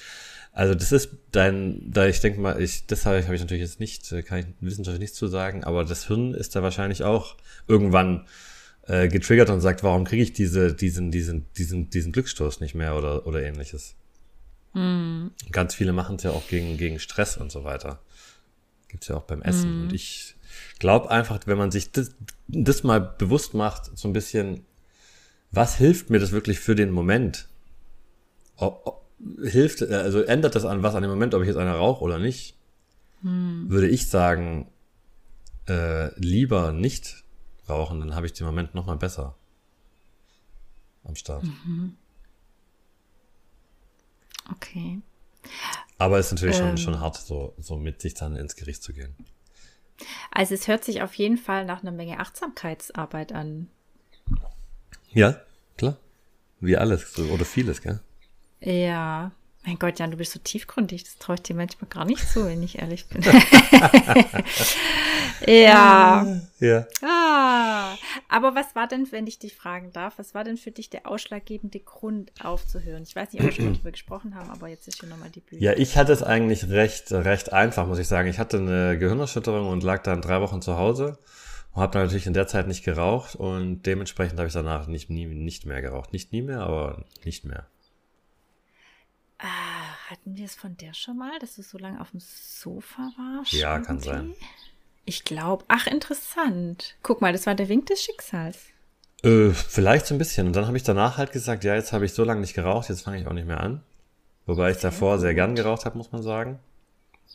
also 0.54 0.74
das 0.74 0.92
ist 0.92 1.10
dein, 1.32 1.90
da 1.90 2.06
ich 2.06 2.20
denke 2.20 2.40
mal, 2.40 2.62
ich, 2.62 2.86
das 2.86 3.06
habe 3.06 3.18
ich, 3.18 3.26
natürlich 3.26 3.60
jetzt 3.60 3.80
nicht, 3.80 4.10
äh, 4.12 4.22
kann 4.22 4.38
ich 4.38 4.46
wissenschaftlich 4.60 5.00
nichts 5.00 5.18
zu 5.18 5.26
sagen, 5.26 5.64
aber 5.64 5.84
das 5.84 6.06
Hirn 6.06 6.32
ist 6.32 6.54
da 6.54 6.62
wahrscheinlich 6.62 7.02
auch 7.02 7.36
irgendwann 7.66 8.24
äh, 8.86 9.08
getriggert 9.08 9.50
und 9.50 9.60
sagt, 9.60 9.82
warum 9.82 10.04
kriege 10.04 10.22
ich 10.22 10.32
diese, 10.32 10.72
diesen, 10.72 11.10
diesen, 11.10 11.46
diesen, 11.56 11.90
diesen 11.90 12.12
Glücksstoß 12.12 12.60
nicht 12.60 12.76
mehr 12.76 12.94
oder, 12.94 13.26
oder 13.26 13.42
ähnliches. 13.42 13.96
Ganz 15.50 15.74
viele 15.74 15.92
machen 15.92 16.16
es 16.16 16.22
ja 16.22 16.30
auch 16.30 16.46
gegen, 16.46 16.76
gegen 16.76 17.00
Stress 17.00 17.36
und 17.36 17.50
so 17.50 17.64
weiter. 17.64 17.98
Gibt's 18.86 19.08
ja 19.08 19.16
auch 19.16 19.24
beim 19.24 19.42
Essen. 19.42 19.82
Und 19.82 19.92
ich 19.92 20.36
glaube 20.78 21.10
einfach, 21.10 21.40
wenn 21.46 21.58
man 21.58 21.72
sich 21.72 21.90
das, 21.90 22.14
das 22.46 22.84
mal 22.84 23.00
bewusst 23.00 23.54
macht, 23.54 23.90
so 23.98 24.06
ein 24.06 24.12
bisschen, 24.12 24.64
was 25.50 25.76
hilft 25.76 26.10
mir 26.10 26.20
das 26.20 26.30
wirklich 26.30 26.60
für 26.60 26.76
den 26.76 26.92
Moment? 26.92 27.48
Ob, 28.56 29.03
hilft, 29.42 29.82
äh, 29.82 29.94
also 29.94 30.22
ändert 30.22 30.54
das 30.54 30.64
an 30.64 30.82
was 30.82 30.94
an 30.94 31.02
dem 31.02 31.10
Moment, 31.10 31.34
ob 31.34 31.42
ich 31.42 31.48
jetzt 31.48 31.56
eine 31.56 31.74
rauche 31.74 32.02
oder 32.02 32.18
nicht? 32.18 32.56
Würde 33.22 33.88
ich 33.88 34.08
sagen, 34.08 34.70
äh, 35.66 36.14
lieber 36.20 36.72
nicht 36.72 37.24
rauchen, 37.68 38.00
dann 38.00 38.14
habe 38.14 38.26
ich 38.26 38.34
den 38.34 38.46
Moment 38.46 38.74
noch 38.74 38.84
mal 38.84 38.96
besser 38.96 39.34
am 41.04 41.16
Start. 41.16 41.46
Okay. 44.52 45.00
Aber 45.96 46.18
es 46.18 46.26
ist 46.26 46.32
natürlich 46.32 46.56
Ähm. 46.56 46.76
schon, 46.76 46.78
schon 46.78 47.00
hart, 47.00 47.16
so, 47.16 47.54
so 47.58 47.76
mit 47.76 48.02
sich 48.02 48.14
dann 48.14 48.36
ins 48.36 48.56
Gericht 48.56 48.82
zu 48.82 48.92
gehen. 48.92 49.14
Also 50.30 50.54
es 50.54 50.68
hört 50.68 50.84
sich 50.84 51.02
auf 51.02 51.14
jeden 51.14 51.38
Fall 51.38 51.64
nach 51.64 51.82
einer 51.82 51.92
Menge 51.92 52.18
Achtsamkeitsarbeit 52.20 53.32
an. 53.32 53.68
Ja, 55.12 55.40
klar. 55.76 55.96
Wie 56.60 56.76
alles, 56.76 57.18
oder 57.18 57.44
vieles, 57.44 57.80
gell? 57.80 58.00
Ja. 58.64 59.32
Mein 59.66 59.78
Gott, 59.78 59.98
Jan, 59.98 60.10
du 60.10 60.18
bist 60.18 60.32
so 60.32 60.38
tiefgründig. 60.38 61.04
Das 61.04 61.16
traue 61.16 61.36
ich 61.36 61.42
dir 61.42 61.56
manchmal 61.56 61.88
gar 61.88 62.04
nicht 62.04 62.28
zu, 62.28 62.44
wenn 62.44 62.62
ich 62.62 62.78
ehrlich 62.80 63.06
bin. 63.08 63.22
ja. 65.46 66.26
Ja. 66.60 66.86
Ah. 67.02 67.94
Aber 68.28 68.54
was 68.54 68.74
war 68.74 68.86
denn, 68.86 69.10
wenn 69.10 69.26
ich 69.26 69.38
dich 69.38 69.54
fragen 69.54 69.90
darf, 69.92 70.18
was 70.18 70.34
war 70.34 70.44
denn 70.44 70.58
für 70.58 70.70
dich 70.70 70.90
der 70.90 71.08
ausschlaggebende 71.08 71.80
Grund 71.80 72.30
aufzuhören? 72.42 73.04
Ich 73.04 73.16
weiß 73.16 73.32
nicht, 73.32 73.40
ob 73.40 73.46
wir 73.46 73.52
schon 73.52 73.72
darüber 73.72 73.90
gesprochen 73.92 74.34
haben, 74.34 74.50
aber 74.50 74.68
jetzt 74.68 74.86
ist 74.86 75.00
hier 75.00 75.08
nochmal 75.08 75.30
die 75.30 75.40
Bühne. 75.40 75.62
Ja, 75.62 75.72
ich 75.72 75.96
hatte 75.96 76.12
es 76.12 76.22
eigentlich 76.22 76.68
recht, 76.68 77.10
recht 77.10 77.54
einfach, 77.54 77.86
muss 77.86 77.98
ich 77.98 78.08
sagen. 78.08 78.28
Ich 78.28 78.38
hatte 78.38 78.58
eine 78.58 78.98
Gehirnerschütterung 78.98 79.68
und 79.68 79.82
lag 79.82 80.02
dann 80.02 80.20
drei 80.20 80.42
Wochen 80.42 80.60
zu 80.60 80.76
Hause 80.76 81.18
und 81.72 81.80
habe 81.80 82.00
natürlich 82.00 82.26
in 82.26 82.34
der 82.34 82.46
Zeit 82.46 82.68
nicht 82.68 82.84
geraucht 82.84 83.34
und 83.34 83.86
dementsprechend 83.86 84.38
habe 84.38 84.48
ich 84.48 84.54
danach 84.54 84.88
nicht, 84.88 85.08
nie, 85.08 85.24
nicht 85.24 85.64
mehr 85.64 85.80
geraucht. 85.80 86.12
Nicht 86.12 86.32
nie 86.32 86.42
mehr, 86.42 86.60
aber 86.60 87.06
nicht 87.24 87.46
mehr. 87.46 87.66
Ah, 89.44 90.10
hatten 90.10 90.36
wir 90.36 90.46
es 90.46 90.54
von 90.54 90.76
der 90.78 90.94
schon 90.94 91.18
mal, 91.18 91.38
dass 91.38 91.56
du 91.56 91.62
so 91.62 91.76
lange 91.76 92.00
auf 92.00 92.10
dem 92.12 92.20
Sofa 92.20 93.10
warst? 93.18 93.52
Ja, 93.52 93.78
kann 93.78 93.96
irgendwie? 93.98 94.08
sein. 94.08 94.34
Ich 95.04 95.24
glaube, 95.24 95.64
ach, 95.68 95.86
interessant. 95.86 96.96
Guck 97.02 97.20
mal, 97.20 97.32
das 97.32 97.44
war 97.46 97.54
der 97.54 97.68
Wink 97.68 97.86
des 97.86 98.02
Schicksals. 98.02 98.58
Äh, 99.22 99.50
vielleicht 99.50 100.06
so 100.06 100.14
ein 100.14 100.18
bisschen. 100.18 100.46
Und 100.46 100.56
dann 100.56 100.66
habe 100.66 100.78
ich 100.78 100.82
danach 100.82 101.18
halt 101.18 101.32
gesagt, 101.32 101.62
ja, 101.64 101.74
jetzt 101.74 101.92
habe 101.92 102.06
ich 102.06 102.14
so 102.14 102.24
lange 102.24 102.40
nicht 102.40 102.54
geraucht, 102.54 102.88
jetzt 102.88 103.02
fange 103.02 103.20
ich 103.20 103.26
auch 103.26 103.34
nicht 103.34 103.46
mehr 103.46 103.60
an. 103.60 103.82
Wobei 104.46 104.70
ich 104.70 104.78
Sehr 104.78 104.90
davor 104.90 105.18
sehr 105.18 105.30
gut. 105.32 105.36
gern 105.36 105.54
geraucht 105.56 105.84
habe, 105.84 105.98
muss 105.98 106.10
man 106.12 106.22
sagen. 106.22 106.58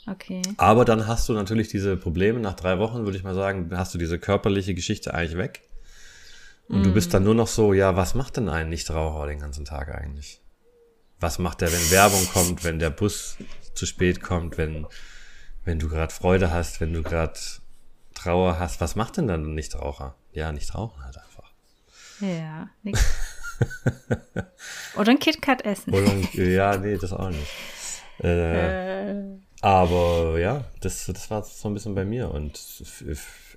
Okay. 0.08 0.42
Aber 0.58 0.86
dann 0.86 1.06
hast 1.06 1.30
du 1.30 1.34
natürlich 1.34 1.68
diese 1.68 1.96
Probleme. 1.96 2.40
Nach 2.40 2.56
drei 2.56 2.80
Wochen 2.80 3.06
würde 3.06 3.18
ich 3.18 3.24
mal 3.24 3.36
sagen, 3.36 3.70
hast 3.76 3.94
du 3.94 3.98
diese 4.00 4.18
körperliche 4.18 4.74
Geschichte 4.74 5.14
eigentlich 5.14 5.38
weg. 5.38 5.62
Und 6.70 6.86
du 6.86 6.94
bist 6.94 7.14
dann 7.16 7.24
nur 7.24 7.34
noch 7.34 7.48
so, 7.48 7.74
ja, 7.74 7.96
was 7.96 8.14
macht 8.14 8.38
denn 8.38 8.48
ein 8.48 8.70
Nichtraucher 8.70 9.26
den 9.26 9.40
ganzen 9.40 9.66
Tag 9.66 9.90
eigentlich? 9.94 10.40
Was 11.20 11.38
macht 11.40 11.62
der, 11.62 11.72
wenn 11.72 11.92
Werbung 11.92 12.26
kommt, 12.34 12.64
wenn 12.64 12.80
der 12.80 12.90
Bus 12.92 13.38
zu 13.74 13.86
spät 13.86 14.22
kommt, 14.22 14.58
wenn, 14.58 14.88
wenn 15.66 15.80
du 15.80 15.90
gerade 15.90 16.14
Freude 16.14 16.52
hast, 16.52 16.80
wenn 16.82 16.94
du 16.94 17.04
gerade 17.04 17.34
Trauer 18.14 18.58
hast? 18.60 18.80
Was 18.82 18.96
macht 18.96 19.18
denn 19.18 19.28
dann 19.28 19.44
ein 19.44 19.56
Nichtraucher? 19.56 20.16
Ja, 20.32 20.52
nicht 20.52 20.74
rauchen 20.76 21.04
halt 21.04 21.18
einfach. 21.18 21.52
Ja, 22.22 22.70
nix. 22.84 23.04
Oder 24.96 25.12
ein 25.12 25.20
KitKat 25.20 25.66
essen. 25.66 25.94
Oder, 25.94 26.14
ja, 26.34 26.78
nee, 26.78 26.98
das 26.98 27.12
auch 27.14 27.30
nicht. 27.30 27.48
Äh, 28.24 29.12
Äh, 29.12 29.24
Aber 29.62 30.38
ja, 30.40 30.66
das, 30.82 31.06
das 31.08 31.30
war 31.30 31.44
so 31.44 31.68
ein 31.70 31.74
bisschen 31.74 31.96
bei 31.96 32.06
mir. 32.06 32.32
Und 32.32 32.60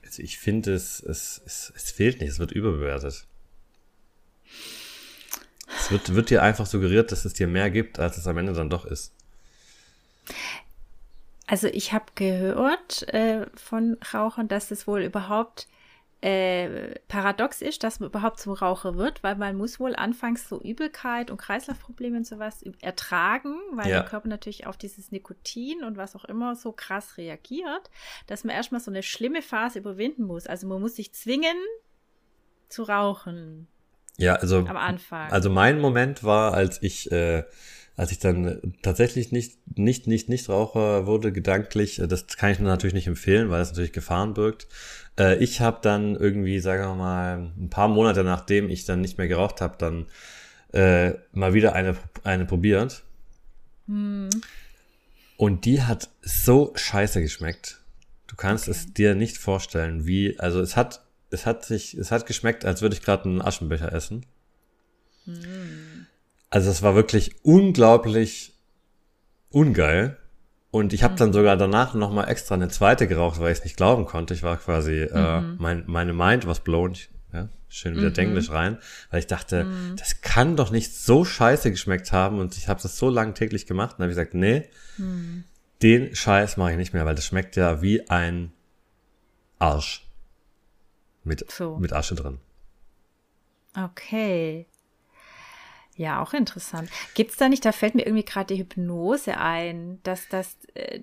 also 0.04 0.22
ich 0.22 0.38
finde, 0.38 0.74
es, 0.74 1.00
es, 1.00 1.40
es, 1.46 1.72
es 1.76 1.90
fehlt 1.92 2.20
nicht, 2.20 2.30
es 2.30 2.38
wird 2.38 2.52
überbewertet. 2.52 3.26
Es 5.78 5.90
wird, 5.90 6.14
wird 6.14 6.30
dir 6.30 6.42
einfach 6.42 6.66
suggeriert, 6.66 7.12
dass 7.12 7.24
es 7.24 7.34
dir 7.34 7.46
mehr 7.46 7.70
gibt, 7.70 7.98
als 7.98 8.16
es 8.18 8.26
am 8.26 8.38
Ende 8.38 8.52
dann 8.52 8.70
doch 8.70 8.84
ist. 8.84 9.12
Also 11.46 11.66
ich 11.68 11.92
habe 11.92 12.06
gehört 12.14 13.08
äh, 13.12 13.46
von 13.54 13.98
Rauchern, 14.14 14.48
dass 14.48 14.70
es 14.70 14.86
wohl 14.86 15.02
überhaupt 15.02 15.66
äh, 16.22 17.00
paradox 17.08 17.60
ist, 17.60 17.82
dass 17.82 17.98
man 17.98 18.08
überhaupt 18.08 18.38
zum 18.38 18.52
Raucher 18.52 18.96
wird, 18.96 19.24
weil 19.24 19.34
man 19.34 19.56
muss 19.56 19.80
wohl 19.80 19.96
anfangs 19.96 20.48
so 20.48 20.60
Übelkeit 20.62 21.32
und 21.32 21.36
Kreislaufprobleme 21.38 22.16
und 22.16 22.26
sowas 22.26 22.62
ertragen, 22.80 23.56
weil 23.72 23.90
Ja. 23.90 24.00
der 24.00 24.08
Körper 24.08 24.28
natürlich 24.28 24.66
auf 24.68 24.76
dieses 24.76 25.10
Nikotin 25.10 25.82
und 25.82 25.96
was 25.96 26.14
auch 26.14 26.24
immer 26.24 26.54
so 26.54 26.70
krass 26.70 27.16
reagiert, 27.16 27.90
dass 28.28 28.44
man 28.44 28.54
erstmal 28.54 28.80
so 28.80 28.92
eine 28.92 29.02
schlimme 29.02 29.42
Phase 29.42 29.80
überwinden 29.80 30.22
muss. 30.22 30.46
Also 30.46 30.68
man 30.68 30.80
muss 30.80 30.94
sich 30.94 31.12
zwingen 31.12 31.56
zu 32.68 32.84
rauchen 32.84 33.66
Ja, 34.18 34.34
also, 34.34 34.58
am 34.58 34.76
Anfang. 34.76 35.30
also 35.30 35.50
mein 35.50 35.80
Moment 35.80 36.22
war, 36.22 36.54
als 36.54 36.82
ich, 36.82 37.10
äh, 37.10 37.44
als 37.96 38.12
ich 38.12 38.18
dann 38.18 38.74
tatsächlich 38.82 39.32
nicht, 39.32 39.58
nicht, 39.76 40.06
nicht, 40.06 40.28
nicht 40.28 40.48
Raucher 40.48 41.06
wurde, 41.06 41.32
gedanklich, 41.32 41.98
äh, 41.98 42.06
das 42.06 42.26
kann 42.26 42.50
ich 42.50 42.58
mir 42.58 42.66
natürlich 42.66 42.94
nicht 42.94 43.06
empfehlen, 43.06 43.50
weil 43.50 43.62
es 43.62 43.70
natürlich 43.70 43.92
Gefahren 43.92 44.34
birgt. 44.34 44.66
Äh, 45.18 45.42
ich 45.42 45.60
habe 45.60 45.78
dann 45.82 46.14
irgendwie, 46.14 46.60
sagen 46.60 46.82
wir 46.82 46.94
mal, 46.94 47.52
ein 47.56 47.70
paar 47.70 47.88
Monate 47.88 48.24
nachdem 48.24 48.68
ich 48.68 48.84
dann 48.84 49.00
nicht 49.00 49.18
mehr 49.18 49.28
geraucht 49.28 49.60
habe, 49.60 49.76
dann 49.78 50.06
äh, 50.72 51.14
mal 51.32 51.54
wieder 51.54 51.74
eine, 51.74 51.96
eine 52.24 52.44
probiert. 52.44 53.02
Hm. 53.86 54.30
Und 55.36 55.64
die 55.64 55.82
hat 55.82 56.08
so 56.22 56.72
scheiße 56.74 57.20
geschmeckt. 57.20 57.80
Du 58.26 58.36
kannst 58.36 58.68
es 58.68 58.92
dir 58.94 59.14
nicht 59.14 59.36
vorstellen, 59.36 60.06
wie, 60.06 60.38
also 60.38 60.60
es 60.60 60.76
hat, 60.76 61.02
es 61.32 61.46
hat 61.46 61.64
sich, 61.64 61.94
es 61.94 62.10
hat 62.10 62.26
geschmeckt, 62.26 62.64
als 62.64 62.82
würde 62.82 62.94
ich 62.94 63.02
gerade 63.02 63.24
einen 63.24 63.42
Aschenbecher 63.42 63.92
essen. 63.92 64.26
Also 66.50 66.70
es 66.70 66.82
war 66.82 66.94
wirklich 66.94 67.36
unglaublich 67.42 68.54
ungeil. 69.50 70.18
Und 70.70 70.92
ich 70.94 71.02
habe 71.02 71.16
dann 71.16 71.32
sogar 71.32 71.56
danach 71.56 71.92
nochmal 71.94 72.28
extra 72.30 72.54
eine 72.54 72.68
zweite 72.68 73.06
geraucht, 73.06 73.38
weil 73.40 73.52
ich 73.52 73.58
es 73.58 73.64
nicht 73.64 73.76
glauben 73.76 74.06
konnte. 74.06 74.32
Ich 74.32 74.42
war 74.42 74.56
quasi, 74.56 75.02
äh, 75.02 75.40
mein, 75.58 75.84
meine 75.86 76.14
Mind 76.14 76.46
was 76.46 76.60
blown. 76.60 76.92
Ich, 76.92 77.10
ja, 77.32 77.48
schön 77.68 77.94
wieder 77.96 78.10
Denglisch 78.10 78.50
rein, 78.50 78.78
weil 79.10 79.20
ich 79.20 79.26
dachte, 79.26 79.66
das 79.96 80.20
kann 80.22 80.56
doch 80.56 80.70
nicht 80.70 80.94
so 80.94 81.24
scheiße 81.24 81.70
geschmeckt 81.70 82.12
haben. 82.12 82.38
Und 82.38 82.56
ich 82.56 82.68
habe 82.68 82.82
das 82.82 82.96
so 82.96 83.10
lange 83.10 83.34
täglich 83.34 83.66
gemacht. 83.66 83.92
Und 83.92 84.00
dann 84.00 84.04
habe 84.04 84.12
ich 84.12 84.16
gesagt, 84.16 84.34
nee, 84.34 84.68
den 85.82 86.14
Scheiß 86.14 86.56
mache 86.56 86.72
ich 86.72 86.76
nicht 86.78 86.94
mehr, 86.94 87.04
weil 87.04 87.14
das 87.14 87.26
schmeckt 87.26 87.56
ja 87.56 87.82
wie 87.82 88.08
ein 88.08 88.52
Arsch. 89.58 90.06
Mit, 91.24 91.50
So. 91.50 91.76
mit 91.76 91.92
Asche 91.92 92.14
drin. 92.14 92.38
Okay. 93.76 94.66
Ja, 95.96 96.22
auch 96.22 96.32
interessant. 96.32 96.90
Gibt's 97.14 97.36
da 97.36 97.48
nicht, 97.48 97.64
da 97.64 97.72
fällt 97.72 97.94
mir 97.94 98.06
irgendwie 98.06 98.24
gerade 98.24 98.54
die 98.54 98.60
Hypnose 98.60 99.36
ein, 99.36 100.00
dass 100.02 100.28
das 100.28 100.56
äh, 100.74 101.00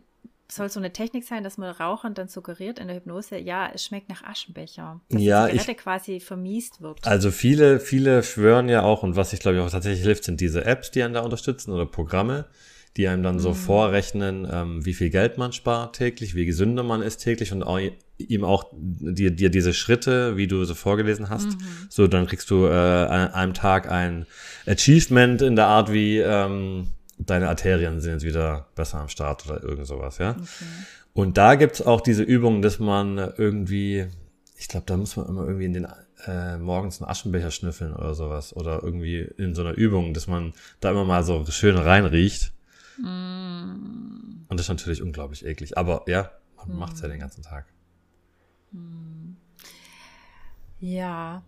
soll 0.52 0.70
so 0.70 0.80
eine 0.80 0.92
Technik 0.92 1.26
sein, 1.26 1.44
dass 1.44 1.60
man 1.60 1.70
Rauchern 1.70 2.16
dann 2.16 2.28
suggeriert 2.28 2.80
in 2.80 2.88
der 2.88 2.98
Hypnose, 2.98 3.38
ja, 3.38 3.70
es 3.72 3.86
schmeckt 3.86 4.10
nach 4.10 4.24
Aschenbecher. 4.24 5.00
Dass 5.10 5.22
Ja, 5.22 5.46
die 5.48 5.56
ich- 5.58 5.62
Zigarette 5.62 5.82
quasi 5.84 6.20
vermiest 6.20 6.82
wird. 6.82 7.06
Also 7.06 7.30
viele, 7.30 7.80
viele 7.80 8.24
schwören 8.24 8.68
ja 8.68 8.82
auch, 8.82 9.04
und 9.04 9.16
was 9.16 9.32
ich 9.32 9.40
glaube 9.42 9.58
ich 9.58 9.64
auch 9.64 9.70
tatsächlich 9.70 10.02
hilft, 10.04 10.24
sind 10.24 10.42
diese 10.42 10.66
Apps, 10.66 10.90
die 10.90 11.04
einen 11.04 11.14
da 11.14 11.22
unterstützen 11.22 11.72
oder 11.72 11.86
Programme, 11.86 12.46
die 12.98 13.08
einem 13.08 13.24
dann 13.24 13.40
so 13.40 13.54
vorrechnen, 13.54 14.48
ähm, 14.52 14.86
wie 14.86 14.94
viel 14.94 15.10
Geld 15.10 15.38
man 15.38 15.54
spart 15.54 15.96
täglich, 15.96 16.36
wie 16.36 16.46
gesünder 16.46 16.84
man 16.84 17.02
ist 17.02 17.18
täglich 17.18 17.52
und 17.52 17.64
auch, 17.64 17.80
ihm 18.18 18.44
auch 18.44 18.66
dir, 18.74 19.32
dir 19.32 19.50
diese 19.50 19.74
Schritte, 19.74 20.38
wie 20.38 20.48
du 20.48 20.66
so 20.66 20.76
vorgelesen 20.76 21.30
hast, 21.30 21.58
so 21.90 22.08
dann 22.08 22.28
kriegst 22.28 22.50
du 22.50 22.66
äh, 22.66 22.72
an 22.72 23.34
einem 23.34 23.54
Tag 23.54 23.90
ein 23.90 24.26
Achievement 24.66 25.42
in 25.42 25.56
der 25.56 25.68
Art 25.68 25.94
wie 25.94 26.18
ähm, 26.18 26.88
deine 27.18 27.50
Arterien 27.50 28.00
sind 28.00 28.14
jetzt 28.14 28.26
wieder 28.26 28.68
besser 28.76 29.00
am 29.00 29.10
Start 29.10 29.46
oder 29.46 29.64
irgend 29.64 29.88
sowas, 29.88 30.18
ja. 30.18 30.36
Und 31.14 31.38
da 31.38 31.56
gibt's 31.56 31.82
auch 31.82 32.02
diese 32.02 32.24
Übung, 32.24 32.62
dass 32.62 32.80
man 32.80 33.18
irgendwie, 33.18 34.08
ich 34.58 34.68
glaube, 34.68 34.86
da 34.86 34.96
muss 34.96 35.18
man 35.18 35.28
immer 35.28 35.46
irgendwie 35.46 35.66
in 35.66 35.74
den 35.74 35.88
äh, 36.26 36.58
morgens 36.58 37.02
einen 37.02 37.10
Aschenbecher 37.10 37.52
schnüffeln 37.52 37.94
oder 37.94 38.14
sowas. 38.14 38.56
Oder 38.56 38.82
irgendwie 38.84 39.28
in 39.38 39.56
so 39.56 39.62
einer 39.62 39.74
Übung, 39.74 40.14
dass 40.14 40.28
man 40.28 40.54
da 40.80 40.92
immer 40.92 41.06
mal 41.06 41.24
so 41.24 41.46
schön 41.46 41.78
reinriecht. 41.78 42.52
Und 43.02 44.48
das 44.50 44.62
ist 44.62 44.70
natürlich 44.70 45.02
unglaublich 45.02 45.46
eklig. 45.46 45.78
Aber 45.78 46.04
ja, 46.08 46.32
man 46.56 46.78
macht's 46.78 47.02
ja 47.02 47.08
den 47.08 47.20
ganzen 47.20 47.44
Tag. 47.44 47.66
Ja. 50.80 51.44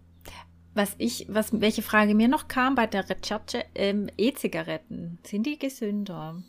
Was 0.74 0.96
ich, 0.98 1.26
was, 1.30 1.60
welche 1.60 1.82
Frage 1.82 2.16
mir 2.16 2.30
noch 2.30 2.48
kam 2.48 2.76
bei 2.76 2.88
der 2.88 3.10
Recherche, 3.10 3.66
ähm, 3.76 4.10
E-Zigaretten, 4.18 5.20
sind 5.24 5.46
die 5.46 5.60
gesünder? 5.60 6.42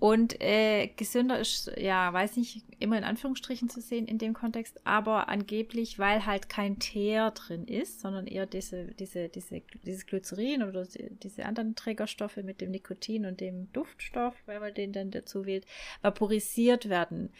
Und 0.00 0.38
äh, 0.42 0.88
gesünder 0.88 1.38
ist, 1.38 1.70
ja, 1.78 2.12
weiß 2.12 2.36
nicht, 2.36 2.62
immer 2.78 2.98
in 2.98 3.04
Anführungsstrichen 3.04 3.70
zu 3.70 3.80
sehen 3.80 4.06
in 4.06 4.18
dem 4.18 4.34
Kontext, 4.34 4.78
aber 4.84 5.28
angeblich, 5.28 5.98
weil 5.98 6.26
halt 6.26 6.50
kein 6.50 6.78
Teer 6.78 7.30
drin 7.30 7.64
ist, 7.66 8.00
sondern 8.00 8.26
eher 8.26 8.44
diese, 8.44 8.86
diese, 8.86 9.28
diese, 9.30 9.62
dieses 9.86 10.04
Glycerin 10.04 10.62
oder 10.62 10.84
die- 10.84 11.08
diese 11.22 11.46
anderen 11.46 11.74
Trägerstoffe 11.74 12.36
mit 12.38 12.60
dem 12.60 12.72
Nikotin 12.72 13.24
und 13.24 13.40
dem 13.40 13.72
Duftstoff, 13.72 14.34
weil 14.44 14.60
man 14.60 14.74
den 14.74 14.92
dann 14.92 15.10
dazu 15.10 15.46
wählt, 15.46 15.64
vaporisiert 16.02 16.90
werden. 16.90 17.30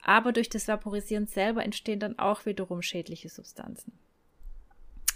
Aber 0.00 0.32
durch 0.32 0.48
das 0.48 0.68
Vaporisieren 0.68 1.26
selber 1.26 1.64
entstehen 1.64 2.00
dann 2.00 2.18
auch 2.18 2.46
wiederum 2.46 2.80
schädliche 2.80 3.28
Substanzen. 3.28 3.92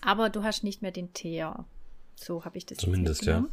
Aber 0.02 0.28
du 0.28 0.42
hast 0.42 0.64
nicht 0.64 0.82
mehr 0.82 0.92
den 0.92 1.12
Teer. 1.14 1.64
So 2.14 2.44
habe 2.44 2.58
ich 2.58 2.66
das 2.66 2.78
Zumindest, 2.78 3.24
ja. 3.24 3.44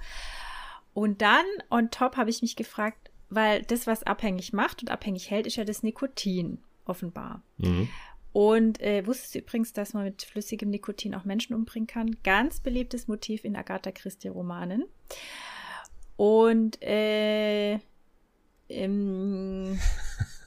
Und 0.93 1.21
dann 1.21 1.45
on 1.69 1.91
top 1.91 2.17
habe 2.17 2.29
ich 2.29 2.41
mich 2.41 2.55
gefragt, 2.55 3.11
weil 3.29 3.63
das, 3.63 3.87
was 3.87 4.03
abhängig 4.03 4.53
macht 4.53 4.81
und 4.81 4.91
abhängig 4.91 5.29
hält, 5.29 5.47
ist 5.47 5.55
ja 5.57 5.65
das 5.65 5.83
Nikotin, 5.83 6.59
offenbar. 6.85 7.43
Mhm. 7.57 7.89
Und 8.33 8.81
äh, 8.81 9.05
wusstest 9.05 9.35
du 9.35 9.39
übrigens, 9.39 9.73
dass 9.73 9.93
man 9.93 10.03
mit 10.03 10.21
flüssigem 10.21 10.69
Nikotin 10.69 11.15
auch 11.15 11.25
Menschen 11.25 11.55
umbringen 11.55 11.87
kann? 11.87 12.17
Ganz 12.23 12.59
beliebtes 12.59 13.07
Motiv 13.07 13.43
in 13.43 13.55
Agatha 13.55 13.91
Christie-Romanen. 13.91 14.85
Und 16.17 16.81
äh, 16.81 17.79
ähm, 18.69 19.79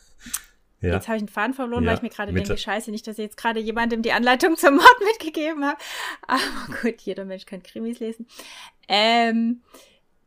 Ja. 0.80 0.94
Jetzt 0.94 1.08
habe 1.08 1.16
ich 1.16 1.22
einen 1.22 1.28
Faden 1.28 1.54
verloren, 1.54 1.84
Ja, 1.84 1.90
weil 1.90 1.96
ich 1.96 2.02
mir 2.02 2.08
gerade 2.08 2.32
denke, 2.32 2.56
scheiße, 2.56 2.90
nicht, 2.90 3.06
dass 3.06 3.18
ich 3.18 3.24
jetzt 3.24 3.36
gerade 3.36 3.60
jemandem 3.60 4.00
die 4.00 4.12
Anleitung 4.12 4.56
zum 4.56 4.76
Mord 4.76 4.96
mitgegeben 5.04 5.64
habe. 5.64 5.78
Aber 6.26 6.40
gut, 6.80 7.02
jeder 7.02 7.24
Mensch 7.24 7.44
kann 7.44 7.62
Krimis 7.62 8.00
lesen. 8.00 8.26
Ähm, 8.88 9.60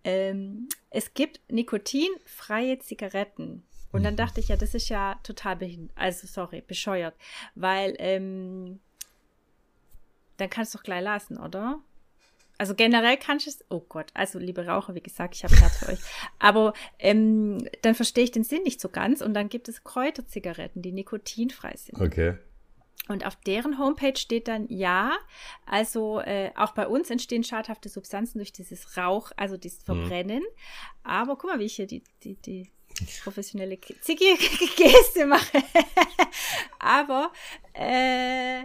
ähm, 0.03 0.69
es 0.89 1.13
gibt 1.13 1.39
nikotinfreie 1.49 2.79
Zigaretten. 2.79 3.63
Und 3.91 4.03
dann 4.03 4.15
dachte 4.15 4.39
ich, 4.39 4.47
ja, 4.47 4.55
das 4.55 4.73
ist 4.73 4.89
ja 4.89 5.19
total 5.21 5.55
behindert, 5.55 5.95
also 5.95 6.25
sorry, 6.25 6.63
bescheuert, 6.65 7.13
weil 7.53 7.95
ähm, 7.99 8.79
dann 10.37 10.49
kannst 10.49 10.73
du 10.73 10.79
doch 10.79 10.83
gleich 10.83 11.03
lassen, 11.03 11.37
oder? 11.37 11.79
Also 12.57 12.73
generell 12.73 13.17
kannst 13.17 13.45
du 13.45 13.51
es, 13.51 13.63
oh 13.69 13.81
Gott, 13.81 14.07
also 14.15 14.39
liebe 14.39 14.65
Raucher, 14.65 14.95
wie 14.95 15.01
gesagt, 15.01 15.35
ich 15.35 15.43
habe 15.43 15.55
Herz 15.55 15.77
für 15.77 15.91
euch. 15.91 15.99
Aber 16.39 16.73
ähm, 16.97 17.67
dann 17.83 17.93
verstehe 17.93 18.23
ich 18.23 18.31
den 18.31 18.43
Sinn 18.43 18.63
nicht 18.63 18.81
so 18.81 18.89
ganz 18.89 19.21
und 19.21 19.35
dann 19.35 19.49
gibt 19.49 19.69
es 19.69 19.83
Kräuterzigaretten, 19.83 20.81
die 20.81 20.91
nikotinfrei 20.91 21.75
sind. 21.75 22.01
Okay. 22.01 22.37
Und 23.09 23.25
auf 23.25 23.35
deren 23.35 23.77
Homepage 23.79 24.15
steht 24.15 24.47
dann, 24.47 24.67
ja, 24.69 25.17
also 25.65 26.21
äh, 26.21 26.51
auch 26.55 26.71
bei 26.71 26.87
uns 26.87 27.09
entstehen 27.09 27.43
schadhafte 27.43 27.89
Substanzen 27.89 28.37
durch 28.37 28.53
dieses 28.53 28.95
Rauch, 28.95 29.31
also 29.35 29.57
dieses 29.57 29.83
Verbrennen. 29.83 30.43
Aber 31.03 31.35
guck 31.35 31.49
mal, 31.49 31.59
wie 31.59 31.65
ich 31.65 31.75
hier 31.75 31.87
die, 31.87 32.01
die, 32.23 32.35
die 32.35 32.71
professionelle 33.23 33.77
Ziggy-Geste 33.79 35.25
mache. 35.27 35.63
Aber 36.79 37.33
äh, 37.73 38.61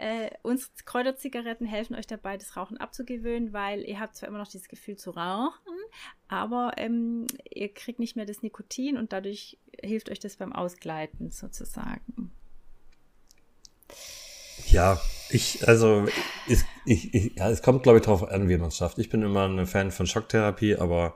äh, 0.00 0.30
uns 0.42 0.70
Kräuterzigaretten 0.86 1.66
helfen 1.66 1.94
euch 1.94 2.06
dabei, 2.06 2.36
das 2.36 2.56
Rauchen 2.56 2.78
abzugewöhnen, 2.78 3.52
weil 3.52 3.84
ihr 3.86 4.00
habt 4.00 4.16
zwar 4.16 4.28
immer 4.28 4.38
noch 4.38 4.48
dieses 4.48 4.68
Gefühl 4.68 4.96
zu 4.96 5.10
rauchen, 5.10 5.74
aber 6.26 6.72
ähm, 6.78 7.26
ihr 7.50 7.72
kriegt 7.74 7.98
nicht 7.98 8.16
mehr 8.16 8.24
das 8.24 8.42
Nikotin 8.42 8.96
und 8.96 9.12
dadurch 9.12 9.58
hilft 9.82 10.10
euch 10.10 10.18
das 10.18 10.36
beim 10.36 10.54
Ausgleiten 10.54 11.30
sozusagen. 11.30 12.32
Ja, 14.70 15.00
ich, 15.30 15.66
also, 15.68 16.06
ich, 16.46 16.60
ich, 16.84 17.14
ich, 17.14 17.36
ja, 17.36 17.50
es 17.50 17.62
kommt, 17.62 17.82
glaube 17.82 17.98
ich, 17.98 18.04
darauf 18.04 18.28
an, 18.28 18.48
wie 18.48 18.56
man 18.56 18.68
es 18.68 18.76
schafft. 18.76 18.98
Ich 18.98 19.08
bin 19.08 19.22
immer 19.22 19.46
ein 19.46 19.66
Fan 19.66 19.90
von 19.90 20.06
Schocktherapie, 20.06 20.76
aber 20.76 21.14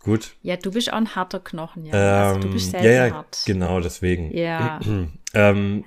gut. 0.00 0.34
Ja, 0.42 0.56
du 0.56 0.70
bist 0.70 0.92
auch 0.92 0.96
ein 0.96 1.14
harter 1.14 1.40
Knochen, 1.40 1.86
ja. 1.86 1.92
Ähm, 1.94 2.26
also, 2.36 2.40
du 2.40 2.52
bist 2.52 2.70
selten 2.70 2.86
ja, 2.86 3.06
ja, 3.06 3.14
hart. 3.14 3.42
genau, 3.46 3.80
deswegen. 3.80 4.36
Ja. 4.36 4.80
ähm, 5.34 5.84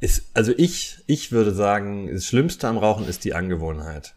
ist, 0.00 0.30
also 0.34 0.52
ich, 0.56 0.98
ich 1.06 1.32
würde 1.32 1.52
sagen, 1.52 2.08
das 2.12 2.26
Schlimmste 2.26 2.68
am 2.68 2.78
Rauchen 2.78 3.06
ist 3.06 3.24
die 3.24 3.34
Angewohnheit. 3.34 4.14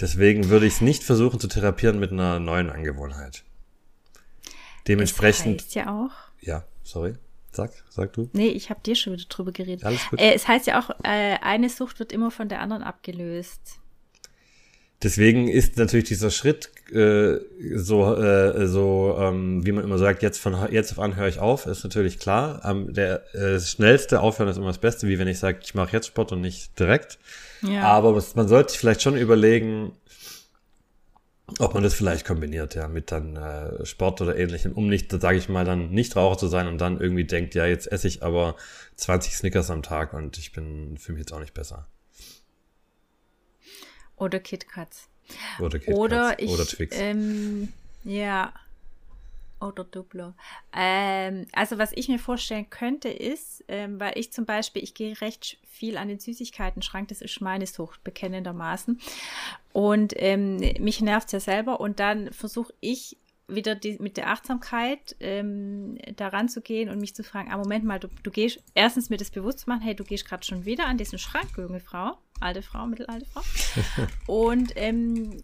Deswegen 0.00 0.48
würde 0.48 0.66
ich 0.66 0.74
es 0.74 0.80
nicht 0.80 1.04
versuchen 1.04 1.38
zu 1.38 1.48
therapieren 1.48 2.00
mit 2.00 2.10
einer 2.10 2.40
neuen 2.40 2.70
Angewohnheit. 2.70 3.44
Dementsprechend, 4.88 5.60
Das 5.60 5.66
heißt 5.66 5.74
ja 5.74 5.94
auch. 5.94 6.10
ja, 6.40 6.64
sorry, 6.82 7.14
sag, 7.52 7.72
sag 7.88 8.12
du. 8.12 8.28
Nee, 8.32 8.48
ich 8.48 8.70
habe 8.70 8.80
dir 8.84 8.94
schon 8.94 9.12
wieder 9.12 9.24
drüber 9.28 9.52
geredet. 9.52 9.84
Alles 9.84 10.08
gut. 10.08 10.20
Äh, 10.20 10.34
es 10.34 10.48
heißt 10.48 10.66
ja 10.66 10.80
auch, 10.80 10.90
äh, 11.02 11.36
eine 11.42 11.68
Sucht 11.68 11.98
wird 11.98 12.12
immer 12.12 12.30
von 12.30 12.48
der 12.48 12.60
anderen 12.60 12.82
abgelöst. 12.82 13.80
Deswegen 15.02 15.48
ist 15.48 15.78
natürlich 15.78 16.08
dieser 16.08 16.30
Schritt 16.30 16.70
äh, 16.92 17.38
so, 17.74 18.14
äh, 18.14 18.66
so 18.66 19.16
ähm, 19.18 19.64
wie 19.64 19.72
man 19.72 19.82
immer 19.82 19.96
sagt, 19.96 20.22
jetzt 20.22 20.38
von 20.38 20.54
jetzt 20.70 20.92
auf 20.92 20.98
an 20.98 21.16
höre 21.16 21.28
ich 21.28 21.38
auf, 21.38 21.64
ist 21.64 21.84
natürlich 21.84 22.18
klar. 22.18 22.60
Ähm, 22.66 22.92
der 22.92 23.22
äh, 23.32 23.52
das 23.52 23.70
schnellste 23.70 24.20
Aufhören 24.20 24.50
ist 24.50 24.58
immer 24.58 24.66
das 24.66 24.78
Beste, 24.78 25.08
wie 25.08 25.18
wenn 25.18 25.28
ich 25.28 25.38
sage, 25.38 25.60
ich 25.62 25.74
mache 25.74 25.92
jetzt 25.92 26.08
Sport 26.08 26.32
und 26.32 26.42
nicht 26.42 26.78
direkt. 26.78 27.18
Ja. 27.62 27.82
Aber 27.84 28.12
man 28.34 28.48
sollte 28.48 28.72
sich 28.72 28.78
vielleicht 28.78 29.00
schon 29.00 29.16
überlegen, 29.16 29.92
ob 31.58 31.74
man 31.74 31.82
das 31.82 31.94
vielleicht 31.94 32.26
kombiniert, 32.26 32.74
ja, 32.74 32.88
mit 32.88 33.10
dann 33.10 33.36
äh, 33.36 33.84
Sport 33.84 34.20
oder 34.20 34.36
ähnlichem, 34.36 34.72
um 34.72 34.88
nicht, 34.88 35.10
sage 35.10 35.38
ich 35.38 35.48
mal, 35.48 35.64
dann 35.64 35.90
nicht 35.90 36.16
Raucher 36.16 36.38
zu 36.38 36.48
sein 36.48 36.66
und 36.66 36.78
dann 36.78 37.00
irgendwie 37.00 37.24
denkt, 37.24 37.54
ja, 37.54 37.66
jetzt 37.66 37.90
esse 37.90 38.08
ich 38.08 38.22
aber 38.22 38.56
20 38.96 39.34
Snickers 39.34 39.70
am 39.70 39.82
Tag 39.82 40.12
und 40.12 40.38
ich 40.38 40.52
bin 40.52 40.96
fühle 40.98 41.16
mich 41.18 41.26
jetzt 41.26 41.32
auch 41.32 41.40
nicht 41.40 41.54
besser. 41.54 41.86
Oder 44.16 44.38
KitKats. 44.38 45.08
Oder 45.58 45.78
Kit 45.78 45.94
Oder 45.94 46.38
ich. 46.38 46.50
oder 46.50 46.66
Twix. 46.66 46.96
Ähm, 46.98 47.72
ja. 48.04 48.52
Oder 49.60 49.84
Duplo. 49.84 50.32
Ähm, 50.72 51.46
also 51.52 51.76
was 51.76 51.92
ich 51.94 52.08
mir 52.08 52.18
vorstellen 52.18 52.70
könnte 52.70 53.10
ist, 53.10 53.62
ähm, 53.68 54.00
weil 54.00 54.18
ich 54.18 54.32
zum 54.32 54.46
Beispiel, 54.46 54.82
ich 54.82 54.94
gehe 54.94 55.20
recht 55.20 55.58
viel 55.68 55.98
an 55.98 56.08
den 56.08 56.18
Süßigkeiten-Schrank, 56.18 57.08
das 57.08 57.20
ist 57.20 57.40
meine 57.40 57.66
Sucht, 57.66 58.02
bekennendermaßen. 58.02 59.00
Und 59.72 60.14
ähm, 60.16 60.56
mich 60.78 61.02
nervt 61.02 61.32
ja 61.32 61.40
selber 61.40 61.80
und 61.80 62.00
dann 62.00 62.32
versuche 62.32 62.72
ich 62.80 63.18
wieder 63.54 63.74
die, 63.74 63.98
mit 63.98 64.16
der 64.16 64.30
Achtsamkeit 64.30 65.16
ähm, 65.20 65.98
daran 66.16 66.48
zu 66.48 66.60
gehen 66.60 66.88
und 66.88 67.00
mich 67.00 67.14
zu 67.14 67.22
fragen, 67.22 67.50
ah, 67.50 67.58
Moment 67.58 67.84
mal, 67.84 67.98
du, 67.98 68.08
du 68.22 68.30
gehst, 68.30 68.62
erstens 68.74 69.10
mir 69.10 69.16
das 69.16 69.30
bewusst 69.30 69.60
zu 69.60 69.68
machen, 69.68 69.82
hey, 69.82 69.94
du 69.94 70.04
gehst 70.04 70.26
gerade 70.26 70.44
schon 70.44 70.64
wieder 70.64 70.86
an 70.86 70.98
diesen 70.98 71.18
Schrank, 71.18 71.50
junge 71.56 71.80
Frau, 71.80 72.16
alte 72.40 72.62
Frau, 72.62 72.86
mittelalte 72.86 73.26
Frau. 73.26 73.42
und 74.26 74.72
ähm, 74.76 75.42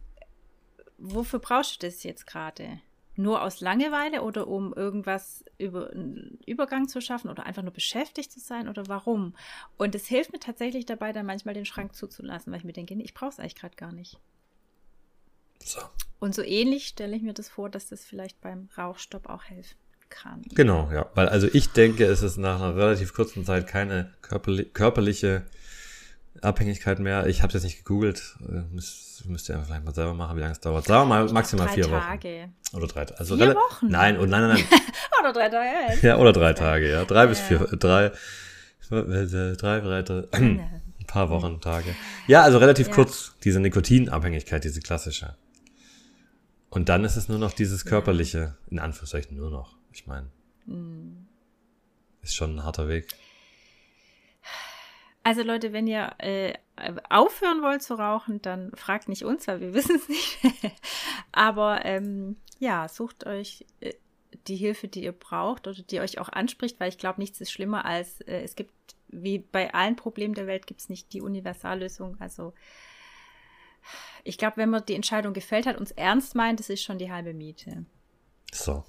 wofür 0.98 1.38
brauchst 1.38 1.82
du 1.82 1.86
das 1.86 2.02
jetzt 2.02 2.26
gerade? 2.26 2.80
Nur 3.16 3.42
aus 3.42 3.60
Langeweile 3.60 4.22
oder 4.22 4.46
um 4.46 4.74
irgendwas 4.74 5.44
über 5.58 5.90
einen 5.90 6.38
Übergang 6.46 6.86
zu 6.86 7.00
schaffen 7.00 7.30
oder 7.30 7.46
einfach 7.46 7.62
nur 7.62 7.72
beschäftigt 7.72 8.30
zu 8.30 8.40
sein 8.40 8.68
oder 8.68 8.88
warum? 8.88 9.34
Und 9.78 9.94
es 9.94 10.06
hilft 10.06 10.32
mir 10.32 10.38
tatsächlich 10.38 10.84
dabei, 10.84 11.12
dann 11.12 11.26
manchmal 11.26 11.54
den 11.54 11.64
Schrank 11.64 11.94
zuzulassen, 11.94 12.52
weil 12.52 12.58
ich 12.58 12.64
mir 12.64 12.72
denke, 12.72 12.94
nee, 12.94 13.04
ich 13.04 13.14
brauche 13.14 13.30
es 13.30 13.38
eigentlich 13.38 13.54
gerade 13.54 13.76
gar 13.76 13.92
nicht. 13.92 14.18
So. 15.64 15.80
Und 16.18 16.34
so 16.34 16.42
ähnlich 16.42 16.88
stelle 16.88 17.16
ich 17.16 17.22
mir 17.22 17.34
das 17.34 17.48
vor, 17.48 17.70
dass 17.70 17.88
das 17.88 18.04
vielleicht 18.04 18.40
beim 18.40 18.68
Rauchstopp 18.76 19.28
auch 19.28 19.44
helfen 19.44 19.76
kann. 20.08 20.42
Genau, 20.54 20.90
ja. 20.92 21.10
Weil 21.14 21.28
also 21.28 21.48
ich 21.52 21.70
denke, 21.70 22.04
es 22.04 22.22
ist 22.22 22.36
nach 22.36 22.60
einer 22.60 22.76
relativ 22.76 23.12
kurzen 23.14 23.44
Zeit 23.44 23.66
keine 23.66 24.12
körperli 24.22 24.64
körperliche 24.66 25.46
Abhängigkeit 26.42 26.98
mehr. 26.98 27.26
Ich 27.26 27.42
habe 27.42 27.52
jetzt 27.52 27.62
nicht 27.64 27.78
gegoogelt. 27.78 28.36
Äh, 28.48 28.62
Müsst, 28.72 29.24
müsst 29.26 29.48
ihr 29.48 29.54
einfach 29.54 29.68
vielleicht 29.68 29.84
mal 29.84 29.94
selber 29.94 30.14
machen, 30.14 30.36
wie 30.36 30.40
lange 30.40 30.52
es 30.52 30.60
dauert. 30.60 30.84
Sagen 30.86 31.08
wir 31.08 31.14
mal 31.24 31.32
maximal 31.32 31.66
Drei 31.66 31.74
vier 31.74 31.84
Wochen. 31.90 32.00
Tage. 32.00 32.48
Oder 32.74 32.86
drei 32.86 33.06
Also 33.16 33.36
Vier 33.36 33.54
Wochen? 33.54 33.88
Nein, 33.88 34.18
und 34.18 34.28
nein, 34.28 34.42
nein, 34.48 34.56
nein. 34.70 34.80
Oder 35.20 35.32
drei 35.32 35.48
Tage. 35.48 36.06
ja, 36.06 36.16
oder 36.18 36.32
drei 36.32 36.52
Tage, 36.52 36.90
ja. 36.90 37.04
Drei 37.04 37.26
bis 37.26 37.38
Ja. 37.38 37.44
vier, 37.58 37.58
drei, 37.78 38.04
äh, 38.06 39.52
drei, 39.56 39.80
drei, 39.80 40.02
drei 40.02 40.28
ein 40.32 41.06
paar 41.06 41.30
Wochen, 41.30 41.60
Tage. 41.60 41.96
Ja, 42.28 42.42
also 42.42 42.58
relativ 42.58 42.88
Ja. 42.88 42.94
kurz, 42.94 43.34
diese 43.42 43.58
Nikotinabhängigkeit, 43.60 44.62
diese 44.62 44.80
klassische. 44.80 45.34
Und 46.70 46.88
dann 46.88 47.04
ist 47.04 47.16
es 47.16 47.28
nur 47.28 47.38
noch 47.38 47.52
dieses 47.52 47.84
körperliche, 47.86 48.56
in 48.70 48.78
Anführungszeichen 48.78 49.36
nur 49.36 49.50
noch. 49.50 49.76
Ich 49.92 50.06
meine, 50.06 50.28
Hm. 50.66 51.26
ist 52.22 52.34
schon 52.36 52.56
ein 52.56 52.62
harter 52.64 52.86
Weg. 52.88 53.08
Also 55.26 55.42
Leute, 55.42 55.72
wenn 55.72 55.88
ihr 55.88 56.14
äh, 56.18 56.54
aufhören 57.10 57.60
wollt 57.60 57.82
zu 57.82 57.94
rauchen, 57.94 58.40
dann 58.42 58.70
fragt 58.76 59.08
nicht 59.08 59.24
uns, 59.24 59.48
weil 59.48 59.60
wir 59.60 59.74
wissen 59.74 59.96
es 59.96 60.08
nicht. 60.08 60.38
Aber 61.32 61.84
ähm, 61.84 62.36
ja, 62.60 62.86
sucht 62.86 63.26
euch 63.26 63.66
äh, 63.80 63.94
die 64.46 64.54
Hilfe, 64.54 64.86
die 64.86 65.02
ihr 65.02 65.10
braucht 65.10 65.66
oder 65.66 65.82
die 65.82 65.98
euch 65.98 66.20
auch 66.20 66.28
anspricht, 66.28 66.78
weil 66.78 66.90
ich 66.90 66.98
glaube, 66.98 67.20
nichts 67.20 67.40
ist 67.40 67.50
schlimmer 67.50 67.84
als 67.84 68.20
äh, 68.20 68.42
es 68.42 68.54
gibt, 68.54 68.70
wie 69.08 69.40
bei 69.40 69.74
allen 69.74 69.96
Problemen 69.96 70.34
der 70.34 70.46
Welt, 70.46 70.68
gibt 70.68 70.82
es 70.82 70.88
nicht 70.88 71.12
die 71.12 71.22
Universallösung. 71.22 72.16
Also 72.20 72.54
ich 74.22 74.38
glaube, 74.38 74.58
wenn 74.58 74.70
man 74.70 74.86
die 74.86 74.94
Entscheidung 74.94 75.32
gefällt 75.32 75.66
hat, 75.66 75.76
uns 75.76 75.90
ernst 75.90 76.36
meint, 76.36 76.60
das 76.60 76.70
ist 76.70 76.84
schon 76.84 76.98
die 76.98 77.10
halbe 77.10 77.34
Miete. 77.34 77.84
So. 78.52 78.84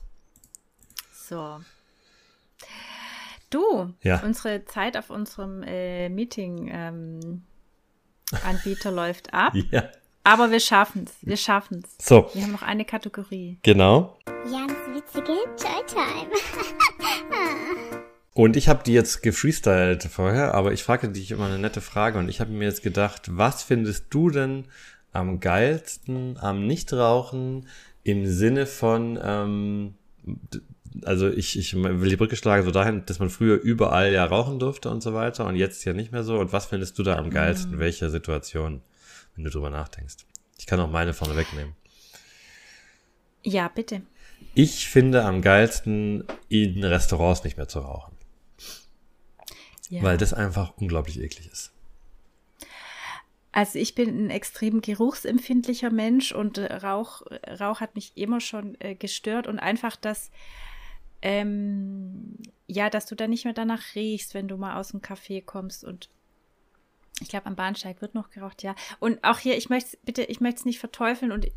So. 1.11 1.61
Du, 3.49 3.93
Ja. 4.03 4.21
unsere 4.25 4.65
Zeit 4.65 4.97
auf 4.97 5.09
unserem 5.09 5.63
äh, 5.63 6.09
Meeting-Anbieter 6.09 7.41
läuft 8.91 9.33
ab, 9.33 9.53
Ja. 9.71 9.83
aber 10.23 10.51
wir 10.51 10.59
schaffen 10.59 11.05
es. 11.05 11.13
Wir 11.21 11.37
schaffen 11.37 11.81
es. 11.83 12.05
So, 12.05 12.29
Wir 12.33 12.43
haben 12.43 12.51
noch 12.51 12.61
eine 12.63 12.83
Kategorie. 12.85 13.59
genau. 13.63 14.17
Jans 14.51 14.73
witzige 14.93 15.31
Joy-Time. 15.31 16.29
Und 18.33 18.55
ich 18.55 18.67
habe 18.69 18.83
die 18.83 18.93
jetzt 18.93 19.23
gefreestylt 19.23 20.03
vorher, 20.03 20.53
aber 20.53 20.71
ich 20.73 20.83
frage 20.83 21.09
dich 21.09 21.31
immer 21.31 21.45
eine 21.47 21.57
nette 21.57 21.81
Frage 21.81 22.19
und 22.19 22.29
ich 22.29 22.39
habe 22.39 22.51
mir 22.51 22.65
jetzt 22.65 22.83
gedacht, 22.83 23.35
was 23.35 23.63
findest 23.63 24.05
du 24.13 24.29
denn 24.29 24.65
am 25.11 25.39
geilsten 25.39 26.37
am 26.39 26.67
Nichtrauchen 26.67 27.67
im 28.03 28.27
Sinne 28.27 28.65
von, 28.67 29.17
ähm, 29.23 29.95
also 31.03 31.29
ich, 31.29 31.57
ich 31.57 31.75
will 31.75 32.09
die 32.09 32.15
Brücke 32.15 32.35
schlagen 32.35 32.63
so 32.63 32.71
dahin, 32.71 33.05
dass 33.05 33.19
man 33.19 33.29
früher 33.29 33.59
überall 33.59 34.11
ja 34.11 34.25
rauchen 34.25 34.59
durfte 34.59 34.89
und 34.89 35.01
so 35.01 35.13
weiter 35.13 35.45
und 35.45 35.55
jetzt 35.55 35.83
ja 35.85 35.93
nicht 35.93 36.11
mehr 36.11 36.23
so. 36.23 36.39
Und 36.39 36.53
was 36.53 36.65
findest 36.65 36.97
du 36.99 37.03
da 37.03 37.17
am 37.17 37.29
geilsten? 37.29 37.79
Welche 37.79 38.09
Situation, 38.09 38.81
wenn 39.35 39.43
du 39.43 39.49
drüber 39.49 39.69
nachdenkst? 39.69 40.17
Ich 40.57 40.65
kann 40.65 40.79
auch 40.79 40.89
meine 40.89 41.13
vorne 41.13 41.35
wegnehmen. 41.35 41.73
Ja, 43.43 43.67
bitte. 43.67 44.01
Ich 44.53 44.87
finde 44.89 45.23
am 45.23 45.41
geilsten, 45.41 46.23
in 46.49 46.83
Restaurants 46.83 47.43
nicht 47.43 47.57
mehr 47.57 47.67
zu 47.67 47.79
rauchen. 47.79 48.15
Ja. 49.89 50.03
Weil 50.03 50.17
das 50.17 50.33
einfach 50.33 50.73
unglaublich 50.77 51.19
eklig 51.19 51.49
ist. 51.51 51.71
Also 53.57 53.79
ich 53.79 53.95
bin 53.95 54.25
ein 54.25 54.29
extrem 54.29 54.81
geruchsempfindlicher 54.81 55.89
Mensch 55.89 56.31
und 56.31 56.59
Rauch, 56.59 57.23
Rauch 57.59 57.79
hat 57.79 57.95
mich 57.95 58.11
immer 58.15 58.39
schon 58.39 58.79
äh, 58.79 58.93
gestört 58.93 59.47
und 59.47 59.57
einfach 59.57 59.95
das, 59.95 60.29
ähm, 61.21 62.37
ja, 62.67 62.89
dass 62.89 63.05
du 63.05 63.15
dann 63.15 63.29
nicht 63.31 63.45
mehr 63.45 63.53
danach 63.53 63.95
riechst, 63.95 64.33
wenn 64.33 64.47
du 64.47 64.57
mal 64.57 64.77
aus 64.79 64.89
dem 64.89 65.01
Café 65.01 65.43
kommst 65.43 65.83
und 65.83 66.09
Ich 67.19 67.29
glaube, 67.29 67.47
am 67.47 67.55
Bahnsteig 67.55 68.01
wird 68.01 68.13
noch 68.13 68.29
geraucht, 68.29 68.61
ja. 68.63 68.75
Und 68.99 69.23
auch 69.23 69.39
hier, 69.39 69.57
ich 69.57 69.69
möchte 69.69 69.97
bitte, 70.03 70.23
ich 70.23 70.39
möchte 70.39 70.59
es 70.59 70.65
nicht 70.65 70.79
verteufeln 70.79 71.31
und 71.31 71.47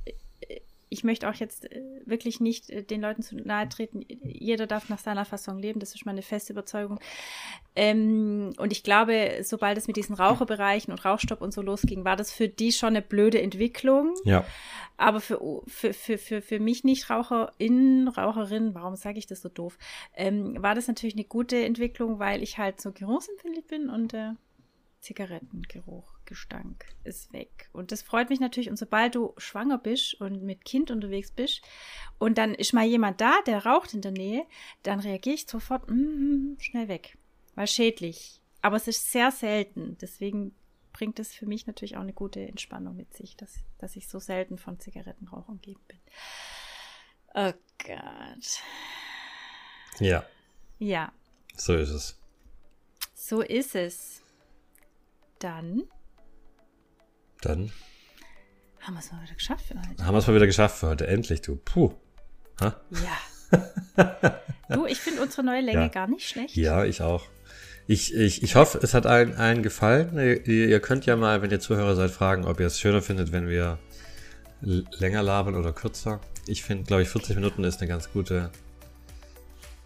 ich 0.91 1.05
möchte 1.05 1.29
auch 1.29 1.35
jetzt 1.35 1.71
äh, 1.71 1.83
wirklich 2.05 2.41
nicht 2.41 2.69
äh, 2.69 2.83
den 2.83 3.01
Leuten 3.01 3.23
zu 3.23 3.37
nahe 3.37 3.69
treten. 3.69 4.05
Jeder 4.23 4.67
darf 4.67 4.89
nach 4.89 4.99
seiner 4.99 5.25
Fassung 5.25 5.59
leben, 5.59 5.81
das 5.81 5.95
ist 5.95 6.05
meine 6.05 6.21
feste 6.21 6.53
Überzeugung. 6.53 7.01
Ähm, 7.77 8.53
und 8.59 8.73
ich 8.73 8.83
glaube, 8.83 9.39
sobald 9.43 9.79
es 9.79 9.87
mit 9.87 9.97
diesen 9.97 10.17
Raucherbereichen 10.17 10.93
und 10.93 11.05
Rauchstopp 11.05 11.41
und 11.41 11.55
so 11.55 11.63
losging, 11.63 12.05
war 12.05 12.17
das 12.17 12.33
für 12.33 12.49
die 12.49 12.73
schon 12.73 12.89
eine 12.89 13.03
blöde 13.03 13.41
Entwicklung. 13.41 14.15
Ja. 14.25 14.45
Aber 14.97 15.21
für, 15.21 15.41
für, 15.67 15.95
für, 15.95 16.19
für, 16.19 16.43
für 16.43 16.59
mich 16.59 16.85
nicht 16.85 17.09
Raucherin, 17.09 18.09
Raucherin, 18.09 18.75
warum 18.75 18.97
sage 18.97 19.19
ich 19.19 19.27
das 19.27 19.41
so 19.41 19.49
doof, 19.49 19.79
ähm, 20.15 20.61
war 20.61 20.75
das 20.75 20.89
natürlich 20.89 21.15
eine 21.15 21.25
gute 21.25 21.65
Entwicklung, 21.65 22.19
weil 22.19 22.43
ich 22.43 22.59
halt 22.59 22.81
so 22.81 22.93
geruchsempfindlich 22.93 23.67
bin 23.67 23.89
und 23.89 24.13
äh, 24.13 24.33
Zigarettengeruch, 25.01 26.20
Gestank 26.31 26.87
ist 27.05 27.33
weg. 27.35 27.69
Und 27.73 27.93
das 27.93 28.01
freut 28.01 28.31
mich 28.31 28.41
natürlich. 28.41 28.71
Und 28.71 28.79
sobald 28.79 29.15
du 29.15 29.35
schwanger 29.37 29.77
bist 29.77 30.15
und 30.21 30.43
mit 30.43 30.65
Kind 30.65 30.91
unterwegs 30.91 31.31
bist 31.31 31.61
und 32.19 32.39
dann 32.39 32.55
ist 32.55 32.73
mal 32.73 32.87
jemand 32.87 33.21
da, 33.21 33.43
der 33.47 33.67
raucht 33.67 33.93
in 33.93 34.01
der 34.01 34.13
Nähe, 34.13 34.47
dann 34.83 35.01
reagiere 35.01 35.35
ich 35.35 35.47
sofort 35.47 35.91
mm, 35.91 36.55
schnell 36.61 36.89
weg. 36.89 37.19
Weil 37.57 37.67
schädlich. 37.67 38.41
Aber 38.63 38.77
es 38.77 38.89
ist 38.89 39.11
sehr 39.13 39.31
selten. 39.31 39.99
Deswegen 40.01 40.55
bringt 40.93 41.19
es 41.19 41.35
für 41.35 41.47
mich 41.47 41.67
natürlich 41.67 41.97
auch 41.97 42.03
eine 42.03 42.13
gute 42.13 42.41
Entspannung 42.41 42.97
mit 42.97 43.13
sich, 43.13 43.37
dass, 43.37 43.59
dass 43.79 43.97
ich 43.97 44.09
so 44.09 44.19
selten 44.19 44.57
von 44.57 44.79
Zigarettenrauch 44.81 45.49
umgeben 45.49 45.81
bin. 45.89 45.99
Oh 47.35 47.53
Gott. 47.85 48.61
Ja. 49.99 50.25
Ja, 50.79 51.13
So 51.57 51.75
ist 51.75 51.91
es. 51.91 52.17
so 53.15 53.43
ist 53.43 53.75
es. 53.75 54.23
Dann 55.41 55.85
Dann 57.43 57.71
haben 58.81 58.95
wir 58.95 59.01
es 59.01 59.13
mal 59.13 59.23
wieder 59.23 59.35
geschafft 59.35 59.65
für 59.67 59.75
heute. 59.75 60.05
haben 60.05 60.15
wir 60.15 60.19
es 60.19 60.27
mal 60.27 60.35
wieder 60.35 60.47
geschafft 60.47 60.79
für 60.79 60.89
heute. 60.89 61.07
Endlich, 61.07 61.41
du. 61.43 61.57
Puh. 61.57 61.93
Ha? 62.61 62.77
Ja. 62.91 64.39
du, 64.75 64.87
ich 64.87 64.99
finde 65.01 65.23
unsere 65.23 65.43
neue 65.45 65.61
Länge 65.61 65.81
Ja. 65.83 65.89
gar 65.89 66.07
nicht 66.07 66.29
schlecht. 66.29 66.57
Ja, 66.57 66.85
ich 66.85 67.03
auch. 67.03 67.27
Ich, 67.87 68.15
ich, 68.15 68.43
ich 68.43 68.55
hoffe, 68.55 68.79
es 68.83 68.95
hat 68.95 69.07
allen, 69.07 69.35
allen 69.37 69.63
gefallen. 69.63 70.17
Ihr, 70.17 70.47
ihr 70.47 70.81
könnt 70.81 71.07
ja 71.07 71.17
mal, 71.17 71.43
wenn 71.43 71.51
ihr 71.51 71.59
Zuhörer 71.61 71.97
seid, 71.97 72.11
fragen, 72.13 72.45
ob 72.45 72.61
ihr 72.61 72.67
es 72.67 72.79
schöner 72.79 73.03
findet, 73.03 73.33
wenn 73.33 73.49
wir 73.49 73.79
länger 74.61 75.23
labern 75.23 75.57
oder 75.57 75.73
kürzer. 75.73 76.21
Ich 76.47 76.63
finde, 76.63 76.85
glaube 76.85 77.03
ich, 77.03 77.09
40 77.09 77.35
Minuten 77.37 77.65
ist 77.65 77.81
eine 77.81 77.89
ganz 77.89 78.13
gute, 78.13 78.51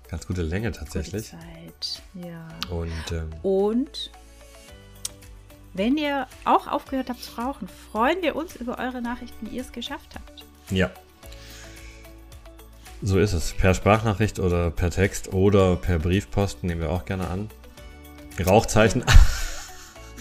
ganz 0.08 0.26
gute 0.26 0.42
Länge 0.42 0.68
Gute 0.68 0.80
tatsächlich. 0.80 1.30
Zeit. 1.30 2.02
Ja. 2.14 2.48
Und 2.70 3.12
ähm, 3.12 3.30
Und 3.42 4.10
wenn 5.74 5.96
ihr 5.98 6.26
auch 6.44 6.66
aufgehört 6.68 7.10
habt 7.10 7.22
zu 7.22 7.40
rauchen, 7.40 7.68
freuen 7.92 8.22
wir 8.22 8.36
uns 8.36 8.56
über 8.56 8.78
eure 8.78 9.02
Nachrichten, 9.02 9.50
wie 9.50 9.56
ihr 9.56 9.62
es 9.62 9.72
geschafft 9.72 10.14
habt. 10.14 10.44
ja. 10.70 10.90
So 13.02 13.18
ist 13.18 13.34
es. 13.34 13.52
Per 13.52 13.74
Sprachnachricht 13.74 14.38
oder 14.38 14.70
per 14.70 14.90
Text 14.90 15.34
oder 15.34 15.76
per 15.76 15.98
Briefpost 15.98 16.64
nehmen 16.64 16.80
wir 16.80 16.88
auch 16.90 17.04
gerne 17.04 17.28
an. 17.28 17.50
Rauchzeichen. 18.46 19.04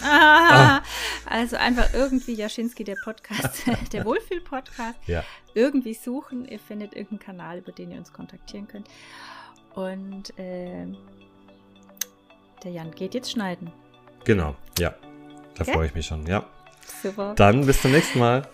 Ah, 0.06 0.82
Also 1.24 1.56
einfach 1.56 1.94
irgendwie 1.94 2.34
Jaschinski, 2.34 2.84
der 2.84 2.96
Podcast, 3.02 3.62
der 3.92 4.04
Wohlfühl-Podcast, 4.04 4.98
Ja. 5.06 5.24
irgendwie 5.54 5.94
suchen. 5.94 6.44
Ihr 6.46 6.58
findet 6.58 6.92
irgendeinen 6.94 7.20
Kanal, 7.38 7.58
über 7.58 7.72
den 7.72 7.90
ihr 7.90 7.96
uns 7.98 8.12
kontaktieren 8.12 8.68
könnt. 8.68 8.86
Und 9.74 10.34
ähm, 10.36 10.98
der 12.64 12.72
Jan 12.72 12.90
geht 12.90 13.14
jetzt 13.14 13.30
schneiden. 13.30 13.72
Genau. 14.24 14.56
Ja. 14.78 14.94
Da 15.56 15.64
freue 15.64 15.86
ich 15.86 15.94
mich 15.94 16.06
schon. 16.06 16.26
Ja. 16.26 16.44
Super. 17.02 17.34
Dann 17.36 17.66
bis 17.66 17.80
zum 17.80 17.92
nächsten 17.92 18.18
Mal. 18.18 18.46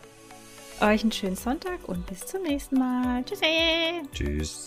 Euch 0.80 1.03
einen 1.03 1.12
schönen 1.12 1.36
Sonntag 1.36 1.78
und 1.86 2.07
bis 2.07 2.26
zum 2.26 2.42
nächsten 2.42 2.78
Mal. 2.78 3.22
Tschüssi. 3.24 4.03
Tschüss. 4.12 4.66